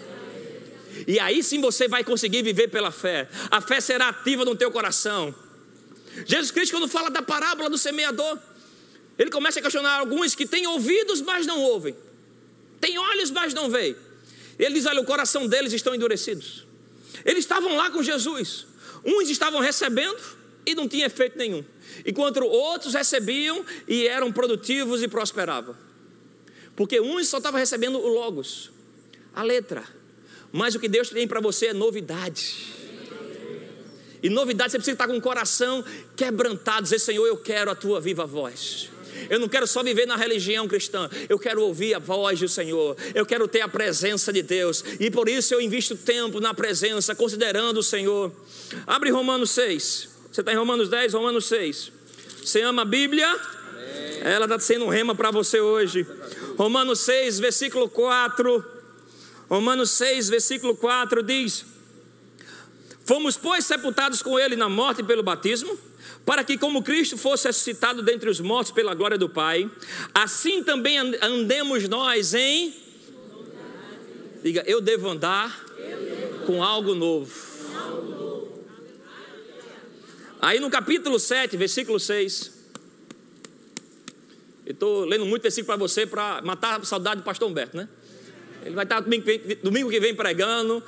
E 1.07 1.19
aí 1.19 1.41
sim 1.41 1.61
você 1.61 1.87
vai 1.87 2.03
conseguir 2.03 2.41
viver 2.41 2.67
pela 2.67 2.91
fé. 2.91 3.27
A 3.49 3.61
fé 3.61 3.79
será 3.79 4.09
ativa 4.09 4.43
no 4.43 4.55
teu 4.55 4.71
coração. 4.71 5.33
Jesus 6.25 6.51
Cristo, 6.51 6.73
quando 6.73 6.87
fala 6.87 7.09
da 7.09 7.21
parábola 7.21 7.69
do 7.69 7.77
semeador, 7.77 8.39
ele 9.17 9.29
começa 9.29 9.59
a 9.59 9.61
questionar 9.61 9.99
alguns 9.99 10.35
que 10.35 10.45
têm 10.45 10.65
ouvidos, 10.67 11.21
mas 11.21 11.45
não 11.45 11.61
ouvem, 11.61 11.95
têm 12.79 12.97
olhos, 12.97 13.31
mas 13.31 13.53
não 13.53 13.69
veem. 13.69 13.95
Ele 14.57 14.75
diz: 14.75 14.85
Olha, 14.85 15.01
o 15.01 15.05
coração 15.05 15.47
deles 15.47 15.73
estão 15.73 15.93
endurecidos. 15.93 16.65
Eles 17.25 17.39
estavam 17.39 17.75
lá 17.75 17.89
com 17.89 18.01
Jesus, 18.01 18.65
uns 19.05 19.29
estavam 19.29 19.59
recebendo 19.59 20.19
e 20.65 20.75
não 20.75 20.87
tinha 20.87 21.05
efeito 21.05 21.37
nenhum, 21.37 21.63
enquanto 22.05 22.43
outros 22.45 22.93
recebiam 22.93 23.65
e 23.87 24.07
eram 24.07 24.31
produtivos 24.31 25.01
e 25.01 25.07
prosperavam. 25.07 25.75
Porque 26.75 26.99
uns 27.01 27.27
só 27.27 27.37
estavam 27.37 27.59
recebendo 27.59 27.99
o 27.99 28.07
Logos, 28.07 28.71
a 29.33 29.43
letra, 29.43 29.83
mas 30.51 30.75
o 30.75 30.79
que 30.79 30.87
Deus 30.87 31.09
tem 31.09 31.27
para 31.27 31.41
você 31.41 31.67
é 31.67 31.73
novidade. 31.73 32.78
E 34.21 34.29
novidade, 34.29 34.71
você 34.71 34.77
precisa 34.77 34.95
estar 34.95 35.07
com 35.07 35.17
o 35.17 35.21
coração 35.21 35.83
quebrantado, 36.15 36.83
dizer: 36.83 36.99
Senhor, 36.99 37.25
eu 37.25 37.37
quero 37.37 37.71
a 37.71 37.75
tua 37.75 37.99
viva 37.99 38.25
voz. 38.25 38.89
Eu 39.29 39.39
não 39.39 39.49
quero 39.49 39.67
só 39.67 39.83
viver 39.83 40.05
na 40.05 40.15
religião 40.15 40.67
cristã, 40.67 41.09
eu 41.27 41.37
quero 41.37 41.61
ouvir 41.61 41.93
a 41.93 41.99
voz 41.99 42.39
do 42.39 42.47
Senhor, 42.47 42.95
eu 43.13 43.25
quero 43.25 43.47
ter 43.47 43.59
a 43.61 43.67
presença 43.67 44.31
de 44.31 44.41
Deus, 44.41 44.83
e 44.99 45.11
por 45.11 45.27
isso 45.27 45.53
eu 45.53 45.59
invisto 45.59 45.95
tempo 45.95 46.39
na 46.39 46.53
presença, 46.53 47.13
considerando 47.13 47.79
o 47.79 47.83
Senhor. 47.83 48.31
Abre 48.87 49.09
Romanos 49.09 49.49
6, 49.51 50.09
você 50.31 50.41
está 50.41 50.53
em 50.53 50.55
Romanos 50.55 50.89
10, 50.89 51.13
Romanos 51.13 51.45
6. 51.47 51.91
Você 52.43 52.61
ama 52.61 52.83
a 52.83 52.85
Bíblia? 52.85 53.27
Amém. 53.27 54.21
Ela 54.21 54.45
está 54.45 54.59
sendo 54.59 54.85
um 54.85 54.89
rema 54.89 55.13
para 55.13 55.31
você 55.31 55.59
hoje. 55.59 56.05
Romanos 56.57 56.99
6, 57.01 57.39
versículo 57.39 57.89
4. 57.89 58.65
Romanos 59.49 59.91
6, 59.91 60.29
versículo 60.29 60.75
4 60.75 61.23
diz. 61.23 61.65
Fomos, 63.09 63.35
pois, 63.35 63.65
sepultados 63.65 64.21
com 64.21 64.37
ele 64.37 64.55
na 64.55 64.69
morte 64.69 65.01
pelo 65.01 65.23
batismo, 65.23 65.75
para 66.23 66.43
que, 66.43 66.59
como 66.59 66.83
Cristo 66.83 67.17
fosse 67.17 67.47
ressuscitado 67.47 68.03
dentre 68.03 68.29
os 68.29 68.39
mortos 68.39 68.71
pela 68.71 68.93
glória 68.93 69.17
do 69.17 69.27
Pai, 69.27 69.67
assim 70.13 70.63
também 70.63 70.95
andemos 71.19 71.89
nós 71.89 72.35
em. 72.35 72.71
Diga, 74.43 74.63
eu 74.67 74.79
devo 74.79 75.09
andar 75.09 75.59
com 76.45 76.63
algo 76.63 76.93
novo. 76.93 77.33
Aí 80.39 80.59
no 80.59 80.69
capítulo 80.69 81.19
7, 81.19 81.57
versículo 81.57 81.99
6. 81.99 82.51
Eu 84.67 84.73
estou 84.73 85.03
lendo 85.05 85.25
muito 85.25 85.41
versículo 85.41 85.65
para 85.65 85.77
você 85.77 86.05
para 86.05 86.43
matar 86.43 86.79
a 86.79 86.83
saudade 86.83 87.21
do 87.21 87.23
pastor 87.23 87.49
Humberto, 87.49 87.75
né? 87.75 87.89
Ele 88.63 88.75
vai 88.75 88.83
estar 88.83 88.99
domingo, 88.99 89.25
domingo 89.63 89.89
que 89.89 89.99
vem 89.99 90.13
pregando, 90.13 90.83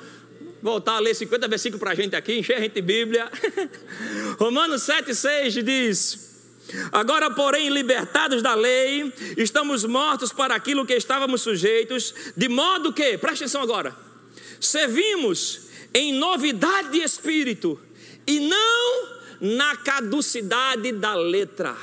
voltar 0.62 0.96
a 0.96 1.00
ler 1.00 1.14
50 1.14 1.48
versículos 1.48 1.80
para 1.80 1.90
a 1.90 1.94
gente 1.94 2.14
aqui, 2.14 2.38
encher 2.38 2.56
a 2.56 2.60
gente 2.60 2.74
de 2.74 2.82
Bíblia. 2.82 3.28
Romanos 4.38 4.82
7, 4.82 5.14
6 5.14 5.54
diz: 5.64 6.32
Agora, 6.92 7.30
porém, 7.30 7.68
libertados 7.68 8.40
da 8.40 8.54
lei, 8.54 9.12
estamos 9.36 9.84
mortos 9.84 10.32
para 10.32 10.54
aquilo 10.54 10.86
que 10.86 10.94
estávamos 10.94 11.42
sujeitos, 11.42 12.14
de 12.36 12.48
modo 12.48 12.92
que, 12.92 13.18
preste 13.18 13.42
atenção 13.42 13.62
agora, 13.62 13.94
servimos 14.60 15.62
em 15.92 16.14
novidade 16.14 16.92
de 16.92 17.00
espírito 17.00 17.78
e 18.26 18.40
não 18.40 19.22
na 19.40 19.76
caducidade 19.76 20.92
da 20.92 21.14
letra. 21.14 21.76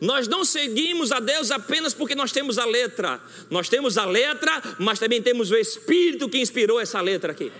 Nós 0.00 0.26
não 0.26 0.44
seguimos 0.44 1.12
a 1.12 1.20
Deus 1.20 1.50
apenas 1.50 1.92
porque 1.92 2.14
nós 2.14 2.32
temos 2.32 2.58
a 2.58 2.64
letra. 2.64 3.20
Nós 3.50 3.68
temos 3.68 3.98
a 3.98 4.06
letra, 4.06 4.62
mas 4.78 4.98
também 4.98 5.20
temos 5.20 5.50
o 5.50 5.56
Espírito 5.56 6.28
que 6.28 6.38
inspirou 6.38 6.80
essa 6.80 7.00
letra 7.00 7.32
aqui. 7.32 7.52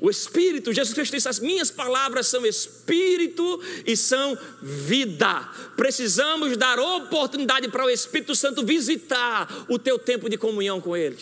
O 0.00 0.10
Espírito, 0.10 0.72
Jesus 0.72 0.94
Cristo 0.94 1.14
disse: 1.14 1.28
As 1.28 1.38
minhas 1.38 1.70
palavras 1.70 2.26
são 2.26 2.44
Espírito 2.44 3.62
e 3.86 3.96
são 3.96 4.36
vida. 4.60 5.48
Precisamos 5.76 6.56
dar 6.56 6.78
oportunidade 6.78 7.68
para 7.68 7.84
o 7.84 7.90
Espírito 7.90 8.34
Santo 8.34 8.64
visitar 8.64 9.66
o 9.68 9.78
teu 9.78 9.98
tempo 9.98 10.28
de 10.28 10.36
comunhão 10.36 10.80
com 10.80 10.96
Ele. 10.96 11.16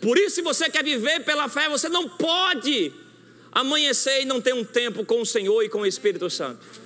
Por 0.00 0.16
isso, 0.18 0.36
se 0.36 0.42
você 0.42 0.70
quer 0.70 0.82
viver 0.82 1.20
pela 1.24 1.48
fé, 1.48 1.68
você 1.68 1.88
não 1.88 2.08
pode 2.08 2.92
amanhecer 3.52 4.22
e 4.22 4.24
não 4.24 4.40
ter 4.40 4.54
um 4.54 4.64
tempo 4.64 5.04
com 5.04 5.20
o 5.20 5.26
Senhor 5.26 5.62
e 5.62 5.68
com 5.68 5.80
o 5.80 5.86
Espírito 5.86 6.30
Santo. 6.30 6.81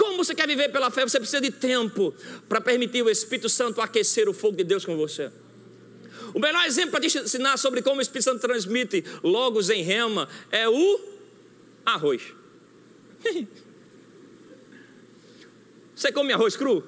Como 0.00 0.16
você 0.16 0.34
quer 0.34 0.48
viver 0.48 0.70
pela 0.70 0.90
fé? 0.90 1.06
Você 1.06 1.18
precisa 1.18 1.42
de 1.42 1.50
tempo 1.50 2.14
para 2.48 2.58
permitir 2.58 3.02
o 3.02 3.10
Espírito 3.10 3.50
Santo 3.50 3.82
aquecer 3.82 4.30
o 4.30 4.32
fogo 4.32 4.56
de 4.56 4.64
Deus 4.64 4.82
com 4.82 4.96
você. 4.96 5.30
O 6.32 6.38
melhor 6.40 6.64
exemplo 6.64 6.92
para 6.92 7.00
te 7.00 7.18
ensinar 7.18 7.58
sobre 7.58 7.82
como 7.82 7.98
o 7.98 8.00
Espírito 8.00 8.24
Santo 8.24 8.40
transmite 8.40 9.04
logos 9.22 9.68
em 9.68 9.82
rema 9.82 10.26
é 10.50 10.66
o 10.66 11.00
arroz. 11.84 12.22
Você 15.94 16.10
come 16.10 16.32
arroz 16.32 16.56
cru? 16.56 16.82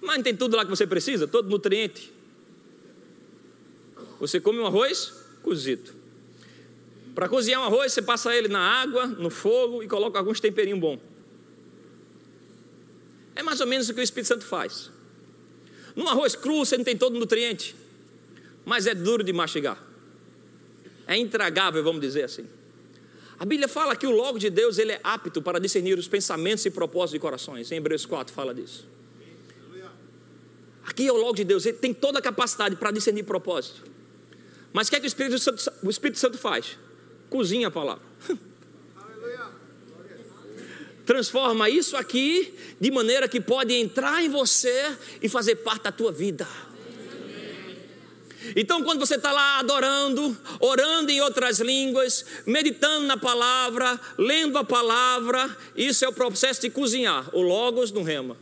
Mas 0.00 0.16
não 0.16 0.24
tem 0.24 0.34
tudo 0.34 0.56
lá 0.56 0.64
que 0.64 0.70
você 0.70 0.84
precisa, 0.84 1.28
todo 1.28 1.48
nutriente. 1.48 2.12
Você 4.18 4.40
come 4.40 4.58
um 4.58 4.66
arroz 4.66 5.12
cozido. 5.44 5.92
Para 7.14 7.28
cozinhar 7.28 7.60
um 7.60 7.64
arroz, 7.64 7.92
você 7.92 8.02
passa 8.02 8.34
ele 8.34 8.48
na 8.48 8.58
água, 8.58 9.06
no 9.06 9.30
fogo 9.30 9.80
e 9.80 9.86
coloca 9.86 10.18
alguns 10.18 10.40
temperinhos 10.40 10.80
bons. 10.80 11.07
É 13.38 13.42
mais 13.42 13.60
ou 13.60 13.68
menos 13.68 13.88
o 13.88 13.94
que 13.94 14.00
o 14.00 14.02
Espírito 14.02 14.26
Santo 14.26 14.44
faz. 14.44 14.90
No 15.94 16.08
arroz 16.08 16.34
cru 16.34 16.66
você 16.66 16.76
não 16.76 16.84
tem 16.84 16.96
todo 16.96 17.14
o 17.14 17.20
nutriente, 17.20 17.76
mas 18.66 18.88
é 18.88 18.96
duro 18.96 19.22
de 19.22 19.32
mastigar. 19.32 19.80
É 21.06 21.16
intragável, 21.16 21.84
vamos 21.84 22.00
dizer 22.00 22.24
assim. 22.24 22.44
A 23.38 23.44
Bíblia 23.44 23.68
fala 23.68 23.94
que 23.94 24.08
o 24.08 24.10
logo 24.10 24.40
de 24.40 24.50
Deus 24.50 24.76
ele 24.76 24.90
é 24.90 25.00
apto 25.04 25.40
para 25.40 25.60
discernir 25.60 25.96
os 25.96 26.08
pensamentos 26.08 26.66
e 26.66 26.70
propósitos 26.70 27.12
de 27.12 27.20
corações. 27.20 27.70
Em 27.70 27.76
Hebreus 27.76 28.04
4 28.04 28.34
fala 28.34 28.52
disso. 28.52 28.88
Aqui 30.84 31.06
é 31.06 31.12
o 31.12 31.16
logo 31.16 31.34
de 31.34 31.44
Deus, 31.44 31.64
ele 31.64 31.78
tem 31.78 31.94
toda 31.94 32.18
a 32.18 32.22
capacidade 32.22 32.74
para 32.74 32.90
discernir 32.90 33.22
propósito. 33.22 33.84
Mas 34.72 34.88
o 34.88 34.90
que 34.90 34.96
é 34.96 35.00
que 35.00 35.06
o 35.06 35.08
Espírito 35.08 35.38
Santo, 35.38 35.72
o 35.84 35.88
Espírito 35.88 36.18
Santo 36.18 36.36
faz? 36.36 36.76
Cozinha 37.30 37.68
a 37.68 37.70
palavra. 37.70 38.02
transforma 41.08 41.70
isso 41.70 41.96
aqui 41.96 42.54
de 42.78 42.90
maneira 42.90 43.26
que 43.26 43.40
pode 43.40 43.72
entrar 43.72 44.22
em 44.22 44.28
você 44.28 44.94
e 45.22 45.28
fazer 45.28 45.56
parte 45.56 45.84
da 45.84 45.90
tua 45.90 46.12
vida. 46.12 46.46
Então, 48.54 48.82
quando 48.82 49.00
você 49.00 49.14
está 49.14 49.32
lá 49.32 49.58
adorando, 49.58 50.36
orando 50.60 51.10
em 51.10 51.22
outras 51.22 51.60
línguas, 51.60 52.26
meditando 52.44 53.06
na 53.06 53.16
palavra, 53.16 53.98
lendo 54.18 54.58
a 54.58 54.64
palavra, 54.64 55.56
isso 55.74 56.04
é 56.04 56.08
o 56.08 56.12
processo 56.12 56.60
de 56.60 56.68
cozinhar, 56.68 57.34
o 57.34 57.40
Logos 57.40 57.90
no 57.90 58.02
Rema. 58.02 58.36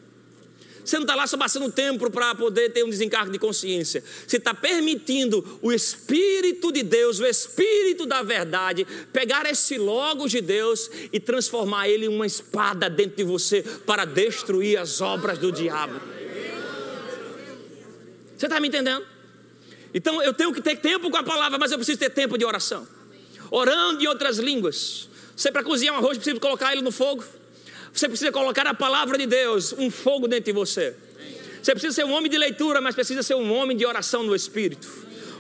Você 0.87 0.97
não 0.99 1.03
está 1.03 1.17
lá 1.17 1.27
só 1.27 1.37
passando 1.37 1.69
tempo 1.71 2.09
para 2.09 2.33
poder 2.37 2.71
ter 2.71 2.85
um 2.85 2.89
desencargo 2.89 3.33
de 3.33 3.41
consciência. 3.41 4.05
Você 4.25 4.37
está 4.37 4.55
permitindo 4.55 5.59
o 5.61 5.73
Espírito 5.73 6.71
de 6.71 6.85
Deus, 6.85 7.19
o 7.19 7.27
Espírito 7.27 8.07
da 8.07 8.23
verdade, 8.23 8.87
pegar 9.13 9.45
esse 9.47 9.77
logo 9.79 10.29
de 10.29 10.41
Deus 10.41 10.89
e 11.13 11.19
transformar 11.19 11.89
ele 11.89 12.07
em 12.07 12.09
uma 12.09 12.25
espada 12.25 12.89
dentro 12.89 13.17
de 13.17 13.25
você 13.25 13.65
para 13.85 14.05
destruir 14.05 14.79
as 14.79 15.01
obras 15.01 15.39
do 15.39 15.51
diabo. 15.51 16.01
Você 18.37 18.47
está 18.47 18.61
me 18.61 18.69
entendendo? 18.69 19.05
Então 19.93 20.23
eu 20.23 20.33
tenho 20.33 20.53
que 20.53 20.63
ter 20.63 20.77
tempo 20.77 21.11
com 21.11 21.17
a 21.17 21.25
palavra, 21.25 21.59
mas 21.59 21.73
eu 21.73 21.79
preciso 21.79 21.99
ter 21.99 22.11
tempo 22.11 22.39
de 22.39 22.45
oração. 22.45 22.87
Orando 23.51 24.05
em 24.05 24.07
outras 24.07 24.39
línguas. 24.39 25.09
Você 25.35 25.51
para 25.51 25.65
cozinhar 25.65 25.97
um 25.97 25.99
arroz 25.99 26.17
precisa 26.17 26.39
colocar 26.39 26.73
ele 26.73 26.83
no 26.83 26.93
fogo. 26.93 27.25
Você 27.97 28.09
precisa 28.11 28.31
colocar 28.31 28.67
a 28.67 28.75
palavra 28.75 29.17
de 29.17 29.27
Deus, 29.27 29.73
um 29.73 29.91
fogo 29.91 30.29
dentro 30.29 30.45
de 30.45 30.53
você. 30.53 30.95
Você 31.63 31.73
precisa 31.73 31.95
ser 31.95 32.05
um 32.05 32.13
homem 32.13 32.31
de 32.31 32.37
leitura, 32.37 32.79
mas 32.79 32.95
precisa 32.95 33.23
ser 33.23 33.35
um 33.35 33.51
homem 33.51 33.75
de 33.75 33.87
oração 33.87 34.23
no 34.23 34.35
Espírito. 34.35 34.87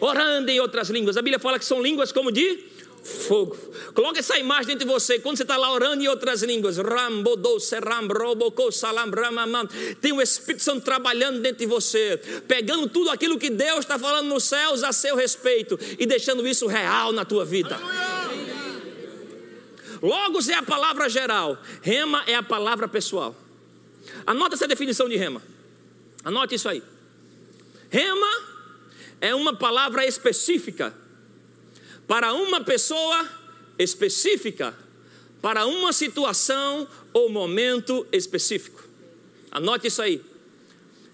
Orando 0.01 0.51
em 0.51 0.59
outras 0.59 0.89
línguas. 0.89 1.19
A 1.19 1.23
Bíblia 1.23 1.39
fala 1.39 1.59
que 1.59 1.67
são 1.67 1.83
línguas 1.83 2.13
como 2.13 2.33
de 2.33 2.65
fogo. 3.05 3.57
Coloque 3.95 4.21
essa 4.21 4.39
imagem 4.39 4.69
dentro 4.69 4.87
de 4.87 4.93
você. 4.93 5.19
Quando 5.19 5.37
você 5.37 5.43
está 5.43 5.59
lá 5.59 5.71
orando 5.71 6.03
em 6.03 6.09
outras 6.09 6.43
línguas, 6.43 6.77
tem 10.01 10.13
o 10.13 10.23
Espírito 10.23 10.65
Santo 10.65 10.81
trabalhando 10.81 11.41
dentro 11.41 11.59
de 11.59 11.67
você, 11.67 12.19
pegando 12.49 12.89
tudo 12.89 13.11
aquilo 13.11 13.39
que 13.39 13.51
Deus 13.51 13.81
está 13.81 13.99
falando 13.99 14.29
nos 14.29 14.45
céus 14.45 14.83
a 14.83 14.93
seu 14.93 15.15
respeito 15.15 15.79
e 15.99 16.07
deixando 16.07 16.47
isso 16.49 16.67
real 16.67 17.13
na 17.13 17.25
tua 17.25 17.45
vida. 17.45 17.79
Logos 20.03 20.49
é 20.49 20.55
a 20.55 20.63
palavra 20.63 21.09
geral, 21.09 21.59
rema 21.83 22.23
é 22.27 22.35
a 22.35 22.43
palavra 22.43 22.89
pessoal. 22.89 23.35
Anota 24.27 24.55
essa 24.55 24.69
definição 24.69 25.09
de 25.09 25.17
rema. 25.17 25.43
Anote 26.25 26.55
isso 26.55 26.69
aí. 26.69 26.83
Rema 27.91 28.43
é 29.21 29.35
uma 29.35 29.55
palavra 29.55 30.07
específica 30.07 30.95
para 32.07 32.33
uma 32.33 32.61
pessoa 32.61 33.29
específica, 33.79 34.77
para 35.43 35.67
uma 35.67 35.93
situação 35.93 36.89
ou 37.13 37.29
momento 37.29 38.07
específico. 38.13 38.83
Anote 39.51 39.87
isso 39.89 40.03
aí. 40.03 40.23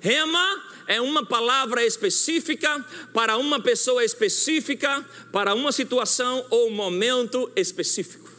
Rema 0.01 0.63
é 0.87 1.01
uma 1.01 1.25
palavra 1.25 1.85
específica 1.85 2.85
para 3.13 3.37
uma 3.37 3.61
pessoa 3.61 4.05
específica, 4.05 5.07
para 5.31 5.55
uma 5.55 5.71
situação 5.71 6.45
ou 6.51 6.71
momento 6.71 7.51
específico. 7.55 8.32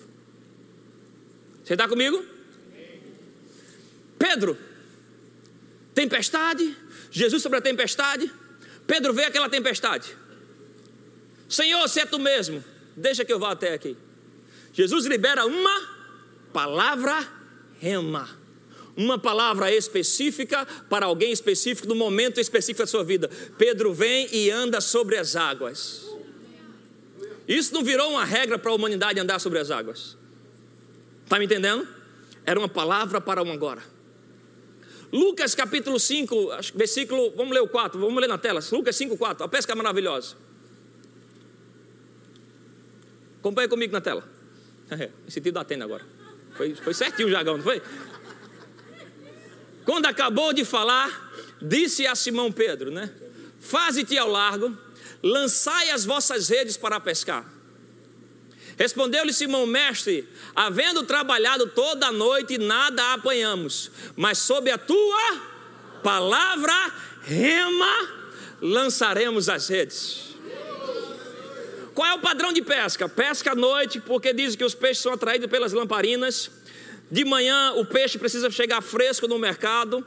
Você 1.64 1.74
está 1.74 1.88
comigo? 1.88 2.24
Pedro, 4.20 4.58
tempestade, 5.94 6.76
Jesus 7.12 7.42
sobre 7.42 7.60
a 7.60 7.62
tempestade. 7.62 8.32
Pedro 8.86 9.14
vê 9.14 9.24
aquela 9.26 9.50
tempestade. 9.50 10.16
Senhor, 11.48 11.88
se 11.88 12.00
é 12.00 12.06
tu 12.06 12.20
mesmo, 12.20 12.64
deixa 12.96 13.24
que 13.24 13.32
eu 13.32 13.40
vá 13.40 13.52
até 13.52 13.74
aqui. 13.74 13.96
Jesus 14.74 15.06
libera 15.06 15.46
uma 15.46 15.90
palavra 16.52 17.28
rema, 17.80 18.30
uma 18.96 19.20
palavra 19.20 19.72
específica 19.72 20.66
para 20.90 21.06
alguém 21.06 21.32
específico, 21.32 21.88
no 21.88 21.96
momento 21.96 22.40
específico 22.40 22.84
da 22.84 22.88
sua 22.88 23.04
vida. 23.04 23.30
Pedro 23.58 23.94
vem 23.94 24.28
e 24.32 24.50
anda 24.50 24.82
sobre 24.82 25.18
as 25.18 25.36
águas. 25.36 26.06
Isso 27.48 27.74
não 27.74 27.84
virou 27.84 28.12
uma 28.12 28.26
regra 28.26 28.58
para 28.58 28.72
a 28.72 28.76
humanidade 28.76 29.20
andar 29.20 29.40
sobre 29.40 29.60
as 29.60 29.70
águas. 29.70 30.18
Está 31.24 31.40
me 31.40 31.46
entendendo? 31.46 31.88
Era 32.46 32.60
uma 32.60 32.70
palavra 32.70 33.22
para 33.22 33.42
um 33.42 33.52
agora. 33.52 33.82
Lucas 35.12 35.54
capítulo 35.54 36.00
5, 36.00 36.50
versículo, 36.74 37.32
vamos 37.36 37.54
ler 37.54 37.62
o 37.62 37.68
4, 37.68 38.00
vamos 38.00 38.20
ler 38.20 38.28
na 38.28 38.38
tela. 38.38 38.60
Lucas 38.72 38.96
5, 38.96 39.16
4, 39.16 39.46
a 39.46 39.48
pesca 39.48 39.76
maravilhosa. 39.76 40.36
Acompanha 43.40 43.68
comigo 43.68 43.94
na 43.94 44.02
tela. 44.02 44.28
Esse 45.28 45.40
tio 45.40 45.52
da 45.52 45.62
Atena 45.62 45.86
agora. 45.86 46.04
Foi, 46.56 46.74
foi 46.76 46.94
certinho 46.94 47.28
o 47.28 47.32
jagão, 47.32 47.58
não 47.58 47.64
foi? 47.64 47.82
Quando 49.86 50.06
acabou 50.06 50.54
de 50.54 50.66
falar, 50.66 51.32
disse 51.62 52.08
a 52.08 52.16
Simão 52.16 52.52
Pedro, 52.52 52.90
né? 52.90 53.12
Faze-te 53.60 54.18
ao 54.18 54.30
largo, 54.30 54.76
lançai 55.22 55.90
as 55.92 56.06
vossas 56.06 56.50
redes 56.50 56.76
para 56.78 57.00
pescar. 57.00 57.53
Respondeu-lhe 58.78 59.34
Simão, 59.34 59.66
mestre, 59.66 60.28
havendo 60.56 61.04
trabalhado 61.04 61.68
toda 61.68 62.08
a 62.08 62.12
noite, 62.12 62.58
nada 62.58 63.14
apanhamos, 63.14 63.92
mas 64.16 64.38
sob 64.40 64.70
a 64.72 64.78
tua 64.78 65.42
palavra, 66.02 66.74
rema, 67.22 68.10
lançaremos 68.62 69.48
as 69.48 69.68
redes. 69.68 70.34
Qual 71.94 72.08
é 72.08 72.14
o 72.16 72.20
padrão 72.20 72.52
de 72.52 72.62
pesca? 72.62 73.08
Pesca 73.08 73.52
à 73.52 73.56
noite, 73.56 74.00
porque 74.00 74.34
dizem 74.34 74.58
que 74.58 74.66
os 74.66 74.74
peixes 74.74 75.04
são 75.04 75.14
atraídos 75.14 75.48
pelas 75.50 75.74
lamparinas. 75.74 76.50
De 77.12 77.24
manhã 77.24 77.74
o 77.76 77.86
peixe 77.86 78.18
precisa 78.18 78.50
chegar 78.50 78.82
fresco 78.82 79.28
no 79.28 79.38
mercado 79.38 80.04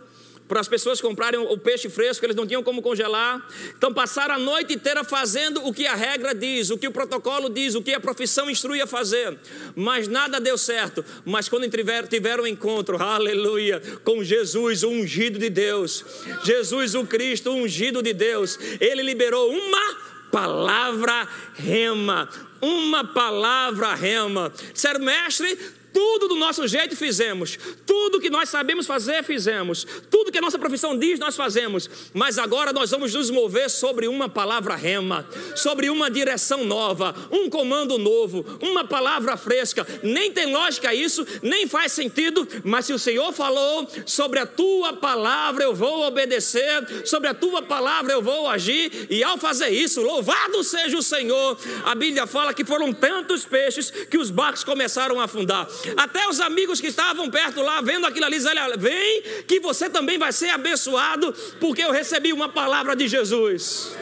para 0.48 0.60
as 0.60 0.68
pessoas 0.68 1.00
comprarem 1.00 1.40
o 1.40 1.58
peixe 1.58 1.88
fresco, 1.88 2.24
eles 2.24 2.36
não 2.36 2.46
tinham 2.46 2.62
como 2.62 2.80
congelar. 2.80 3.46
Então 3.76 3.92
passaram 3.92 4.34
a 4.34 4.38
noite 4.38 4.74
inteira 4.74 5.02
fazendo 5.02 5.66
o 5.66 5.72
que 5.72 5.86
a 5.86 5.94
regra 5.94 6.34
diz, 6.34 6.70
o 6.70 6.78
que 6.78 6.86
o 6.86 6.92
protocolo 6.92 7.48
diz, 7.48 7.74
o 7.74 7.82
que 7.82 7.94
a 7.94 8.00
profissão 8.00 8.48
instrui 8.48 8.80
a 8.80 8.86
fazer. 8.86 9.36
Mas 9.74 10.08
nada 10.08 10.40
deu 10.40 10.56
certo. 10.56 11.04
Mas 11.24 11.48
quando 11.48 11.68
tiveram, 11.68 12.08
tiveram 12.08 12.44
um 12.44 12.46
encontro, 12.46 13.00
aleluia, 13.02 13.80
com 14.04 14.22
Jesus, 14.22 14.82
o 14.82 14.88
ungido 14.88 15.38
de 15.38 15.50
Deus, 15.50 16.04
Jesus 16.44 16.94
o 16.94 17.04
Cristo, 17.04 17.50
o 17.50 17.56
ungido 17.56 18.02
de 18.02 18.12
Deus, 18.12 18.58
ele 18.80 19.02
liberou 19.02 19.50
uma 19.50 19.96
palavra 20.30 21.28
rema. 21.54 22.28
Uma 22.60 23.04
palavra 23.04 23.94
rema. 23.94 24.52
Sério, 24.74 25.00
mestre, 25.00 25.58
tudo 25.96 26.28
do 26.28 26.36
nosso 26.36 26.68
jeito 26.68 26.94
fizemos, 26.94 27.58
tudo 27.86 28.20
que 28.20 28.28
nós 28.28 28.50
sabemos 28.50 28.86
fazer, 28.86 29.24
fizemos, 29.24 29.86
tudo 30.10 30.30
que 30.30 30.36
a 30.36 30.42
nossa 30.42 30.58
profissão 30.58 30.94
diz, 30.98 31.18
nós 31.18 31.34
fazemos, 31.34 31.88
mas 32.12 32.36
agora 32.36 32.70
nós 32.70 32.90
vamos 32.90 33.14
nos 33.14 33.30
mover 33.30 33.70
sobre 33.70 34.06
uma 34.06 34.28
palavra 34.28 34.76
rema, 34.76 35.26
sobre 35.54 35.88
uma 35.88 36.10
direção 36.10 36.64
nova, 36.64 37.14
um 37.32 37.48
comando 37.48 37.96
novo, 37.96 38.44
uma 38.60 38.84
palavra 38.84 39.38
fresca. 39.38 39.86
Nem 40.02 40.30
tem 40.30 40.52
lógica 40.52 40.92
isso, 40.92 41.26
nem 41.42 41.66
faz 41.66 41.92
sentido, 41.92 42.46
mas 42.62 42.84
se 42.84 42.92
o 42.92 42.98
Senhor 42.98 43.32
falou, 43.32 43.88
sobre 44.04 44.38
a 44.38 44.44
tua 44.44 44.92
palavra 44.92 45.64
eu 45.64 45.74
vou 45.74 46.06
obedecer, 46.06 47.06
sobre 47.06 47.28
a 47.28 47.34
tua 47.34 47.62
palavra 47.62 48.12
eu 48.12 48.20
vou 48.20 48.50
agir, 48.50 49.06
e 49.08 49.24
ao 49.24 49.38
fazer 49.38 49.70
isso, 49.70 50.02
louvado 50.02 50.62
seja 50.62 50.98
o 50.98 51.02
Senhor. 51.02 51.58
A 51.86 51.94
Bíblia 51.94 52.26
fala 52.26 52.52
que 52.52 52.66
foram 52.66 52.92
tantos 52.92 53.46
peixes 53.46 53.90
que 53.90 54.18
os 54.18 54.30
barcos 54.30 54.62
começaram 54.62 55.18
a 55.18 55.24
afundar. 55.24 55.66
Até 55.96 56.28
os 56.28 56.40
amigos 56.40 56.80
que 56.80 56.86
estavam 56.86 57.30
perto 57.30 57.60
lá, 57.60 57.80
vendo 57.80 58.06
aquilo 58.06 58.26
ali, 58.26 58.36
dizem: 58.36 58.58
olha, 58.58 58.76
vem 58.76 59.22
que 59.46 59.60
você 59.60 59.88
também 59.90 60.18
vai 60.18 60.32
ser 60.32 60.50
abençoado, 60.50 61.32
porque 61.60 61.82
eu 61.82 61.92
recebi 61.92 62.32
uma 62.32 62.48
palavra 62.48 62.96
de 62.96 63.06
Jesus. 63.06 63.94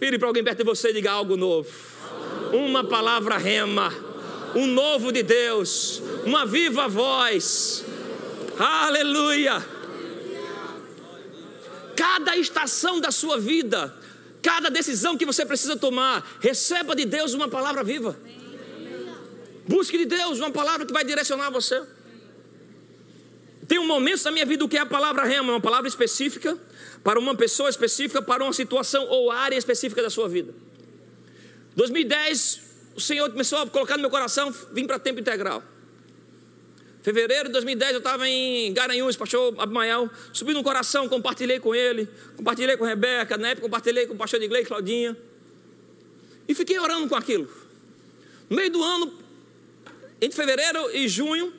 Vire 0.00 0.18
para 0.18 0.28
alguém 0.28 0.42
perto 0.42 0.58
de 0.58 0.64
você 0.64 0.90
e 0.90 0.92
diga 0.94 1.12
algo 1.12 1.36
novo. 1.36 1.68
Uma 2.52 2.82
palavra 2.82 3.36
rema, 3.36 3.92
um 4.54 4.66
novo 4.66 5.12
de 5.12 5.22
Deus, 5.22 6.02
uma 6.24 6.46
viva 6.46 6.88
voz. 6.88 7.84
Aleluia. 8.58 9.64
Cada 11.94 12.36
estação 12.36 12.98
da 12.98 13.10
sua 13.10 13.38
vida, 13.38 13.94
cada 14.42 14.70
decisão 14.70 15.18
que 15.18 15.26
você 15.26 15.44
precisa 15.44 15.76
tomar, 15.76 16.26
receba 16.40 16.96
de 16.96 17.04
Deus 17.04 17.34
uma 17.34 17.48
palavra 17.48 17.84
viva. 17.84 18.16
Busque 19.70 19.96
de 19.96 20.04
Deus 20.04 20.40
uma 20.40 20.50
palavra 20.50 20.84
que 20.84 20.92
vai 20.92 21.04
direcionar 21.04 21.48
você. 21.48 21.80
Tem 23.68 23.78
um 23.78 23.86
momento 23.86 24.24
na 24.24 24.32
minha 24.32 24.44
vida 24.44 24.66
que 24.66 24.76
é 24.76 24.80
a 24.80 24.86
palavra 24.86 25.22
rema, 25.22 25.52
uma 25.52 25.60
palavra 25.60 25.86
específica 25.86 26.58
para 27.04 27.20
uma 27.20 27.36
pessoa 27.36 27.70
específica, 27.70 28.20
para 28.20 28.42
uma 28.42 28.52
situação 28.52 29.06
ou 29.06 29.30
área 29.30 29.56
específica 29.56 30.02
da 30.02 30.10
sua 30.10 30.28
vida. 30.28 30.52
2010, 31.76 32.60
o 32.96 33.00
Senhor 33.00 33.30
começou 33.30 33.60
a 33.60 33.66
colocar 33.68 33.94
no 33.94 34.00
meu 34.00 34.10
coração, 34.10 34.52
vim 34.72 34.88
para 34.88 34.98
tempo 34.98 35.20
integral. 35.20 35.62
Fevereiro 37.00 37.44
de 37.44 37.52
2010 37.52 37.92
eu 37.92 37.98
estava 37.98 38.28
em 38.28 38.72
Garanhuns, 38.72 39.16
pastor 39.16 39.54
Abimael, 39.56 40.10
subi 40.32 40.52
no 40.52 40.64
coração, 40.64 41.08
compartilhei 41.08 41.60
com 41.60 41.72
ele, 41.72 42.08
compartilhei 42.36 42.76
com 42.76 42.84
Rebeca, 42.84 43.38
na 43.38 43.50
época 43.50 43.68
compartilhei 43.68 44.04
com 44.08 44.14
o 44.14 44.18
pastor 44.18 44.40
de 44.40 44.46
Iglesias, 44.46 44.66
Claudinha. 44.66 45.16
E 46.48 46.54
fiquei 46.56 46.76
orando 46.76 47.08
com 47.08 47.14
aquilo. 47.14 47.48
No 48.50 48.56
meio 48.56 48.72
do 48.72 48.82
ano, 48.82 49.19
entre 50.20 50.36
fevereiro 50.36 50.90
e 50.94 51.08
junho, 51.08 51.52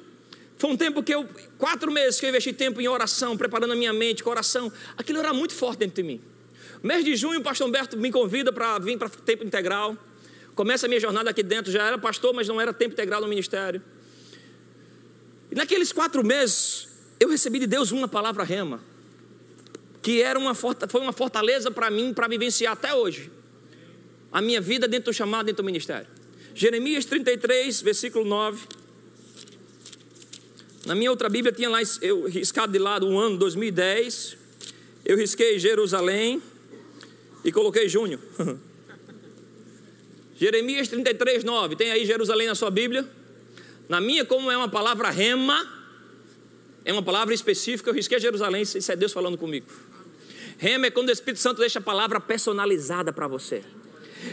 foi 0.58 0.69
um 0.69 0.78
tempo 0.78 1.02
que 1.02 1.13
eu, 1.13 1.28
quatro 1.58 1.91
meses 1.91 2.19
que 2.19 2.26
eu 2.26 2.30
investi 2.30 2.54
tempo 2.54 2.80
em 2.80 2.88
oração, 2.88 3.36
preparando 3.36 3.74
a 3.74 3.76
minha 3.76 3.91
mente, 3.91 4.24
coração. 4.24 4.71
Aquilo 4.95 5.17
era 5.17 5.34
muito 5.34 5.56
forte 5.56 5.80
dentro 5.80 5.95
de 5.95 6.04
mim. 6.04 6.21
Mês 6.84 7.04
de 7.04 7.15
junho, 7.15 7.39
o 7.39 7.43
pastor 7.43 7.67
Humberto 7.67 7.97
me 7.97 8.12
convida 8.12 8.54
para 8.54 8.78
vir 8.78 8.97
para 8.97 9.10
tempo 9.10 9.43
integral. 9.43 9.97
Começa 10.54 10.86
a 10.86 10.89
minha 10.89 11.00
jornada 11.00 11.30
aqui 11.32 11.41
dentro. 11.41 11.71
Já 11.71 11.88
era 11.88 11.97
pastor, 11.97 12.34
mas 12.34 12.47
não 12.47 12.62
era 12.62 12.71
tempo 12.71 12.93
integral 12.93 13.21
no 13.21 13.28
ministério. 13.28 13.82
E 15.52 15.56
naqueles 15.56 15.91
quatro 15.91 16.24
meses, 16.24 16.89
eu 17.19 17.28
recebi 17.28 17.58
de 17.58 17.67
Deus 17.67 17.91
uma 17.91 18.08
palavra 18.08 18.43
rema, 18.43 18.80
que 20.02 20.21
era 20.21 20.38
uma, 20.38 20.54
foi 20.54 21.02
uma 21.02 21.12
fortaleza 21.12 21.71
para 21.71 21.89
mim, 21.89 22.13
para 22.13 22.28
vivenciar 22.28 22.74
até 22.74 22.93
hoje 22.93 23.32
a 24.32 24.41
minha 24.41 24.62
vida 24.62 24.88
dentro 24.88 25.12
do 25.12 25.15
chamado, 25.15 25.47
dentro 25.47 25.63
do 25.63 25.65
ministério. 25.65 26.08
Jeremias 26.53 27.05
33, 27.05 27.81
versículo 27.81 28.25
9. 28.25 28.67
Na 30.85 30.95
minha 30.95 31.11
outra 31.11 31.29
Bíblia 31.29 31.51
tinha 31.51 31.69
lá 31.69 31.79
eu 32.01 32.27
riscado 32.27 32.71
de 32.71 32.79
lado 32.79 33.07
o 33.07 33.17
ano 33.17 33.37
2010. 33.37 34.37
Eu 35.05 35.17
risquei 35.17 35.57
Jerusalém 35.59 36.41
e 37.43 37.51
coloquei 37.51 37.87
junho. 37.87 38.19
Jeremias 40.35 40.87
33, 40.87 41.43
9. 41.43 41.75
Tem 41.75 41.91
aí 41.91 42.05
Jerusalém 42.05 42.47
na 42.47 42.55
sua 42.55 42.71
Bíblia? 42.71 43.07
Na 43.87 44.01
minha, 44.01 44.25
como 44.25 44.49
é 44.49 44.57
uma 44.57 44.69
palavra 44.69 45.09
rema, 45.09 45.69
é 46.83 46.91
uma 46.91 47.03
palavra 47.03 47.33
específica, 47.33 47.89
eu 47.89 47.93
risquei 47.93 48.19
Jerusalém, 48.19 48.63
isso 48.63 48.91
é 48.91 48.95
Deus 48.95 49.11
falando 49.11 49.37
comigo. 49.37 49.67
Rema 50.57 50.87
é 50.87 50.91
quando 50.91 51.09
o 51.09 51.11
Espírito 51.11 51.39
Santo 51.39 51.59
deixa 51.59 51.79
a 51.79 51.81
palavra 51.81 52.19
personalizada 52.19 53.11
para 53.13 53.27
você. 53.27 53.63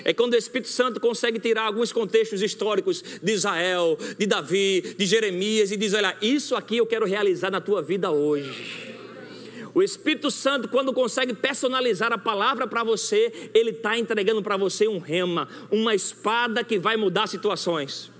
É 0.05 0.13
quando 0.13 0.35
o 0.35 0.37
Espírito 0.37 0.69
Santo 0.69 1.01
consegue 1.01 1.39
tirar 1.39 1.63
alguns 1.63 1.93
contextos 1.93 2.43
históricos 2.43 3.03
de 3.23 3.33
Israel, 3.33 3.99
de 4.19 4.27
Davi, 4.27 4.95
de 4.97 5.07
Jeremias 5.07 5.71
e 5.71 5.77
diz: 5.77 5.95
Olha, 5.95 6.17
isso 6.21 6.55
aqui 6.55 6.77
eu 6.77 6.87
quero 6.87 7.07
realizar 7.07 7.51
na 7.51 7.61
tua 7.61 7.83
vida 7.83 8.11
hoje. 8.11 8.97
O 9.75 9.83
Espírito 9.83 10.31
Santo, 10.31 10.69
quando 10.69 10.93
consegue 10.93 11.35
personalizar 11.35 12.13
a 12.13 12.19
palavra 12.19 12.67
para 12.67 12.83
você, 12.83 13.51
ele 13.55 13.71
está 13.71 13.99
entregando 13.99 14.43
para 14.43 14.57
você 14.57 14.89
um 14.89 14.99
rema, 14.99 15.49
uma 15.71 15.95
espada 15.95 16.65
que 16.65 16.79
vai 16.79 16.97
mudar 16.97 17.27
situações. 17.27 18.11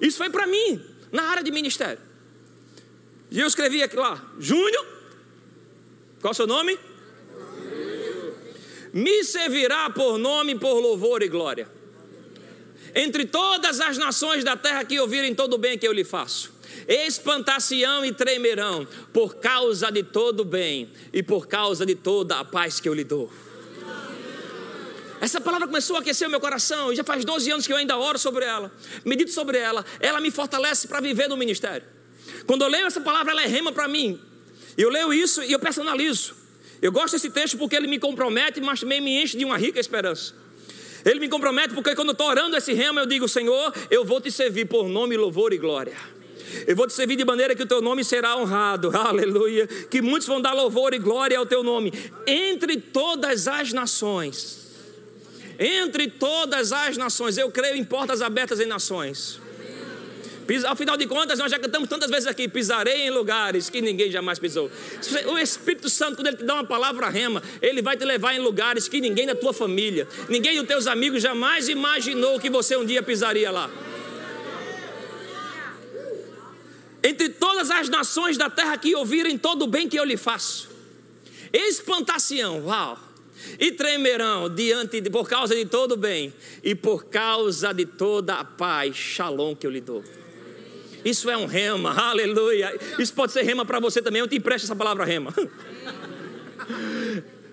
Isso 0.00 0.18
foi 0.18 0.30
para 0.30 0.46
mim, 0.46 0.80
na 1.10 1.24
área 1.24 1.42
de 1.42 1.50
ministério. 1.50 1.98
E 3.30 3.40
eu 3.40 3.46
escrevi 3.46 3.82
aqui 3.82 3.96
lá, 3.96 4.24
Júnior, 4.38 4.86
qual 6.20 6.30
é 6.30 6.32
o 6.32 6.34
seu 6.34 6.46
nome? 6.46 6.78
Me 8.96 9.22
servirá 9.24 9.90
por 9.90 10.16
nome, 10.16 10.58
por 10.58 10.80
louvor 10.80 11.22
e 11.22 11.28
glória. 11.28 11.68
Entre 12.94 13.26
todas 13.26 13.78
as 13.78 13.98
nações 13.98 14.42
da 14.42 14.56
terra 14.56 14.86
que 14.86 14.98
ouvirem 14.98 15.34
todo 15.34 15.52
o 15.52 15.58
bem 15.58 15.76
que 15.76 15.86
eu 15.86 15.92
lhe 15.92 16.02
faço, 16.02 16.50
espantar-se-ão 16.88 18.06
e 18.06 18.14
tremerão 18.14 18.88
por 19.12 19.36
causa 19.36 19.92
de 19.92 20.02
todo 20.02 20.40
o 20.40 20.44
bem 20.46 20.90
e 21.12 21.22
por 21.22 21.46
causa 21.46 21.84
de 21.84 21.94
toda 21.94 22.38
a 22.38 22.44
paz 22.44 22.80
que 22.80 22.88
eu 22.88 22.94
lhe 22.94 23.04
dou. 23.04 23.30
Essa 25.20 25.42
palavra 25.42 25.66
começou 25.66 25.96
a 25.96 25.98
aquecer 25.98 26.26
o 26.26 26.30
meu 26.30 26.40
coração, 26.40 26.90
e 26.90 26.96
já 26.96 27.04
faz 27.04 27.22
12 27.22 27.50
anos 27.50 27.66
que 27.66 27.74
eu 27.74 27.76
ainda 27.76 27.98
oro 27.98 28.18
sobre 28.18 28.46
ela, 28.46 28.72
medito 29.04 29.30
sobre 29.30 29.58
ela, 29.58 29.84
ela 30.00 30.22
me 30.22 30.30
fortalece 30.30 30.88
para 30.88 31.00
viver 31.00 31.28
no 31.28 31.36
ministério. 31.36 31.86
Quando 32.46 32.62
eu 32.62 32.68
leio 32.68 32.86
essa 32.86 33.02
palavra, 33.02 33.32
ela 33.32 33.42
é 33.42 33.46
rema 33.46 33.72
para 33.72 33.86
mim. 33.86 34.18
Eu 34.74 34.88
leio 34.88 35.12
isso 35.12 35.42
e 35.42 35.52
eu 35.52 35.58
personalizo. 35.58 36.45
Eu 36.80 36.92
gosto 36.92 37.12
desse 37.12 37.30
texto 37.30 37.56
porque 37.56 37.74
ele 37.74 37.86
me 37.86 37.98
compromete, 37.98 38.60
mas 38.60 38.80
também 38.80 39.00
me 39.00 39.22
enche 39.22 39.36
de 39.36 39.44
uma 39.44 39.56
rica 39.56 39.80
esperança. 39.80 40.34
Ele 41.04 41.20
me 41.20 41.28
compromete 41.28 41.72
porque 41.72 41.94
quando 41.94 42.08
eu 42.08 42.12
estou 42.12 42.26
orando 42.26 42.56
esse 42.56 42.72
rema, 42.72 43.00
eu 43.00 43.06
digo, 43.06 43.28
Senhor, 43.28 43.72
eu 43.90 44.04
vou 44.04 44.20
te 44.20 44.30
servir 44.30 44.66
por 44.66 44.88
nome, 44.88 45.16
louvor 45.16 45.52
e 45.52 45.58
glória. 45.58 45.96
Eu 46.66 46.76
vou 46.76 46.86
te 46.86 46.92
servir 46.92 47.16
de 47.16 47.24
maneira 47.24 47.54
que 47.54 47.62
o 47.62 47.66
teu 47.66 47.80
nome 47.80 48.04
será 48.04 48.36
honrado, 48.36 48.90
aleluia. 48.96 49.66
Que 49.66 50.02
muitos 50.02 50.26
vão 50.26 50.40
dar 50.40 50.52
louvor 50.52 50.94
e 50.94 50.98
glória 50.98 51.38
ao 51.38 51.46
teu 51.46 51.62
nome, 51.62 51.92
entre 52.26 52.76
todas 52.80 53.46
as 53.48 53.72
nações. 53.72 54.66
Entre 55.58 56.08
todas 56.08 56.72
as 56.72 56.96
nações, 56.96 57.38
eu 57.38 57.50
creio 57.50 57.76
em 57.76 57.84
portas 57.84 58.20
abertas 58.20 58.60
em 58.60 58.66
nações. 58.66 59.40
Afinal 60.66 60.96
de 60.96 61.06
contas, 61.06 61.38
nós 61.38 61.50
já 61.50 61.58
cantamos 61.58 61.88
tantas 61.88 62.10
vezes 62.10 62.26
aqui: 62.26 62.48
pisarei 62.48 63.06
em 63.06 63.10
lugares 63.10 63.68
que 63.68 63.80
ninguém 63.80 64.10
jamais 64.10 64.38
pisou. 64.38 64.70
O 65.26 65.38
Espírito 65.38 65.90
Santo, 65.90 66.16
quando 66.16 66.28
Ele 66.28 66.36
te 66.36 66.44
dá 66.44 66.54
uma 66.54 66.64
palavra 66.64 67.08
rema, 67.08 67.42
Ele 67.60 67.82
vai 67.82 67.96
te 67.96 68.04
levar 68.04 68.34
em 68.34 68.38
lugares 68.38 68.88
que 68.88 69.00
ninguém 69.00 69.26
da 69.26 69.34
tua 69.34 69.52
família, 69.52 70.06
ninguém 70.28 70.56
dos 70.58 70.66
teus 70.66 70.86
amigos 70.86 71.22
jamais 71.22 71.68
imaginou 71.68 72.38
que 72.38 72.48
você 72.48 72.76
um 72.76 72.84
dia 72.84 73.02
pisaria 73.02 73.50
lá. 73.50 73.70
Entre 77.02 77.28
todas 77.28 77.70
as 77.70 77.88
nações 77.88 78.36
da 78.36 78.50
terra 78.50 78.76
que 78.76 78.94
ouvirem 78.96 79.38
todo 79.38 79.62
o 79.62 79.66
bem 79.66 79.88
que 79.88 79.96
eu 79.96 80.04
lhe 80.04 80.16
faço, 80.16 80.68
espantação, 81.52 82.66
uau, 82.66 82.98
e 83.58 83.72
tremerão 83.72 84.52
diante 84.52 85.00
de, 85.00 85.10
por 85.10 85.28
causa 85.28 85.54
de 85.54 85.64
todo 85.64 85.92
o 85.92 85.96
bem 85.96 86.32
e 86.64 86.74
por 86.74 87.04
causa 87.04 87.72
de 87.72 87.86
toda 87.86 88.34
a 88.34 88.44
paz, 88.44 88.96
shalom 88.96 89.54
que 89.54 89.66
eu 89.66 89.70
lhe 89.70 89.80
dou. 89.80 90.02
Isso 91.06 91.30
é 91.30 91.36
um 91.36 91.46
rema, 91.46 91.92
aleluia. 91.96 92.76
Isso 92.98 93.14
pode 93.14 93.30
ser 93.30 93.42
rema 93.42 93.64
para 93.64 93.78
você 93.78 94.02
também. 94.02 94.18
Eu 94.18 94.26
te 94.26 94.34
empresto 94.34 94.66
essa 94.66 94.74
palavra 94.74 95.04
rema. 95.04 95.32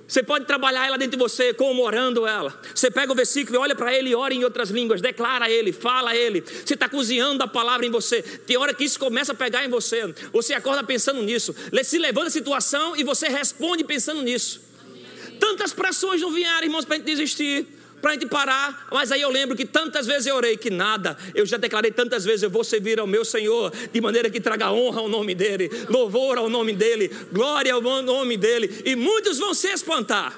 Você 0.06 0.22
pode 0.22 0.46
trabalhar 0.46 0.86
ela 0.86 0.98
dentro 0.98 1.18
de 1.18 1.24
você, 1.24 1.54
comemorando 1.56 2.28
ela. 2.28 2.54
Você 2.76 2.92
pega 2.92 3.12
o 3.12 3.16
versículo, 3.16 3.60
olha 3.60 3.74
para 3.74 3.92
ele, 3.92 4.14
ora 4.14 4.32
em 4.32 4.44
outras 4.44 4.70
línguas, 4.70 5.02
declara 5.02 5.50
ele, 5.50 5.72
fala 5.72 6.16
ele. 6.16 6.42
Você 6.42 6.76
está 6.76 6.88
cozinhando 6.88 7.42
a 7.42 7.48
palavra 7.48 7.86
em 7.86 7.90
você. 7.90 8.22
Tem 8.22 8.56
hora 8.58 8.76
que 8.76 8.84
isso 8.84 9.00
começa 9.00 9.32
a 9.32 9.36
pegar 9.36 9.66
em 9.66 9.70
você. 9.70 10.14
Você 10.32 10.54
acorda 10.54 10.84
pensando 10.84 11.24
nisso. 11.24 11.56
Se 11.84 11.98
levanta 11.98 12.28
a 12.28 12.32
situação 12.32 12.96
e 12.96 13.04
você 13.04 13.28
responde 13.28 13.84
pensando 13.84 14.22
nisso. 14.22 14.62
Tantas 15.40 15.74
pressões 15.74 16.22
não 16.22 16.32
vieram, 16.32 16.64
irmãos, 16.64 16.86
para 16.86 16.96
a 16.96 16.98
gente 17.00 17.08
desistir 17.08 17.66
para 18.04 18.12
a 18.12 18.14
gente 18.16 18.28
parar. 18.28 18.86
Mas 18.92 19.14
aí 19.14 19.22
eu 19.22 19.32
lembro 19.32 19.56
que 19.56 19.66
tantas 19.66 20.06
vezes 20.06 20.28
eu 20.28 20.36
orei 20.36 20.58
que 20.58 20.70
nada, 20.70 21.18
eu 21.34 21.46
já 21.46 21.56
declarei 21.56 21.90
tantas 21.90 22.26
vezes: 22.26 22.44
eu 22.44 22.50
vou 22.50 22.64
servir 22.64 23.00
ao 23.00 23.08
meu 23.08 23.24
Senhor, 23.24 23.72
de 23.92 24.02
maneira 24.02 24.30
que 24.30 24.42
traga 24.42 24.72
honra 24.72 25.00
ao 25.00 25.08
nome 25.08 25.34
dEle, 25.34 25.72
louvor 25.90 26.38
ao 26.38 26.50
nome 26.50 26.74
dEle, 26.74 27.10
glória 27.32 27.74
ao 27.74 27.82
nome 27.82 28.36
dEle, 28.36 28.84
e 28.86 28.96
muitos 28.96 29.40
vão 29.40 29.54
se 29.54 29.70
espantar. 29.70 30.38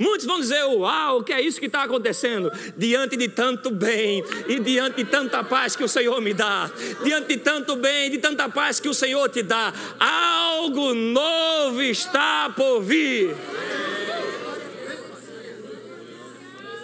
Muitos 0.00 0.26
vão 0.26 0.40
dizer: 0.40 0.64
Uau, 0.64 1.18
o 1.18 1.22
que 1.22 1.32
é 1.32 1.40
isso 1.40 1.60
que 1.60 1.66
está 1.66 1.84
acontecendo? 1.84 2.50
Diante 2.76 3.16
de 3.16 3.28
tanto 3.28 3.70
bem 3.70 4.24
e 4.48 4.58
diante 4.58 4.96
de 4.96 5.04
tanta 5.04 5.44
paz 5.44 5.76
que 5.76 5.84
o 5.84 5.88
Senhor 5.88 6.20
me 6.20 6.34
dá, 6.34 6.70
diante 7.04 7.28
de 7.28 7.36
tanto 7.36 7.76
bem 7.76 8.06
e 8.06 8.10
de 8.10 8.18
tanta 8.18 8.48
paz 8.48 8.80
que 8.80 8.88
o 8.88 8.94
Senhor 8.94 9.28
te 9.28 9.42
dá, 9.42 9.72
algo 10.00 10.92
novo 10.94 11.82
está 11.82 12.50
por 12.56 12.80
vir. 12.80 13.36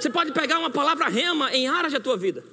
Você 0.06 0.10
pode 0.10 0.30
pegar 0.30 0.60
uma 0.60 0.70
palavra 0.70 1.08
rema 1.08 1.52
em 1.52 1.66
áreas 1.66 1.92
da 1.92 1.98
tua 1.98 2.16
vida. 2.16 2.44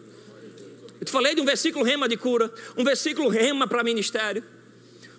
Eu 0.99 1.05
te 1.05 1.11
falei 1.11 1.35
de 1.35 1.41
um 1.41 1.45
versículo 1.45 1.85
rema 1.85 2.09
de 2.09 2.17
cura, 2.17 2.51
um 2.75 2.83
versículo 2.83 3.29
rema 3.29 3.67
para 3.67 3.83
ministério. 3.83 4.43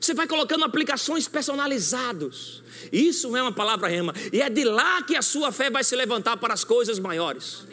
Você 0.00 0.14
vai 0.14 0.26
colocando 0.26 0.64
aplicações 0.64 1.28
personalizadas. 1.28 2.60
Isso 2.92 3.36
é 3.36 3.40
uma 3.40 3.52
palavra 3.52 3.86
rema. 3.86 4.12
E 4.32 4.42
é 4.42 4.50
de 4.50 4.64
lá 4.64 5.00
que 5.04 5.14
a 5.14 5.22
sua 5.22 5.52
fé 5.52 5.70
vai 5.70 5.84
se 5.84 5.94
levantar 5.94 6.36
para 6.38 6.52
as 6.52 6.64
coisas 6.64 6.98
maiores. 6.98 7.68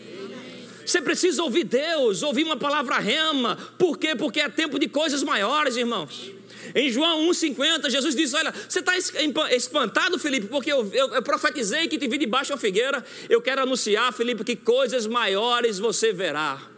Você 0.86 1.02
precisa 1.02 1.42
ouvir 1.42 1.64
Deus, 1.64 2.22
ouvir 2.22 2.44
uma 2.44 2.56
palavra 2.56 3.00
rema. 3.00 3.58
Por 3.80 3.98
quê? 3.98 4.16
Porque 4.16 4.42
é 4.42 4.48
tempo 4.48 4.78
de 4.78 4.88
coisas 4.88 5.24
maiores, 5.24 5.76
irmãos. 5.76 6.30
Em 6.74 6.90
João 6.90 7.30
1,50, 7.30 7.90
Jesus 7.90 8.16
diz: 8.16 8.34
Olha, 8.34 8.54
você 8.68 8.80
está 8.80 8.98
espantado, 8.98 10.18
Felipe, 10.18 10.48
porque 10.48 10.72
eu, 10.72 10.90
eu, 10.94 11.16
eu, 11.16 11.22
profetizei 11.22 11.88
que 11.88 11.98
te 11.98 12.08
vi 12.08 12.18
debaixo 12.18 12.52
da 12.52 12.58
figueira. 12.58 13.04
Eu 13.30 13.42
quero 13.42 13.62
anunciar, 13.62 14.14
Felipe, 14.14 14.44
que 14.44 14.56
coisas 14.56 15.06
maiores 15.08 15.80
você 15.80 16.14
verá. 16.14 16.71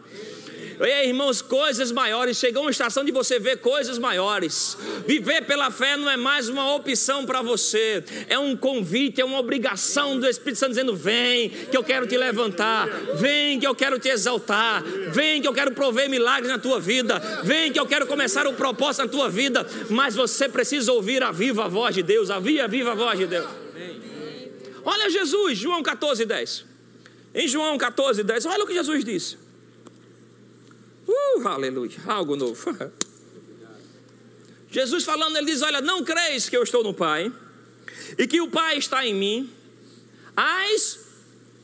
Ei, 0.80 1.08
irmãos, 1.08 1.40
coisas 1.40 1.92
maiores. 1.92 2.36
Chegou 2.36 2.62
uma 2.62 2.70
estação 2.70 3.04
de 3.04 3.12
você 3.12 3.38
ver 3.38 3.58
coisas 3.58 3.98
maiores. 3.98 4.76
Viver 5.06 5.42
pela 5.46 5.70
fé 5.70 5.96
não 5.96 6.10
é 6.10 6.16
mais 6.16 6.48
uma 6.48 6.74
opção 6.74 7.24
para 7.24 7.42
você, 7.42 8.02
é 8.28 8.38
um 8.38 8.56
convite, 8.56 9.20
é 9.20 9.24
uma 9.24 9.38
obrigação 9.38 10.18
do 10.18 10.26
Espírito 10.26 10.58
Santo 10.58 10.70
dizendo: 10.70 10.96
Vem, 10.96 11.50
que 11.50 11.76
eu 11.76 11.84
quero 11.84 12.06
te 12.06 12.16
levantar. 12.16 12.88
Vem, 13.14 13.58
que 13.58 13.66
eu 13.66 13.74
quero 13.74 13.98
te 13.98 14.08
exaltar. 14.08 14.82
Vem, 14.82 15.40
que 15.40 15.48
eu 15.48 15.52
quero 15.52 15.72
prover 15.72 16.08
milagres 16.08 16.50
na 16.50 16.58
tua 16.58 16.80
vida. 16.80 17.18
Vem, 17.44 17.72
que 17.72 17.78
eu 17.78 17.86
quero 17.86 18.06
começar 18.06 18.46
o 18.46 18.54
propósito 18.54 19.04
na 19.04 19.08
tua 19.08 19.28
vida. 19.28 19.66
Mas 19.90 20.14
você 20.14 20.48
precisa 20.48 20.92
ouvir 20.92 21.22
a 21.22 21.30
viva 21.30 21.68
voz 21.68 21.94
de 21.94 22.02
Deus. 22.02 22.30
A 22.30 22.38
viva, 22.40 22.66
viva 22.66 22.94
voz 22.94 23.18
de 23.18 23.26
Deus. 23.26 23.46
Olha 24.84 25.08
Jesus, 25.08 25.58
João 25.58 25.82
14, 25.82 26.26
10. 26.26 26.64
Em 27.34 27.48
João 27.48 27.76
14, 27.78 28.22
10, 28.22 28.46
olha 28.46 28.64
o 28.64 28.66
que 28.66 28.74
Jesus 28.74 29.04
disse. 29.04 29.43
Uh, 31.06 31.48
aleluia, 31.48 31.98
algo 32.06 32.36
novo. 32.36 32.76
Jesus 34.70 35.04
falando, 35.04 35.36
ele 35.36 35.46
diz: 35.46 35.62
Olha, 35.62 35.80
não 35.80 36.02
creis 36.02 36.48
que 36.48 36.56
eu 36.56 36.62
estou 36.62 36.82
no 36.82 36.92
Pai 36.92 37.32
e 38.18 38.26
que 38.26 38.40
o 38.40 38.50
Pai 38.50 38.76
está 38.78 39.06
em 39.06 39.14
mim. 39.14 39.52
As 40.36 40.98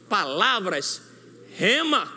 palavras 0.08 1.02
rema, 1.56 2.12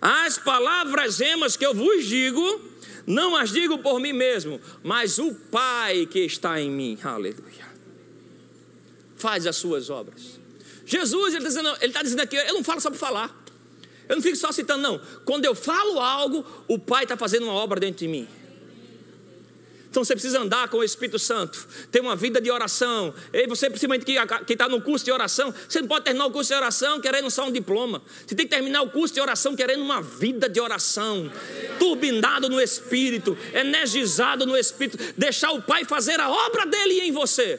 as 0.00 0.36
palavras 0.36 1.18
remas 1.18 1.56
que 1.56 1.64
eu 1.64 1.74
vos 1.74 2.04
digo, 2.04 2.60
não 3.06 3.34
as 3.34 3.50
digo 3.50 3.78
por 3.78 3.98
mim 3.98 4.12
mesmo, 4.12 4.60
mas 4.82 5.18
o 5.18 5.34
Pai 5.34 6.04
que 6.04 6.20
está 6.20 6.60
em 6.60 6.70
mim. 6.70 6.98
Aleluia. 7.02 7.66
Faz 9.16 9.46
as 9.46 9.56
suas 9.56 9.88
obras. 9.88 10.38
Jesus, 10.84 11.34
ele 11.34 11.46
está 11.46 11.62
dizendo, 11.62 11.92
tá 11.92 12.02
dizendo 12.02 12.20
aqui, 12.20 12.36
eu 12.36 12.54
não 12.54 12.64
falo 12.64 12.80
só 12.80 12.90
para 12.90 12.98
falar. 12.98 13.37
Eu 14.08 14.16
não 14.16 14.22
fico 14.22 14.36
só 14.36 14.50
citando, 14.50 14.82
não. 14.82 15.00
Quando 15.24 15.44
eu 15.44 15.54
falo 15.54 16.00
algo, 16.00 16.44
o 16.66 16.78
Pai 16.78 17.02
está 17.04 17.16
fazendo 17.16 17.44
uma 17.44 17.52
obra 17.52 17.78
dentro 17.78 17.98
de 17.98 18.08
mim. 18.08 18.26
Então 19.90 20.04
você 20.04 20.14
precisa 20.14 20.40
andar 20.40 20.68
com 20.68 20.76
o 20.78 20.84
Espírito 20.84 21.18
Santo, 21.18 21.66
ter 21.90 22.00
uma 22.00 22.14
vida 22.14 22.40
de 22.40 22.50
oração. 22.50 23.14
E 23.32 23.46
você, 23.46 23.70
principalmente 23.70 24.04
que 24.04 24.52
está 24.52 24.68
no 24.68 24.82
curso 24.82 25.04
de 25.04 25.10
oração, 25.10 25.52
você 25.66 25.80
não 25.80 25.88
pode 25.88 26.04
terminar 26.04 26.26
o 26.26 26.30
curso 26.30 26.50
de 26.50 26.56
oração 26.56 27.00
querendo 27.00 27.30
só 27.30 27.46
um 27.46 27.52
diploma. 27.52 28.02
Você 28.26 28.34
tem 28.34 28.46
que 28.46 28.54
terminar 28.54 28.82
o 28.82 28.90
curso 28.90 29.14
de 29.14 29.20
oração 29.20 29.56
querendo 29.56 29.82
uma 29.82 30.02
vida 30.02 30.48
de 30.48 30.60
oração, 30.60 31.32
turbinado 31.78 32.48
no 32.50 32.60
Espírito, 32.60 33.36
energizado 33.54 34.44
no 34.44 34.56
Espírito, 34.56 34.98
deixar 35.16 35.52
o 35.52 35.62
Pai 35.62 35.84
fazer 35.84 36.20
a 36.20 36.30
obra 36.30 36.66
dele 36.66 37.00
em 37.00 37.10
você. 37.10 37.58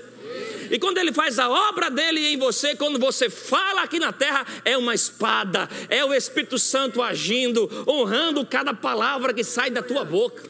E 0.71 0.77
quando 0.77 0.97
ele 0.99 1.11
faz 1.11 1.39
a 1.39 1.49
obra 1.49 1.89
dele 1.89 2.27
em 2.27 2.37
você, 2.37 2.75
quando 2.75 2.99
você 2.99 3.29
fala 3.29 3.81
aqui 3.81 3.99
na 3.99 4.13
terra, 4.13 4.45
é 4.63 4.77
uma 4.77 4.93
espada, 4.93 5.67
é 5.89 6.05
o 6.05 6.13
Espírito 6.13 6.59
Santo 6.59 7.01
agindo, 7.01 7.69
honrando 7.87 8.45
cada 8.45 8.73
palavra 8.73 9.33
que 9.33 9.43
sai 9.43 9.71
da 9.71 9.81
tua 9.81 10.05
boca. 10.05 10.43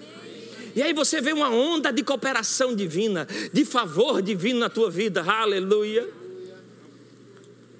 E 0.76 0.82
aí 0.82 0.94
você 0.94 1.22
vê 1.22 1.34
uma 1.34 1.50
onda 1.50 1.92
de 1.92 2.04
cooperação 2.04 2.76
divina, 2.76 3.28
de 3.52 3.66
favor 3.66 4.22
divino 4.22 4.60
na 4.60 4.70
tua 4.70 4.90
vida. 4.90 5.24
Aleluia. 5.24 6.08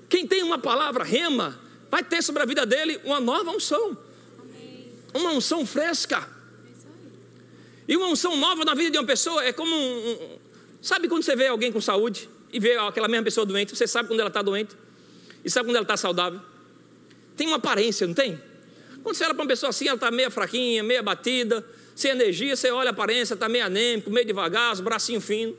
Quem 0.08 0.26
tem 0.26 0.42
uma 0.42 0.58
palavra 0.58 1.04
rema, 1.04 1.60
vai 1.92 2.04
ter 2.04 2.22
sobre 2.24 2.42
a 2.42 2.46
vida 2.46 2.66
dele 2.66 3.00
uma 3.04 3.20
nova 3.20 3.52
unção. 3.52 3.98
Uma 5.14 5.32
unção 5.32 5.66
fresca. 5.66 6.28
E 7.88 7.96
uma 7.98 8.08
unção 8.08 8.38
nova 8.38 8.64
na 8.64 8.74
vida 8.74 8.92
de 8.92 8.98
uma 8.98 9.06
pessoa 9.06 9.44
é 9.44 9.52
como 9.52 9.76
um, 9.76 10.39
sabe 10.82 11.08
quando 11.08 11.24
você 11.24 11.36
vê 11.36 11.48
alguém 11.48 11.72
com 11.72 11.82
saúde 11.82 12.30
e 12.52 12.60
vê 12.60 12.76
aquela 12.76 13.08
mesma 13.08 13.24
pessoa 13.24 13.46
doente, 13.46 13.76
você 13.76 13.88
sabe 13.88 14.08
quando 14.08 14.20
ela 14.20 14.30
está 14.30 14.42
doente 14.42 14.76
e 15.44 15.50
sabe 15.50 15.68
quando 15.68 15.76
ela 15.76 15.84
está 15.84 15.98
saudável. 15.98 16.40
Tem 17.36 17.48
uma 17.48 17.58
aparência, 17.58 18.06
não 18.06 18.14
tem? 18.14 18.40
Quando 19.04 19.16
você 19.16 19.24
olha 19.24 19.34
para 19.34 19.44
uma 19.44 19.48
pessoa 19.48 19.70
assim, 19.70 19.88
ela 19.88 19.96
está 19.96 20.12
meio 20.12 20.30
fraquinha, 20.30 20.84
meio 20.84 21.00
abatida, 21.00 21.66
sem 21.96 22.12
energia, 22.12 22.56
você 22.56 22.72
olha 22.72 22.90
a 22.90 22.92
aparência, 22.92 23.34
está 23.34 23.48
meio 23.48 23.66
anêmico, 23.66 24.10
meio 24.10 24.26
devagar, 24.26 24.74
os 24.74 24.80
bracinhos 24.80 25.24
finos. 25.24 25.56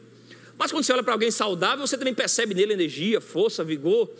Mas 0.58 0.70
quando 0.70 0.84
você 0.84 0.92
olha 0.92 1.02
para 1.02 1.14
alguém 1.14 1.30
saudável, 1.30 1.86
você 1.86 1.96
também 1.96 2.12
percebe 2.12 2.54
nele 2.54 2.74
energia, 2.74 3.20
força, 3.20 3.64
vigor. 3.64 4.10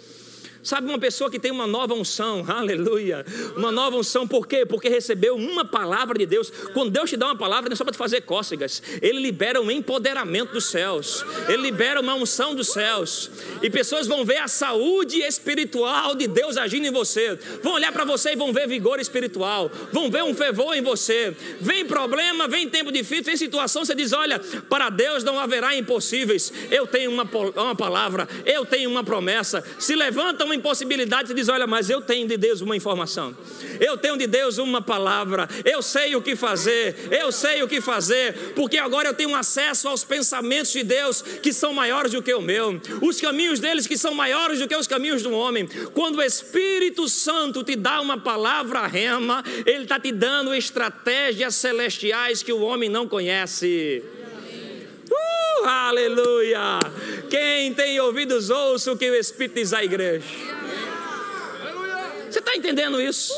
Sabe, 0.62 0.88
uma 0.88 0.98
pessoa 0.98 1.30
que 1.30 1.38
tem 1.38 1.50
uma 1.50 1.66
nova 1.66 1.94
unção, 1.94 2.44
aleluia. 2.48 3.24
Uma 3.56 3.72
nova 3.72 3.96
unção, 3.96 4.28
por 4.28 4.46
quê? 4.46 4.66
Porque 4.66 4.88
recebeu 4.88 5.36
uma 5.36 5.64
palavra 5.64 6.18
de 6.18 6.26
Deus. 6.26 6.50
Quando 6.74 6.90
Deus 6.90 7.08
te 7.08 7.16
dá 7.16 7.26
uma 7.26 7.36
palavra, 7.36 7.70
não 7.70 7.74
é 7.74 7.76
só 7.76 7.84
para 7.84 7.92
te 7.92 7.98
fazer 7.98 8.22
cócegas. 8.22 8.82
Ele 9.00 9.20
libera 9.20 9.60
um 9.60 9.70
empoderamento 9.70 10.52
dos 10.52 10.66
céus. 10.66 11.24
Ele 11.48 11.62
libera 11.62 12.00
uma 12.00 12.14
unção 12.14 12.54
dos 12.54 12.68
céus. 12.68 13.30
E 13.62 13.70
pessoas 13.70 14.06
vão 14.06 14.24
ver 14.24 14.38
a 14.38 14.48
saúde 14.48 15.20
espiritual 15.20 16.14
de 16.14 16.26
Deus 16.26 16.56
agindo 16.56 16.86
em 16.86 16.90
você. 16.90 17.38
Vão 17.62 17.72
olhar 17.72 17.92
para 17.92 18.04
você 18.04 18.32
e 18.32 18.36
vão 18.36 18.52
ver 18.52 18.68
vigor 18.68 19.00
espiritual. 19.00 19.70
Vão 19.92 20.10
ver 20.10 20.24
um 20.24 20.34
fervor 20.34 20.76
em 20.76 20.82
você. 20.82 21.34
Vem 21.60 21.86
problema, 21.86 22.46
vem 22.46 22.68
tempo 22.68 22.92
difícil, 22.92 23.24
vem 23.24 23.36
situação, 23.36 23.84
você 23.84 23.94
diz: 23.94 24.12
olha, 24.12 24.38
para 24.68 24.90
Deus 24.90 25.24
não 25.24 25.38
haverá 25.38 25.74
impossíveis. 25.74 26.52
Eu 26.70 26.86
tenho 26.86 27.10
uma, 27.10 27.28
uma 27.56 27.74
palavra, 27.74 28.28
eu 28.44 28.66
tenho 28.66 28.90
uma 28.90 29.02
promessa. 29.02 29.64
Se 29.78 29.94
levantam 29.94 30.49
uma 30.50 30.54
impossibilidade, 30.56 31.28
você 31.28 31.34
diz: 31.34 31.48
Olha, 31.48 31.66
mas 31.66 31.88
eu 31.88 32.02
tenho 32.02 32.26
de 32.26 32.36
Deus 32.36 32.60
uma 32.60 32.76
informação, 32.76 33.36
eu 33.78 33.96
tenho 33.96 34.16
de 34.16 34.26
Deus 34.26 34.58
uma 34.58 34.82
palavra, 34.82 35.48
eu 35.64 35.80
sei 35.80 36.16
o 36.16 36.22
que 36.22 36.34
fazer, 36.34 37.08
eu 37.10 37.30
sei 37.30 37.62
o 37.62 37.68
que 37.68 37.80
fazer, 37.80 38.52
porque 38.54 38.76
agora 38.76 39.08
eu 39.08 39.14
tenho 39.14 39.34
acesso 39.34 39.88
aos 39.88 40.02
pensamentos 40.02 40.72
de 40.72 40.82
Deus 40.82 41.22
que 41.22 41.52
são 41.52 41.72
maiores 41.72 42.12
do 42.12 42.22
que 42.22 42.34
o 42.34 42.40
meu, 42.40 42.80
os 43.00 43.20
caminhos 43.20 43.60
deles 43.60 43.86
que 43.86 43.96
são 43.96 44.14
maiores 44.14 44.58
do 44.58 44.66
que 44.66 44.74
os 44.74 44.86
caminhos 44.86 45.22
do 45.22 45.32
homem. 45.32 45.68
Quando 45.94 46.16
o 46.16 46.22
Espírito 46.22 47.08
Santo 47.08 47.62
te 47.62 47.76
dá 47.76 48.00
uma 48.00 48.18
palavra 48.18 48.86
rema, 48.86 49.44
ele 49.64 49.84
está 49.84 50.00
te 50.00 50.10
dando 50.10 50.52
estratégias 50.54 51.54
celestiais 51.54 52.42
que 52.42 52.52
o 52.52 52.60
homem 52.60 52.88
não 52.88 53.06
conhece. 53.06 54.02
Aleluia! 55.64 56.78
Quem 57.28 57.74
tem 57.74 58.00
ouvidos, 58.00 58.50
ouça 58.50 58.92
o 58.92 58.96
que 58.96 59.10
o 59.10 59.14
Espírito 59.14 59.54
diz 59.56 59.72
à 59.72 59.84
igreja. 59.84 60.26
Você 62.28 62.38
está 62.38 62.56
entendendo 62.56 63.00
isso? 63.00 63.32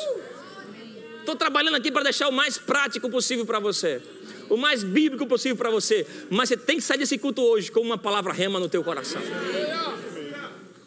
Estou 1.20 1.36
trabalhando 1.36 1.76
aqui 1.76 1.90
para 1.90 2.02
deixar 2.02 2.28
o 2.28 2.32
mais 2.32 2.58
prático 2.58 3.08
possível 3.08 3.46
para 3.46 3.58
você, 3.58 4.02
o 4.50 4.56
mais 4.56 4.82
bíblico 4.82 5.26
possível 5.26 5.56
para 5.56 5.70
você. 5.70 6.06
Mas 6.28 6.48
você 6.48 6.56
tem 6.56 6.76
que 6.76 6.82
sair 6.82 6.98
desse 6.98 7.16
culto 7.16 7.42
hoje 7.42 7.70
com 7.70 7.80
uma 7.80 7.96
palavra 7.96 8.32
rema 8.32 8.58
no 8.58 8.68
teu 8.68 8.82
coração, 8.82 9.22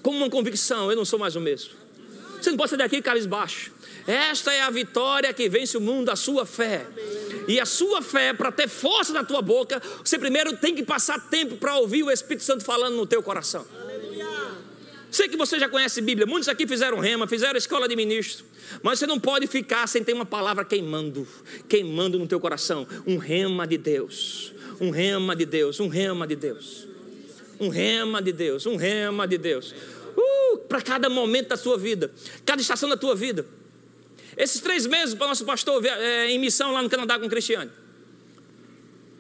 com 0.02 0.12
uma 0.12 0.30
convicção: 0.30 0.90
eu 0.92 0.96
não 0.96 1.06
sou 1.06 1.18
mais 1.18 1.36
o 1.36 1.42
mesmo. 1.42 1.72
Você 2.40 2.52
não 2.52 2.58
pode 2.58 2.70
sair 2.70 2.80
daqui 2.80 3.02
cabisbaixo. 3.02 3.72
Esta 4.06 4.54
é 4.54 4.62
a 4.62 4.70
vitória 4.70 5.34
que 5.34 5.50
vence 5.50 5.76
o 5.76 5.82
mundo, 5.82 6.10
a 6.10 6.16
sua 6.16 6.46
fé. 6.46 6.86
E 7.48 7.60
a 7.60 7.66
sua 7.66 8.02
fé, 8.02 8.34
para 8.34 8.52
ter 8.52 8.68
força 8.68 9.14
na 9.14 9.24
tua 9.24 9.42
boca, 9.42 9.82
você 10.04 10.18
primeiro 10.18 10.58
tem 10.58 10.76
que 10.76 10.84
passar 10.84 11.30
tempo 11.30 11.58
para 11.58 11.78
ouvir 11.78 12.04
o 12.04 12.12
Espírito 12.12 12.44
Santo 12.44 12.64
falando 12.64 12.96
no 12.96 13.06
teu 13.06 13.22
coração. 13.22 13.66
Sei 15.16 15.30
que 15.30 15.38
você 15.38 15.58
já 15.58 15.70
conhece 15.70 16.02
Bíblia, 16.02 16.28
muitos 16.28 16.50
aqui 16.50 16.68
fizeram 16.68 17.00
rema, 17.00 17.26
fizeram 17.26 17.58
escola 17.58 17.88
de 17.88 17.96
ministro, 17.96 18.44
mas 18.84 19.00
você 19.00 19.08
não 19.08 19.18
pode 19.18 19.48
ficar 19.48 19.88
sem 19.88 20.04
ter 20.04 20.12
uma 20.12 20.26
palavra 20.26 20.66
queimando, 20.66 21.26
queimando 21.70 22.20
no 22.20 22.28
teu 22.28 22.38
coração, 22.38 22.86
um 23.08 23.18
rema 23.18 23.66
de 23.66 23.78
Deus, 23.78 24.52
um 24.78 24.90
rema 24.90 25.34
de 25.34 25.46
Deus, 25.46 25.80
um 25.80 25.88
rema 25.88 26.28
de 26.28 26.36
Deus, 26.36 26.86
um 27.62 27.70
rema 27.70 28.22
de 28.22 28.34
Deus, 28.34 28.66
um 28.66 28.76
rema 28.76 29.26
de 29.26 29.38
Deus, 29.38 29.74
uh, 30.18 30.58
para 30.68 30.82
cada 30.82 31.10
momento 31.10 31.48
da 31.48 31.56
sua 31.56 31.78
vida, 31.78 32.12
cada 32.46 32.62
estação 32.62 32.90
da 32.90 32.98
tua 32.98 33.16
vida. 33.16 33.46
Esses 34.38 34.60
três 34.60 34.86
meses 34.86 35.16
para 35.16 35.26
o 35.26 35.30
nosso 35.30 35.46
pastor 35.46 35.84
é, 35.86 36.30
em 36.30 36.40
missão 36.40 36.72
lá 36.72 36.82
no 36.82 36.90
Canadá 36.90 37.18
com 37.18 37.26
o 37.26 37.30
Cristiano. 37.30 37.72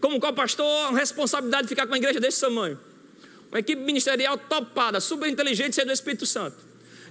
Como 0.01 0.19
qual 0.19 0.33
pastor, 0.33 0.93
responsabilidade 0.93 1.63
de 1.63 1.69
ficar 1.69 1.83
com 1.83 1.91
uma 1.91 1.97
igreja 1.97 2.19
desse 2.19 2.41
tamanho. 2.41 2.79
Uma 3.49 3.59
equipe 3.59 3.81
ministerial 3.81 4.37
topada, 4.37 4.99
super 4.99 5.29
inteligente, 5.29 5.75
cheia 5.75 5.85
do 5.85 5.93
Espírito 5.93 6.25
Santo. 6.25 6.57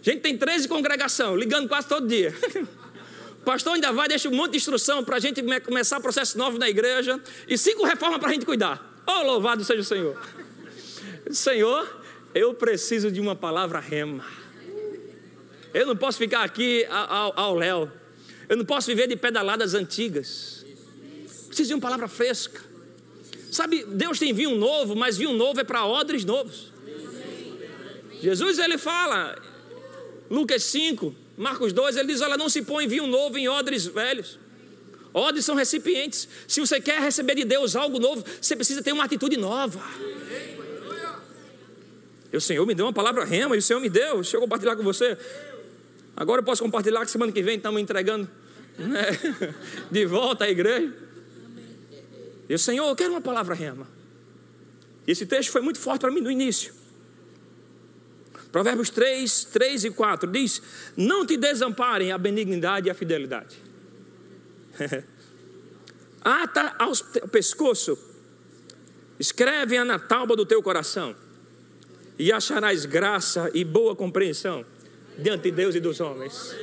A 0.00 0.10
gente 0.10 0.20
tem 0.20 0.36
13 0.36 0.68
congregação, 0.68 1.34
ligando 1.34 1.66
quase 1.66 1.88
todo 1.88 2.06
dia. 2.06 2.34
O 3.40 3.44
pastor 3.44 3.74
ainda 3.74 3.90
vai, 3.90 4.06
deixa 4.06 4.28
um 4.28 4.34
monte 4.34 4.52
de 4.52 4.58
instrução 4.58 5.02
para 5.02 5.16
a 5.16 5.20
gente 5.20 5.42
começar 5.62 5.98
processo 6.00 6.36
novo 6.36 6.58
na 6.58 6.68
igreja 6.68 7.18
e 7.48 7.56
cinco 7.56 7.84
reformas 7.84 8.18
para 8.18 8.28
a 8.28 8.32
gente 8.32 8.44
cuidar. 8.44 9.02
Oh, 9.06 9.22
louvado 9.22 9.64
seja 9.64 9.80
o 9.80 9.84
Senhor. 9.84 10.20
Senhor, 11.30 12.00
eu 12.34 12.52
preciso 12.52 13.10
de 13.10 13.20
uma 13.20 13.34
palavra 13.34 13.80
rema. 13.80 14.24
Eu 15.74 15.86
não 15.86 15.96
posso 15.96 16.16
ficar 16.16 16.44
aqui 16.44 16.86
ao 16.88 17.54
léu. 17.56 17.90
Eu 18.48 18.56
não 18.56 18.64
posso 18.64 18.86
viver 18.86 19.08
de 19.08 19.16
pedaladas 19.16 19.74
antigas. 19.74 20.64
Preciso 21.48 21.68
de 21.68 21.74
uma 21.74 21.80
palavra 21.80 22.06
fresca. 22.06 22.62
Sabe, 23.50 23.84
Deus 23.84 24.18
tem 24.18 24.32
vinho 24.32 24.56
novo, 24.56 24.94
mas 24.94 25.16
vinho 25.16 25.32
novo 25.32 25.60
é 25.60 25.64
para 25.64 25.84
odres 25.84 26.24
novos. 26.24 26.72
Jesus 28.20 28.58
ele 28.58 28.78
fala, 28.78 29.36
Lucas 30.30 30.62
5, 30.64 31.14
Marcos 31.36 31.72
2, 31.72 31.96
ele 31.96 32.12
diz: 32.12 32.20
Olha, 32.20 32.36
não 32.36 32.48
se 32.48 32.62
põe 32.62 32.86
vinho 32.86 33.06
novo 33.06 33.36
em 33.36 33.48
odres 33.48 33.84
velhos. 33.84 34.38
Odres 35.12 35.44
são 35.44 35.54
recipientes. 35.54 36.28
Se 36.46 36.60
você 36.60 36.80
quer 36.80 37.00
receber 37.00 37.34
de 37.34 37.44
Deus 37.44 37.76
algo 37.76 37.98
novo, 37.98 38.24
você 38.40 38.56
precisa 38.56 38.82
ter 38.82 38.92
uma 38.92 39.04
atitude 39.04 39.36
nova. 39.36 39.80
E 42.32 42.36
o 42.36 42.40
Senhor 42.40 42.66
me 42.66 42.74
deu 42.74 42.86
uma 42.86 42.92
palavra 42.92 43.24
rema, 43.24 43.54
e 43.54 43.58
o 43.58 43.62
Senhor 43.62 43.78
me 43.78 43.88
deu, 43.88 44.16
deixa 44.16 44.36
eu 44.36 44.40
compartilhar 44.40 44.74
com 44.74 44.82
você. 44.82 45.16
Agora 46.16 46.40
eu 46.40 46.44
posso 46.44 46.62
compartilhar 46.62 47.04
que 47.04 47.10
semana 47.10 47.32
que 47.32 47.42
vem 47.42 47.56
estamos 47.56 47.80
entregando 47.80 48.28
né, 48.78 49.06
de 49.90 50.06
volta 50.06 50.44
à 50.44 50.50
igreja. 50.50 50.92
E 52.48 52.54
o 52.54 52.58
Senhor, 52.58 52.88
eu 52.88 52.96
quero 52.96 53.10
uma 53.10 53.20
palavra 53.20 53.54
rema. 53.54 53.86
Esse 55.06 55.26
texto 55.26 55.50
foi 55.50 55.60
muito 55.60 55.78
forte 55.78 56.02
para 56.02 56.10
mim 56.10 56.20
no 56.20 56.30
início. 56.30 56.72
Provérbios 58.52 58.90
3, 58.90 59.44
3 59.46 59.84
e 59.84 59.90
4 59.90 60.30
diz: 60.30 60.62
Não 60.96 61.26
te 61.26 61.36
desamparem 61.36 62.12
a 62.12 62.18
benignidade 62.18 62.86
e 62.86 62.90
a 62.90 62.94
fidelidade. 62.94 63.56
Ata 66.22 66.74
ao 66.78 66.92
pescoço, 67.28 67.98
escreve-a 69.18 69.84
na 69.84 69.98
tábua 69.98 70.36
do 70.36 70.46
teu 70.46 70.62
coração, 70.62 71.14
e 72.18 72.32
acharás 72.32 72.86
graça 72.86 73.50
e 73.52 73.64
boa 73.64 73.94
compreensão 73.94 74.64
diante 75.18 75.42
de 75.44 75.50
Deus 75.50 75.74
e 75.74 75.80
dos 75.80 76.00
homens. 76.00 76.54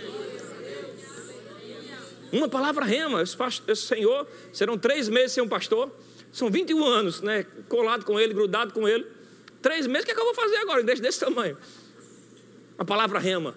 Uma 2.32 2.48
palavra 2.48 2.86
rema, 2.86 3.22
esse 3.22 3.36
Senhor, 3.76 4.26
serão 4.54 4.78
três 4.78 5.10
meses 5.10 5.34
sem 5.34 5.44
um 5.44 5.48
pastor, 5.48 5.92
são 6.32 6.50
21 6.50 6.86
anos, 6.86 7.22
né? 7.22 7.46
Colado 7.68 8.06
com 8.06 8.18
ele, 8.20 8.34
grudado 8.34 8.74
com 8.74 8.88
ele. 8.88 9.06
Três 9.62 9.86
meses, 9.86 10.04
o 10.04 10.06
que, 10.06 10.12
é 10.12 10.16
que 10.16 10.22
eu 10.22 10.26
vou 10.26 10.34
fazer 10.34 10.56
agora? 10.58 10.82
Deixa 10.82 11.02
desse 11.02 11.20
tamanho. 11.20 11.58
A 12.78 12.86
palavra 12.86 13.20
rema. 13.20 13.54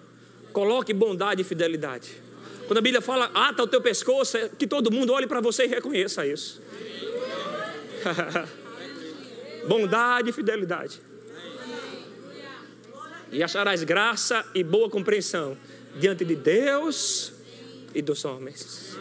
Coloque 0.51 0.93
bondade 0.93 1.41
e 1.41 1.45
fidelidade. 1.45 2.21
Quando 2.67 2.79
a 2.79 2.81
Bíblia 2.81 3.01
fala, 3.01 3.31
ata 3.33 3.63
o 3.63 3.67
teu 3.67 3.79
pescoço, 3.81 4.37
é 4.37 4.49
que 4.49 4.67
todo 4.67 4.91
mundo 4.91 5.13
olhe 5.13 5.25
para 5.25 5.39
você 5.39 5.63
e 5.63 5.67
reconheça 5.67 6.27
isso. 6.27 6.61
bondade 9.67 10.29
e 10.29 10.33
fidelidade 10.33 11.01
e 13.31 13.43
acharás 13.43 13.83
graça 13.83 14.45
e 14.53 14.63
boa 14.63 14.89
compreensão 14.89 15.57
diante 15.99 16.25
de 16.25 16.35
Deus 16.35 17.33
e 17.93 18.01
dos 18.01 18.23
homens. 18.25 18.97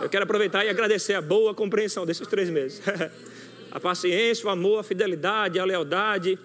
Eu 0.00 0.08
quero 0.08 0.24
aproveitar 0.24 0.64
e 0.64 0.68
agradecer 0.68 1.14
a 1.14 1.20
boa 1.20 1.54
compreensão 1.54 2.06
desses 2.06 2.26
três 2.26 2.48
meses. 2.48 2.80
a 3.70 3.80
paciência, 3.80 4.46
o 4.46 4.50
amor, 4.50 4.78
a 4.78 4.82
fidelidade, 4.82 5.58
a 5.58 5.64
lealdade, 5.64 6.38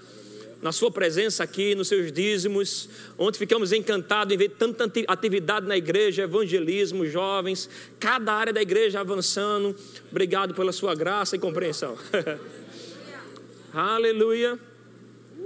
na 0.61 0.71
sua 0.71 0.89
presença 0.89 1.43
aqui, 1.43 1.75
nos 1.75 1.89
seus 1.89 2.11
dízimos, 2.11 2.89
onde 3.17 3.37
ficamos 3.37 3.71
encantados 3.73 4.33
em 4.33 4.37
ver 4.37 4.49
tanta 4.49 4.89
atividade 5.07 5.67
na 5.67 5.77
igreja, 5.77 6.23
evangelismo, 6.23 7.05
jovens, 7.05 7.69
cada 7.99 8.33
área 8.33 8.53
da 8.53 8.61
igreja 8.61 9.01
avançando. 9.01 9.75
Obrigado 10.09 10.53
pela 10.53 10.71
sua 10.71 10.95
graça 10.95 11.35
e 11.35 11.39
compreensão. 11.39 11.97
Aleluia. 13.73 14.57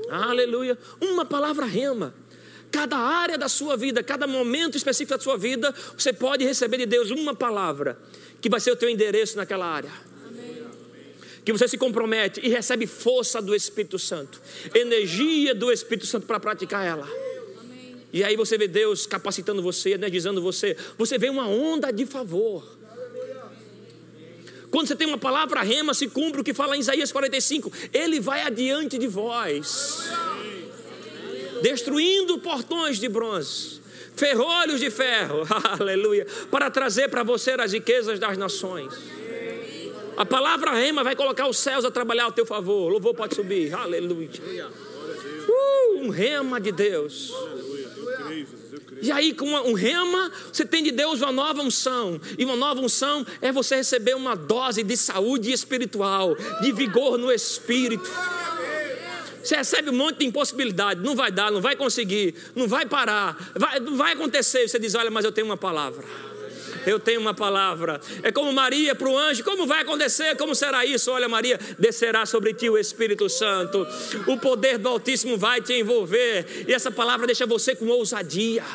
Aleluia. 0.09 0.77
Uma 1.01 1.25
palavra 1.25 1.65
rema. 1.65 2.13
Cada 2.71 2.97
área 2.97 3.37
da 3.37 3.47
sua 3.47 3.77
vida, 3.77 4.03
cada 4.03 4.27
momento 4.27 4.75
específico 4.75 5.17
da 5.17 5.23
sua 5.23 5.37
vida, 5.37 5.73
você 5.97 6.11
pode 6.11 6.43
receber 6.43 6.77
de 6.77 6.85
Deus 6.85 7.11
uma 7.11 7.33
palavra 7.33 7.97
que 8.41 8.49
vai 8.49 8.59
ser 8.59 8.71
o 8.71 8.75
teu 8.75 8.89
endereço 8.89 9.37
naquela 9.37 9.65
área. 9.65 9.91
Que 11.45 11.53
você 11.53 11.67
se 11.67 11.77
compromete 11.77 12.41
e 12.43 12.49
recebe 12.49 12.85
força 12.85 13.41
do 13.41 13.55
Espírito 13.55 13.97
Santo, 13.97 14.41
energia 14.75 15.55
do 15.55 15.71
Espírito 15.71 16.05
Santo 16.05 16.27
para 16.27 16.39
praticar 16.39 16.85
ela. 16.85 17.07
E 18.11 18.23
aí 18.23 18.35
você 18.35 18.57
vê 18.57 18.67
Deus 18.67 19.05
capacitando 19.05 19.61
você, 19.61 19.91
energizando 19.91 20.41
você. 20.41 20.75
Você 20.97 21.17
vê 21.17 21.29
uma 21.29 21.47
onda 21.47 21.91
de 21.91 22.05
favor. 22.05 22.76
Quando 24.71 24.87
você 24.87 24.95
tem 24.95 25.07
uma 25.07 25.17
palavra 25.17 25.61
rema, 25.61 25.93
se 25.93 26.07
cumpre 26.07 26.41
o 26.41 26.43
que 26.43 26.53
fala 26.53 26.75
em 26.75 26.79
Isaías 26.79 27.11
45. 27.11 27.71
Ele 27.93 28.19
vai 28.19 28.41
adiante 28.41 28.97
de 28.97 29.07
vós, 29.07 30.09
destruindo 31.61 32.37
portões 32.39 32.99
de 32.99 33.07
bronze, 33.07 33.81
ferrolhos 34.15 34.79
de 34.79 34.89
ferro, 34.89 35.47
aleluia, 35.79 36.27
para 36.51 36.69
trazer 36.69 37.09
para 37.09 37.23
você 37.23 37.51
as 37.51 37.71
riquezas 37.71 38.19
das 38.19 38.37
nações. 38.37 38.93
A 40.17 40.25
palavra 40.25 40.71
rema 40.71 41.03
vai 41.03 41.15
colocar 41.15 41.47
os 41.47 41.57
céus 41.57 41.85
a 41.85 41.91
trabalhar 41.91 42.23
ao 42.23 42.31
teu 42.31 42.45
favor. 42.45 42.91
Louvor 42.91 43.13
pode 43.13 43.35
subir, 43.35 43.71
aleluia. 43.73 44.29
Uh, 45.47 45.99
um 45.99 46.09
rema 46.09 46.59
de 46.59 46.71
Deus. 46.71 47.31
E 49.01 49.11
aí, 49.11 49.33
com 49.33 49.45
um 49.45 49.73
rema, 49.73 50.31
você 50.51 50.65
tem 50.65 50.83
de 50.83 50.91
Deus 50.91 51.21
uma 51.21 51.31
nova 51.31 51.61
unção. 51.61 52.19
E 52.37 52.43
uma 52.43 52.55
nova 52.55 52.81
unção 52.81 53.25
é 53.41 53.51
você 53.51 53.75
receber 53.75 54.15
uma 54.15 54.35
dose 54.35 54.83
de 54.83 54.97
saúde 54.97 55.51
espiritual, 55.51 56.35
de 56.61 56.71
vigor 56.71 57.17
no 57.17 57.31
espírito. 57.31 58.09
Você 59.43 59.55
recebe 59.55 59.89
um 59.89 59.93
monte 59.93 60.19
de 60.19 60.25
impossibilidade, 60.25 61.01
não 61.01 61.15
vai 61.15 61.31
dar, 61.31 61.51
não 61.51 61.61
vai 61.61 61.75
conseguir, 61.75 62.35
não 62.53 62.67
vai 62.67 62.85
parar, 62.85 63.51
vai, 63.55 63.79
não 63.79 63.95
vai 63.95 64.13
acontecer. 64.13 64.67
Você 64.67 64.77
diz: 64.77 64.93
Olha, 64.93 65.09
mas 65.09 65.23
eu 65.23 65.31
tenho 65.31 65.47
uma 65.47 65.55
palavra. 65.55 66.03
Eu 66.85 66.99
tenho 66.99 67.19
uma 67.19 67.33
palavra. 67.33 67.99
É 68.23 68.31
como 68.31 68.51
Maria 68.51 68.93
para 68.93 69.07
o 69.07 69.17
anjo: 69.17 69.43
Como 69.43 69.65
vai 69.65 69.83
acontecer? 69.83 70.35
Como 70.35 70.53
será 70.53 70.85
isso? 70.85 71.11
Olha, 71.11 71.29
Maria, 71.29 71.59
descerá 71.79 72.25
sobre 72.25 72.53
ti 72.53 72.69
o 72.69 72.77
Espírito 72.77 73.29
Santo. 73.29 73.87
O 74.25 74.37
poder 74.37 74.77
do 74.77 74.89
Altíssimo 74.89 75.37
vai 75.37 75.61
te 75.61 75.73
envolver. 75.73 76.65
E 76.67 76.73
essa 76.73 76.91
palavra 76.91 77.25
deixa 77.25 77.45
você 77.45 77.73
com 77.75 77.87
ousadia 77.87 78.65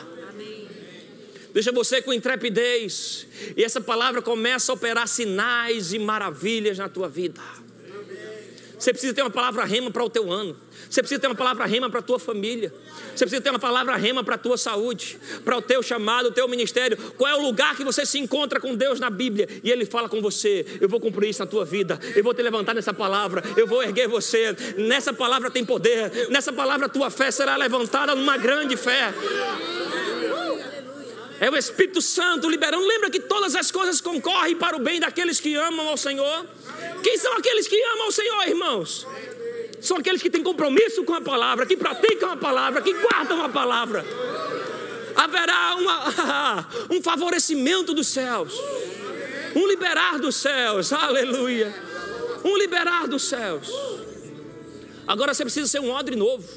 deixa 1.52 1.72
você 1.72 2.00
com 2.02 2.12
intrepidez, 2.12 3.26
e 3.56 3.62
essa 3.62 3.80
palavra 3.80 4.22
começa 4.22 4.72
a 4.72 4.74
operar 4.74 5.06
sinais 5.06 5.92
e 5.92 5.98
maravilhas 5.98 6.78
na 6.78 6.88
tua 6.88 7.08
vida. 7.08 7.40
Você 8.82 8.92
precisa 8.92 9.14
ter 9.14 9.22
uma 9.22 9.30
palavra 9.30 9.64
rema 9.64 9.92
para 9.92 10.02
o 10.02 10.10
teu 10.10 10.32
ano. 10.32 10.56
Você 10.90 11.00
precisa 11.00 11.20
ter 11.20 11.28
uma 11.28 11.36
palavra 11.36 11.64
rema 11.66 11.88
para 11.88 12.00
a 12.00 12.02
tua 12.02 12.18
família. 12.18 12.74
Você 13.14 13.24
precisa 13.24 13.40
ter 13.40 13.50
uma 13.50 13.58
palavra 13.58 13.94
rema 13.94 14.24
para 14.24 14.34
a 14.34 14.38
tua 14.38 14.58
saúde, 14.58 15.18
para 15.44 15.56
o 15.56 15.62
teu 15.62 15.84
chamado, 15.84 16.30
o 16.30 16.32
teu 16.32 16.48
ministério. 16.48 16.96
Qual 17.16 17.30
é 17.30 17.36
o 17.36 17.40
lugar 17.40 17.76
que 17.76 17.84
você 17.84 18.04
se 18.04 18.18
encontra 18.18 18.58
com 18.58 18.74
Deus 18.74 18.98
na 18.98 19.08
Bíblia? 19.08 19.48
E 19.62 19.70
Ele 19.70 19.86
fala 19.86 20.08
com 20.08 20.20
você: 20.20 20.66
Eu 20.80 20.88
vou 20.88 20.98
cumprir 20.98 21.30
isso 21.30 21.38
na 21.38 21.46
tua 21.46 21.64
vida. 21.64 21.96
Eu 22.16 22.24
vou 22.24 22.34
te 22.34 22.42
levantar 22.42 22.74
nessa 22.74 22.92
palavra. 22.92 23.40
Eu 23.56 23.68
vou 23.68 23.84
erguer 23.84 24.08
você. 24.08 24.52
Nessa 24.76 25.12
palavra 25.12 25.48
tem 25.48 25.64
poder. 25.64 26.28
Nessa 26.28 26.52
palavra 26.52 26.88
tua 26.88 27.08
fé 27.08 27.30
será 27.30 27.56
levantada 27.56 28.16
numa 28.16 28.36
grande 28.36 28.76
fé. 28.76 29.14
É 31.42 31.50
o 31.50 31.56
Espírito 31.56 32.00
Santo 32.00 32.48
liberando. 32.48 32.86
Lembra 32.86 33.10
que 33.10 33.18
todas 33.18 33.56
as 33.56 33.68
coisas 33.68 34.00
concorrem 34.00 34.54
para 34.54 34.76
o 34.76 34.78
bem 34.78 35.00
daqueles 35.00 35.40
que 35.40 35.56
amam 35.56 35.88
ao 35.88 35.96
Senhor? 35.96 36.46
Quem 37.02 37.18
são 37.18 37.36
aqueles 37.36 37.66
que 37.66 37.74
amam 37.82 38.04
ao 38.04 38.12
Senhor, 38.12 38.46
irmãos? 38.46 39.04
São 39.80 39.96
aqueles 39.96 40.22
que 40.22 40.30
têm 40.30 40.40
compromisso 40.40 41.02
com 41.02 41.14
a 41.14 41.20
palavra, 41.20 41.66
que 41.66 41.76
praticam 41.76 42.30
a 42.30 42.36
palavra, 42.36 42.80
que 42.80 42.92
guardam 42.92 43.42
a 43.42 43.48
palavra. 43.48 44.06
Haverá 45.16 45.74
uma, 45.80 46.68
um 46.88 47.02
favorecimento 47.02 47.92
dos 47.92 48.06
céus, 48.06 48.54
um 49.56 49.66
liberar 49.66 50.20
dos 50.20 50.36
céus, 50.36 50.92
aleluia. 50.92 51.74
Um 52.44 52.56
liberar 52.56 53.08
dos 53.08 53.24
céus. 53.24 53.68
Agora 55.08 55.34
você 55.34 55.42
precisa 55.42 55.66
ser 55.66 55.80
um 55.80 55.90
odre 55.90 56.14
novo, 56.14 56.48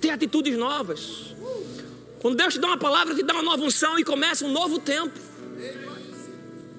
ter 0.00 0.10
atitudes 0.10 0.56
novas. 0.56 1.33
Quando 2.24 2.38
Deus 2.38 2.54
te 2.54 2.58
dá 2.58 2.68
uma 2.68 2.78
palavra, 2.78 3.14
te 3.14 3.22
dá 3.22 3.34
uma 3.34 3.42
nova 3.42 3.62
unção 3.62 3.98
e 3.98 4.02
começa 4.02 4.46
um 4.46 4.50
novo 4.50 4.78
tempo. 4.78 5.12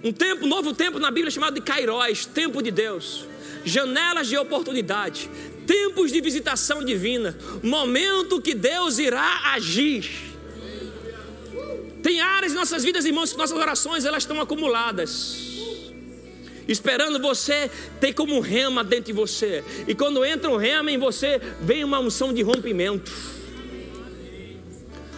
Um 0.03 0.11
tempo, 0.11 0.47
novo 0.47 0.73
tempo 0.73 0.97
na 0.97 1.11
Bíblia 1.11 1.29
chamado 1.29 1.53
de 1.53 1.61
Kairos, 1.61 2.25
tempo 2.25 2.63
de 2.63 2.71
Deus. 2.71 3.27
Janelas 3.63 4.27
de 4.27 4.35
oportunidade, 4.39 5.29
tempos 5.67 6.11
de 6.11 6.19
visitação 6.19 6.83
divina, 6.83 7.37
momento 7.61 8.41
que 8.41 8.55
Deus 8.55 8.97
irá 8.97 9.53
agir. 9.53 10.09
Tem 12.01 12.19
áreas 12.19 12.51
em 12.51 12.55
nossas 12.55 12.83
vidas, 12.83 13.05
irmãos, 13.05 13.31
que 13.31 13.37
nossas 13.37 13.55
orações 13.55 14.03
elas 14.03 14.23
estão 14.23 14.41
acumuladas 14.41 15.45
esperando 16.67 17.19
você 17.19 17.69
ter 17.99 18.11
como 18.13 18.35
um 18.35 18.39
rema 18.39 18.83
dentro 18.83 19.05
de 19.05 19.13
você. 19.13 19.63
E 19.87 19.93
quando 19.93 20.25
entra 20.25 20.49
um 20.49 20.57
rema 20.57 20.89
em 20.89 20.97
você, 20.97 21.39
vem 21.61 21.83
uma 21.83 21.99
unção 21.99 22.33
de 22.33 22.41
rompimento. 22.41 23.34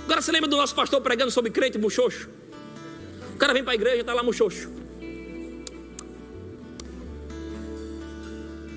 Agora 0.07 0.21
você 0.21 0.31
lembra 0.31 0.49
do 0.49 0.55
nosso 0.55 0.73
pastor 0.73 1.01
pregando 1.01 1.29
sobre 1.31 1.51
crente 1.51 1.77
muxoxo? 1.77 2.29
O 3.35 3.37
cara 3.37 3.51
vem 3.51 3.61
para 3.61 3.73
a 3.73 3.75
igreja 3.75 3.97
e 3.97 3.99
está 3.99 4.13
lá 4.13 4.23
muxoxo. 4.23 4.71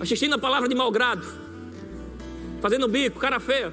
Assistindo 0.00 0.34
a 0.34 0.38
palavra 0.38 0.68
de 0.68 0.74
malgrado. 0.74 1.24
Fazendo 2.60 2.88
bico, 2.88 3.20
cara 3.20 3.38
feia. 3.38 3.72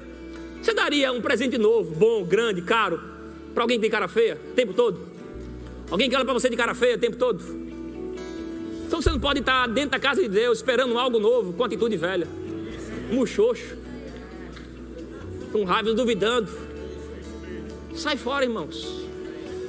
Você 0.62 0.72
daria 0.72 1.10
um 1.10 1.20
presente 1.20 1.58
novo, 1.58 1.92
bom, 1.96 2.24
grande, 2.24 2.62
caro, 2.62 3.02
para 3.52 3.64
alguém 3.64 3.76
que 3.76 3.82
tem 3.82 3.90
cara 3.90 4.06
feia 4.06 4.40
o 4.52 4.54
tempo 4.54 4.72
todo? 4.72 5.08
Alguém 5.90 6.08
que 6.08 6.14
olha 6.14 6.24
para 6.24 6.34
você 6.34 6.48
de 6.48 6.56
cara 6.56 6.76
feia 6.76 6.94
o 6.94 6.98
tempo 6.98 7.16
todo? 7.16 7.42
Então 8.86 9.02
você 9.02 9.10
não 9.10 9.18
pode 9.18 9.40
estar 9.40 9.66
dentro 9.66 9.90
da 9.90 9.98
casa 9.98 10.22
de 10.22 10.28
Deus 10.28 10.58
esperando 10.58 10.96
algo 10.96 11.18
novo 11.18 11.52
com 11.54 11.64
atitude 11.64 11.96
velha. 11.96 12.28
Muxoxo. 13.10 13.76
Com 15.50 15.64
raiva, 15.64 15.92
duvidando. 15.92 16.67
Sai 17.98 18.16
fora, 18.16 18.44
irmãos. 18.44 18.86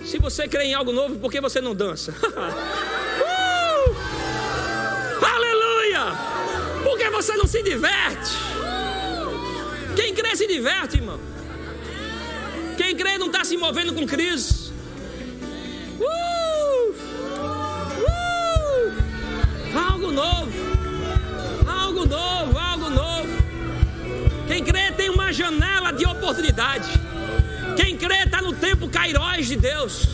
Se 0.05 0.19
você 0.19 0.47
crê 0.47 0.65
em 0.65 0.75
algo 0.75 0.91
novo, 0.91 1.15
por 1.15 1.31
que 1.31 1.41
você 1.41 1.59
não 1.59 1.73
dança? 1.73 2.13
uh! 2.21 3.95
Aleluia! 5.25 6.15
Por 6.83 6.95
que 6.95 7.09
você 7.09 7.35
não 7.35 7.47
se 7.47 7.63
diverte? 7.63 8.37
Quem 9.95 10.13
crê 10.13 10.35
se 10.35 10.45
diverte, 10.45 10.97
irmão. 10.97 11.19
Quem 12.77 12.95
crê 12.95 13.17
não 13.17 13.27
está 13.27 13.43
se 13.43 13.57
movendo 13.57 13.95
com 13.95 14.05
crise. 14.05 14.71
Uh! 15.99 16.93
Uh! 17.97 18.93
Algo 19.91 20.11
novo. 20.11 20.51
Algo 21.67 22.05
novo, 22.05 22.59
algo 22.59 22.89
novo. 22.91 23.29
Quem 24.47 24.63
crê 24.63 24.91
tem 24.91 25.09
uma 25.09 25.33
janela 25.33 25.91
de 25.91 26.05
oportunidade. 26.05 27.08
Crê 28.09 28.23
está 28.23 28.41
no 28.41 28.53
tempo 28.53 28.89
Cairóis 28.89 29.47
de 29.47 29.55
Deus. 29.55 30.07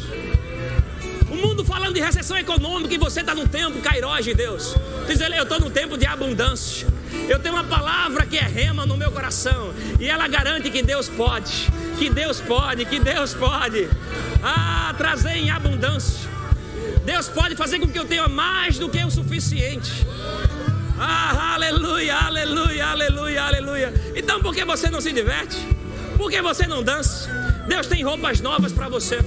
O 1.32 1.36
mundo 1.36 1.64
falando 1.64 1.94
de 1.94 2.02
recessão 2.02 2.38
econômica 2.38 2.94
e 2.94 2.98
você 2.98 3.22
está 3.22 3.34
no 3.34 3.48
tempo 3.48 3.80
Cairóis 3.80 4.26
de 4.26 4.34
Deus. 4.34 4.76
Diz 5.08 5.22
ele, 5.22 5.40
eu 5.40 5.44
estou 5.44 5.62
no 5.62 5.70
tempo 5.70 5.98
de 5.98 6.06
abundância. 6.06 6.90
Eu 7.30 7.40
tenho 7.40 7.56
uma 7.56 7.64
palavra 7.64 8.26
que 8.26 8.38
é 8.38 8.42
rema 8.42 8.86
no 8.86 8.98
meu 8.98 9.14
coração. 9.14 9.74
E 9.98 10.10
ela 10.10 10.28
garante 10.28 10.70
que 10.70 10.82
Deus 10.82 11.08
pode. 11.08 11.72
Que 11.98 12.10
Deus 12.10 12.42
pode, 12.42 12.84
que 12.84 13.00
Deus 13.00 13.34
pode. 13.34 13.88
Ah, 14.44 14.94
trazer 14.98 15.38
em 15.38 15.50
abundância. 15.50 16.30
Deus 17.06 17.30
pode 17.30 17.56
fazer 17.56 17.80
com 17.80 17.88
que 17.88 17.98
eu 17.98 18.06
tenha 18.06 18.28
mais 18.28 18.78
do 18.78 18.90
que 18.90 19.02
o 19.06 19.10
suficiente. 19.10 20.06
Ah, 21.00 21.54
aleluia, 21.54 22.18
aleluia, 22.18 22.88
aleluia, 22.88 23.42
aleluia. 23.42 23.94
Então 24.14 24.42
por 24.42 24.54
que 24.54 24.66
você 24.66 24.90
não 24.90 25.00
se 25.00 25.14
diverte? 25.14 25.56
Por 26.18 26.30
que 26.30 26.42
você 26.42 26.68
não 26.68 26.84
dança? 26.84 27.45
Deus 27.68 27.88
tem 27.88 28.04
roupas 28.04 28.42
novas 28.42 28.72
para 28.72 28.88
você. 28.88 29.20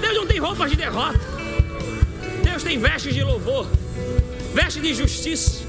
Deus 0.00 0.14
não 0.14 0.26
tem 0.26 0.38
roupas 0.38 0.70
de 0.70 0.76
derrota. 0.76 1.20
Deus 2.42 2.62
tem 2.62 2.78
vestes 2.78 3.14
de 3.14 3.22
louvor, 3.22 3.66
vestes 4.54 4.82
de 4.82 4.94
justiça. 4.94 5.64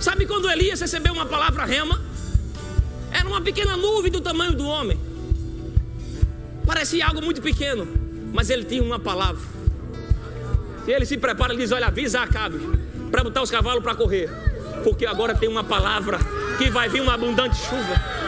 Sabe 0.00 0.26
quando 0.26 0.50
Elias 0.50 0.80
recebeu 0.80 1.12
uma 1.12 1.26
palavra 1.26 1.64
rema? 1.64 2.00
Era 3.12 3.28
uma 3.28 3.40
pequena 3.40 3.76
nuvem 3.76 4.10
do 4.10 4.20
tamanho 4.20 4.54
do 4.54 4.66
homem. 4.66 4.98
Parecia 6.66 7.06
algo 7.06 7.22
muito 7.22 7.40
pequeno, 7.40 7.86
mas 8.32 8.50
ele 8.50 8.64
tinha 8.64 8.82
uma 8.82 8.98
palavra. 8.98 9.42
E 10.86 10.90
ele 10.90 11.06
se 11.06 11.16
prepara 11.16 11.54
e 11.54 11.56
diz: 11.56 11.70
Olha, 11.70 11.86
avisa 11.86 12.20
Acabe 12.20 12.58
para 13.10 13.22
botar 13.22 13.42
os 13.42 13.50
cavalos 13.50 13.82
para 13.82 13.94
correr, 13.94 14.28
porque 14.82 15.06
agora 15.06 15.34
tem 15.34 15.48
uma 15.48 15.62
palavra 15.62 16.18
que 16.58 16.68
vai 16.70 16.88
vir 16.88 17.00
uma 17.00 17.14
abundante 17.14 17.56
chuva 17.56 18.23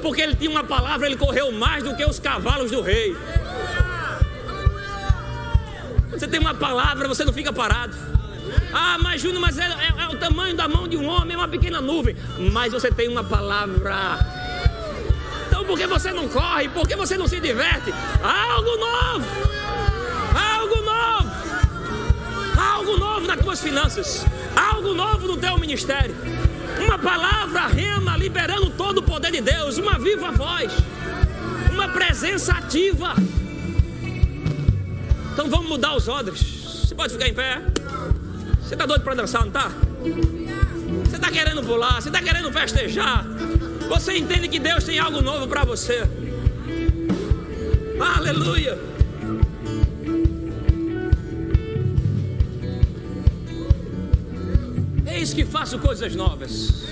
porque 0.00 0.20
ele 0.20 0.34
tinha 0.34 0.50
uma 0.50 0.64
palavra, 0.64 1.06
ele 1.06 1.16
correu 1.16 1.52
mais 1.52 1.84
do 1.84 1.94
que 1.94 2.04
os 2.04 2.18
cavalos 2.18 2.70
do 2.70 2.80
rei. 2.80 3.16
Você 6.10 6.26
tem 6.26 6.40
uma 6.40 6.54
palavra, 6.54 7.08
você 7.08 7.24
não 7.24 7.32
fica 7.32 7.52
parado. 7.52 7.96
Ah, 8.72 8.98
mas 9.00 9.20
Júnior, 9.20 9.40
mas 9.40 9.58
é, 9.58 9.64
é, 9.64 10.02
é 10.02 10.08
o 10.08 10.16
tamanho 10.16 10.54
da 10.54 10.68
mão 10.68 10.88
de 10.88 10.96
um 10.96 11.06
homem, 11.06 11.34
é 11.34 11.36
uma 11.36 11.48
pequena 11.48 11.80
nuvem. 11.80 12.16
Mas 12.52 12.72
você 12.72 12.90
tem 12.90 13.08
uma 13.08 13.22
palavra 13.22 14.18
Então, 15.46 15.64
por 15.64 15.78
que 15.78 15.86
você 15.86 16.12
não 16.12 16.28
corre? 16.28 16.68
Por 16.68 16.86
que 16.86 16.96
você 16.96 17.16
não 17.16 17.28
se 17.28 17.40
diverte? 17.40 17.92
Algo 18.22 18.76
novo! 18.76 19.26
Algo 20.34 20.76
novo! 20.82 21.30
Algo 22.60 22.96
novo 22.96 23.26
nas 23.26 23.40
tuas 23.40 23.60
finanças! 23.60 24.26
Algo 24.56 24.94
novo 24.94 25.26
no 25.26 25.36
teu 25.36 25.56
ministério! 25.58 26.39
Uma 26.90 26.98
palavra 26.98 27.68
rema 27.68 28.16
liberando 28.16 28.68
todo 28.70 28.98
o 28.98 29.02
poder 29.04 29.30
de 29.30 29.40
Deus, 29.40 29.78
uma 29.78 29.96
viva 29.96 30.32
voz, 30.32 30.72
uma 31.72 31.88
presença 31.88 32.52
ativa. 32.52 33.14
Então 35.32 35.48
vamos 35.48 35.68
mudar 35.68 35.94
os 35.94 36.08
odres. 36.08 36.40
Você 36.40 36.92
pode 36.92 37.12
ficar 37.12 37.28
em 37.28 37.32
pé? 37.32 37.62
Você 38.60 38.74
está 38.74 38.86
doido 38.86 39.02
para 39.02 39.14
dançar, 39.14 39.42
não 39.42 39.48
está? 39.50 39.70
Você 41.04 41.14
está 41.14 41.30
querendo 41.30 41.62
pular, 41.62 42.02
você 42.02 42.08
está 42.08 42.20
querendo 42.20 42.52
festejar. 42.52 43.24
Você 43.88 44.18
entende 44.18 44.48
que 44.48 44.58
Deus 44.58 44.82
tem 44.82 44.98
algo 44.98 45.22
novo 45.22 45.46
para 45.46 45.64
você. 45.64 46.02
Aleluia. 48.16 48.76
Eis 55.20 55.34
que 55.34 55.44
faço 55.44 55.78
coisas 55.78 56.16
novas. 56.16 56.86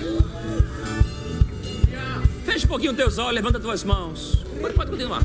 Feche 2.45 2.67
um 2.67 2.69
pouquinho 2.69 2.93
teus 2.93 3.17
olhos, 3.17 3.37
levanta 3.37 3.59
tuas 3.59 3.83
mãos. 3.83 4.45
Pode, 4.61 4.75
pode 4.75 4.91
continuar. 4.91 5.23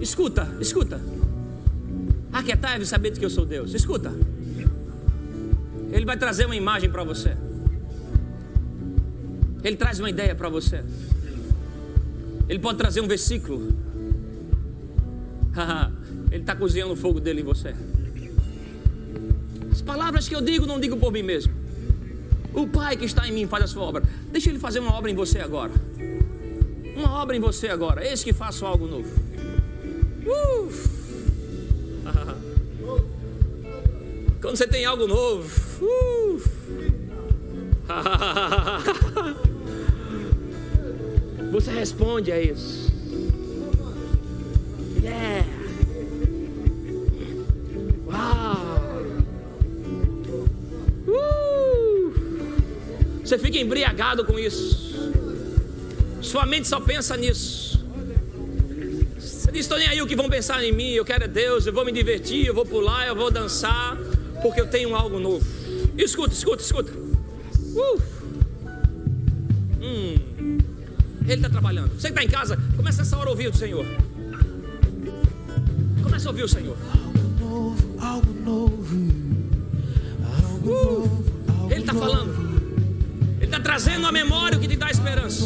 Escuta, 0.00 0.48
escuta. 0.60 1.00
Aquietai 2.32 2.80
e 2.80 2.86
saber 2.86 3.10
que 3.10 3.24
eu 3.24 3.28
sou 3.28 3.44
Deus. 3.44 3.74
Escuta. 3.74 4.12
Ele 5.90 6.04
vai 6.04 6.16
trazer 6.16 6.46
uma 6.46 6.54
imagem 6.54 6.88
para 6.88 7.02
você. 7.02 7.36
Ele 9.64 9.74
traz 9.74 9.98
uma 9.98 10.08
ideia 10.08 10.36
para 10.36 10.48
você. 10.48 10.84
Ele 12.48 12.60
pode 12.60 12.78
trazer 12.78 13.00
um 13.00 13.08
versículo. 13.08 13.74
Ele 16.30 16.42
está 16.42 16.54
cozinhando 16.54 16.92
o 16.92 16.96
fogo 16.96 17.18
dele 17.18 17.40
em 17.40 17.44
você. 17.44 17.74
As 19.76 19.82
palavras 19.82 20.26
que 20.26 20.34
eu 20.34 20.40
digo, 20.40 20.64
não 20.64 20.80
digo 20.80 20.96
por 20.96 21.12
mim 21.12 21.22
mesmo. 21.22 21.52
O 22.54 22.66
Pai 22.66 22.96
que 22.96 23.04
está 23.04 23.28
em 23.28 23.32
mim 23.32 23.46
faz 23.46 23.64
a 23.64 23.66
sua 23.66 23.82
obra. 23.82 24.02
Deixa 24.32 24.48
Ele 24.48 24.58
fazer 24.58 24.78
uma 24.78 24.94
obra 24.94 25.10
em 25.10 25.14
você 25.14 25.38
agora. 25.38 25.70
Uma 26.96 27.20
obra 27.20 27.36
em 27.36 27.40
você 27.40 27.68
agora. 27.68 28.02
Eis 28.02 28.24
que 28.24 28.32
faço 28.32 28.64
algo 28.64 28.86
novo. 28.86 29.10
Uh. 30.24 30.72
Quando 34.40 34.56
você 34.56 34.66
tem 34.66 34.86
algo 34.86 35.06
novo. 35.06 35.50
Você 41.52 41.70
responde 41.70 42.32
a 42.32 42.42
isso. 42.42 42.92
Yeah. 45.00 45.55
Você 53.26 53.36
fica 53.36 53.58
embriagado 53.58 54.24
com 54.24 54.38
isso. 54.38 54.94
Sua 56.22 56.46
mente 56.46 56.68
só 56.68 56.78
pensa 56.78 57.16
nisso. 57.16 57.84
Você 59.18 59.50
diz: 59.50 59.62
Estou 59.62 59.76
nem 59.78 59.88
aí 59.88 60.00
o 60.00 60.06
que 60.06 60.14
vão 60.14 60.28
pensar 60.28 60.62
em 60.62 60.70
mim. 60.70 60.92
Eu 60.92 61.04
quero 61.04 61.24
é 61.24 61.28
Deus. 61.28 61.66
Eu 61.66 61.72
vou 61.72 61.84
me 61.84 61.90
divertir. 61.90 62.46
Eu 62.46 62.54
vou 62.54 62.64
pular. 62.64 63.08
Eu 63.08 63.16
vou 63.16 63.28
dançar. 63.28 63.96
Porque 64.40 64.60
eu 64.60 64.68
tenho 64.68 64.94
algo 64.94 65.18
novo. 65.18 65.44
Escuta, 65.98 66.32
escuta, 66.34 66.62
escuta. 66.62 66.92
Uh. 66.92 68.16
Ele 71.26 71.34
está 71.34 71.50
trabalhando. 71.50 71.90
Você 71.94 72.12
que 72.12 72.18
está 72.20 72.22
em 72.22 72.28
casa, 72.28 72.56
começa 72.76 73.02
essa 73.02 73.16
hora 73.16 73.28
a 73.28 73.30
ouvir 73.30 73.48
o 73.48 73.54
Senhor. 73.54 73.84
Começa 76.00 76.28
a 76.28 76.30
ouvir 76.30 76.44
o 76.44 76.48
Senhor. 76.48 76.76
Algo 76.92 77.44
novo, 77.44 77.96
algo 78.00 78.32
novo. 78.44 79.05
Trazendo 83.76 84.06
à 84.06 84.12
memória 84.12 84.56
o 84.56 84.60
que 84.60 84.66
te 84.66 84.74
dá 84.74 84.90
esperança. 84.90 85.44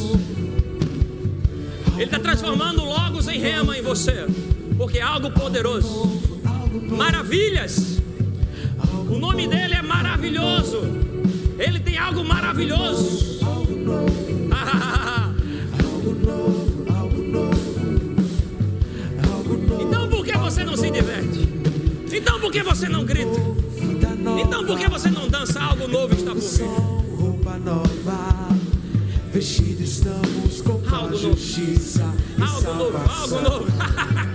Ele 1.94 2.04
está 2.04 2.20
transformando 2.20 2.84
logos 2.84 3.26
em 3.26 3.40
rema 3.40 3.76
em 3.76 3.82
você. 3.82 4.24
Porque 4.78 4.98
é 4.98 5.02
algo 5.02 5.32
poderoso. 5.32 6.22
Maravilhas. 6.96 8.00
O 9.08 9.18
nome 9.18 9.48
dele 9.48 9.74
é 9.74 9.82
maravilhoso. 9.82 10.80
Ele 11.58 11.80
tem 11.80 11.98
algo 11.98 12.24
maravilhoso. 12.24 13.40
se 20.76 20.90
diverte? 20.90 21.48
Então 22.12 22.38
por 22.40 22.52
que 22.52 22.62
você 22.62 22.88
não 22.88 23.04
grita? 23.04 23.40
Então 24.40 24.64
por 24.64 24.78
que 24.78 24.88
você 24.88 25.10
não 25.10 25.28
dança? 25.28 25.60
Algo 25.60 25.88
novo 25.88 26.14
está 26.14 26.32
por 26.32 26.40
vir. 26.40 26.99
Roupa 27.50 27.58
nova, 27.58 28.48
vestido 29.32 29.82
estamos 29.82 30.62
com 30.62 30.80
algo 30.94 31.16
justiça 31.16 32.04
novo. 32.38 32.68
algo 32.68 32.74
novo, 32.74 33.10
algo 33.10 33.40
novo. 33.40 33.66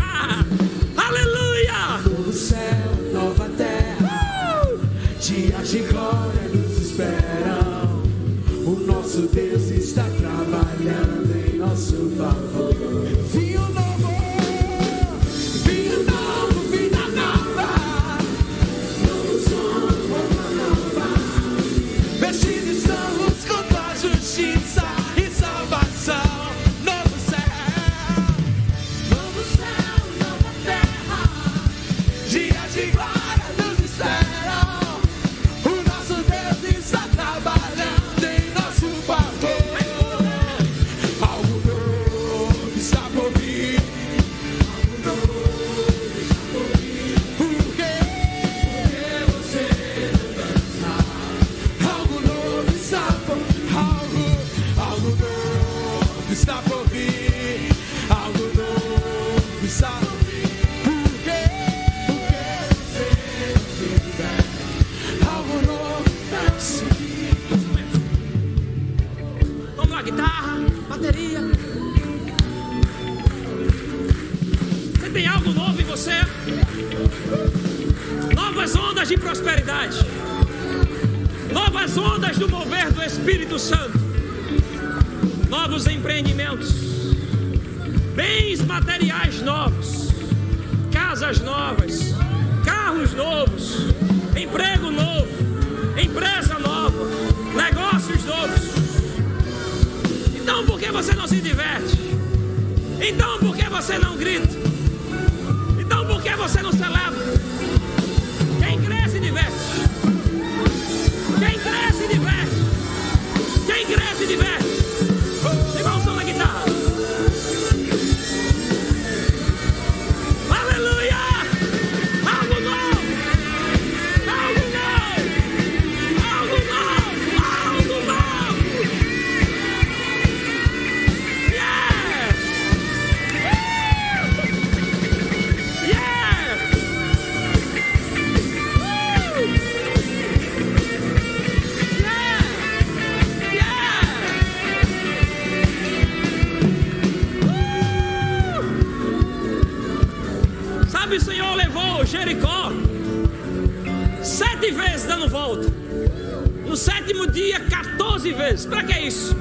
sétimo 156.86 157.26
dia 157.26 157.60
14 157.60 158.32
vezes. 158.32 158.66
Para 158.66 158.84
que 158.84 159.00
isso? 159.00 159.36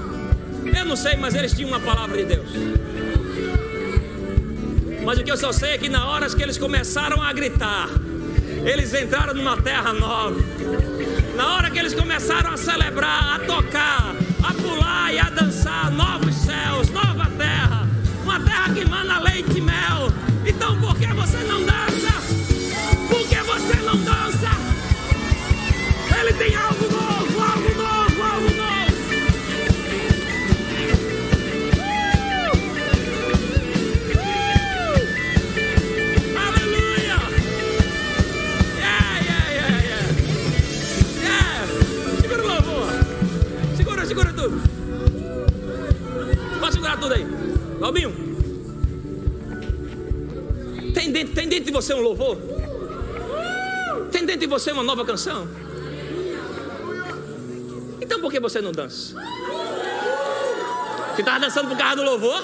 Eu 0.77 0.85
não 0.87 0.97
sei, 0.97 1.17
mas 1.17 1.35
eles 1.35 1.53
tinham 1.53 1.69
uma 1.69 1.81
palavra 1.81 2.17
de 2.17 2.25
Deus. 2.25 2.49
Mas 5.05 5.19
o 5.19 5.23
que 5.23 5.31
eu 5.31 5.37
só 5.37 5.53
sei 5.53 5.73
é 5.75 5.79
que 5.79 5.91
na 5.91 6.09
hora 6.09 6.29
que 6.31 6.43
eles 6.43 6.57
começaram 6.57 7.21
a 7.23 7.31
gritar, 7.35 7.89
eles 8.65 8.95
entraram 8.95 9.35
numa 9.35 9.61
terra 9.61 9.93
nova. 9.93 10.41
Na 11.37 11.55
hora 11.55 11.71
que 11.71 11.79
eles 11.79 11.93
começaram 11.93 12.51
a 12.51 12.57
celebrar, 12.57 13.35
a 13.35 13.39
tocar, 13.41 14.15
a 14.43 14.55
pular 14.63 15.13
e 15.13 15.19
a 15.19 15.29
dançar, 15.29 15.91
novos 15.91 16.35
céus, 16.35 16.89
nova 16.89 17.31
terra, 17.37 17.87
uma 18.23 18.41
terra 18.41 18.73
que 18.73 18.89
manda 18.89 19.19
leite 19.19 19.59
e 19.59 19.61
mel. 19.61 19.74
Robinho. 47.85 48.15
Tem 50.95 51.13
dentro, 51.13 51.35
tem 51.35 51.47
dentro 51.47 51.67
de 51.67 51.71
você 51.71 51.93
um 51.93 52.01
louvor? 52.01 52.39
Tem 54.11 54.25
dentro 54.25 54.41
de 54.41 54.47
você 54.47 54.73
uma 54.73 54.83
nova 54.83 55.05
canção? 55.05 55.47
Então 58.01 58.23
por 58.23 58.33
que 58.33 58.41
você 58.41 58.63
não 58.63 58.73
dança? 58.73 59.15
Você 61.15 61.21
estava 61.21 61.41
dançando 61.41 61.69
por 61.69 61.77
causa 61.77 61.97
do 61.97 62.05
louvor? 62.05 62.43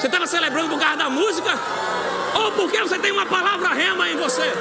Você 0.00 0.06
estava 0.06 0.26
celebrando 0.26 0.70
por 0.70 0.80
causa 0.80 0.96
da 0.96 1.10
música? 1.10 1.50
Ou 2.34 2.52
porque 2.52 2.80
você 2.80 2.98
tem 2.98 3.12
uma 3.12 3.26
palavra 3.26 3.68
rema 3.74 4.08
em 4.08 4.16
você? 4.16 4.54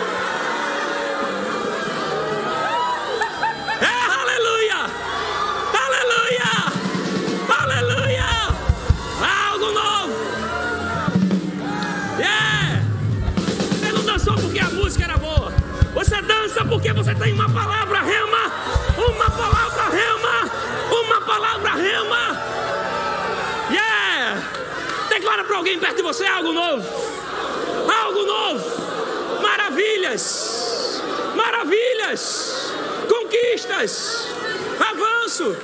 Porque 16.78 16.94
você 16.94 17.16
tem 17.16 17.34
uma 17.34 17.50
palavra 17.50 18.02
rema. 18.02 18.52
Uma 18.98 19.32
palavra 19.32 19.90
rema. 19.90 20.52
Uma 20.92 21.22
palavra 21.22 21.72
rema. 21.72 22.38
Yeah! 23.72 24.44
Declara 25.10 25.44
para 25.44 25.58
alguém 25.58 25.80
perto 25.80 25.96
de 25.96 26.04
você 26.04 26.28
algo 26.28 26.54
novo. 26.54 26.88
Algo 28.04 28.24
novo. 28.24 29.42
Maravilhas. 29.42 31.02
Maravilhas. 31.36 32.72
Conquistas. 33.10 34.28
Avanço. 34.80 35.58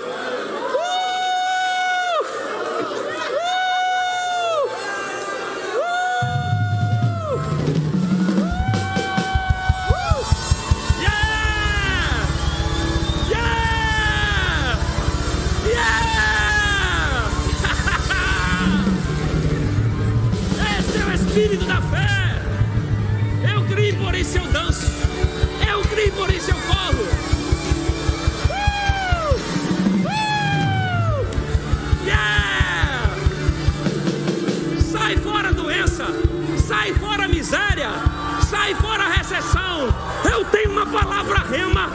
Palavra 41.24 41.43
rema. 41.49 41.89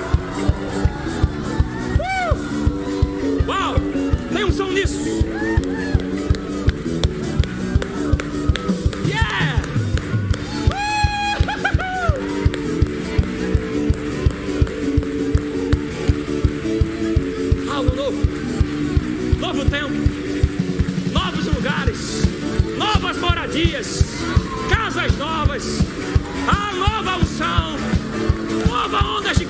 Uh! 1.99 3.45
Uau! 3.47 3.75
Tem 4.33 4.45
um 4.45 4.53
som 4.53 4.73
nisso. 4.73 4.99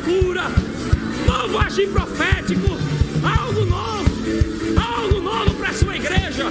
Cura, 0.08 0.48
novo 1.26 1.58
agir 1.58 1.88
profético, 1.90 2.78
algo 3.22 3.64
novo, 3.66 4.08
algo 4.96 5.20
novo 5.20 5.54
para 5.54 5.68
a 5.68 5.74
sua 5.74 5.96
igreja, 5.96 6.46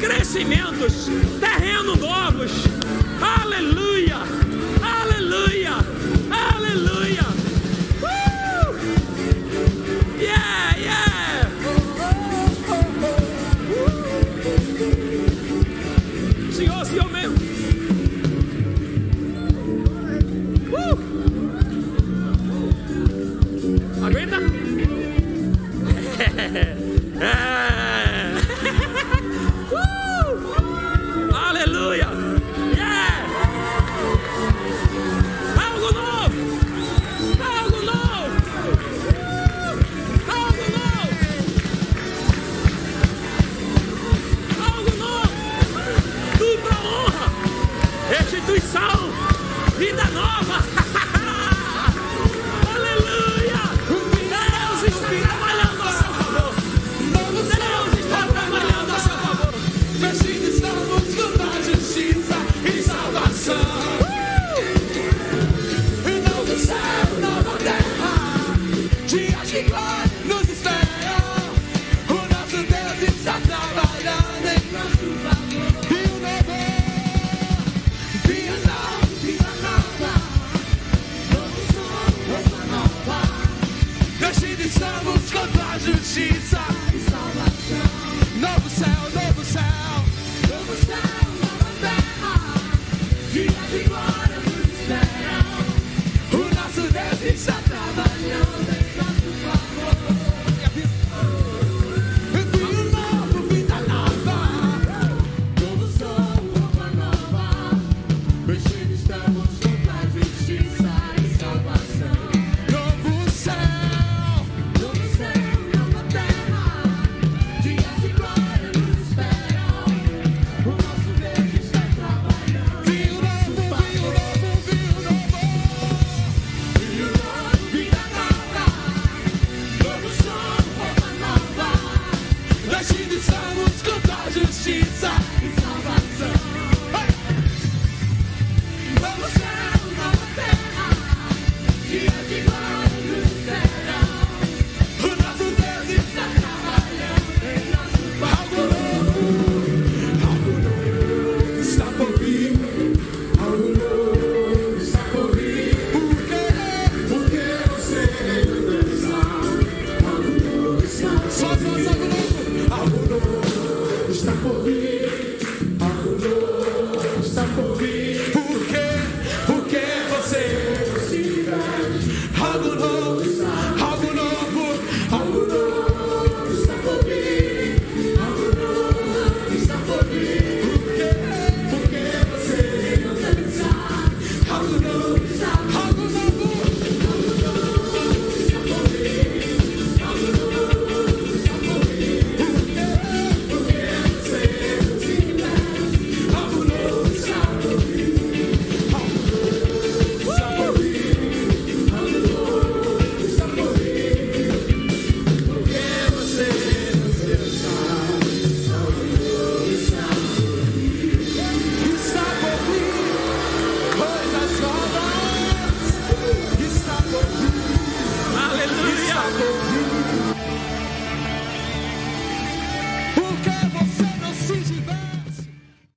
crescimentos, 0.00 1.08
terrenos 1.38 1.98
novos, 2.00 2.50
aleluia, 3.22 4.16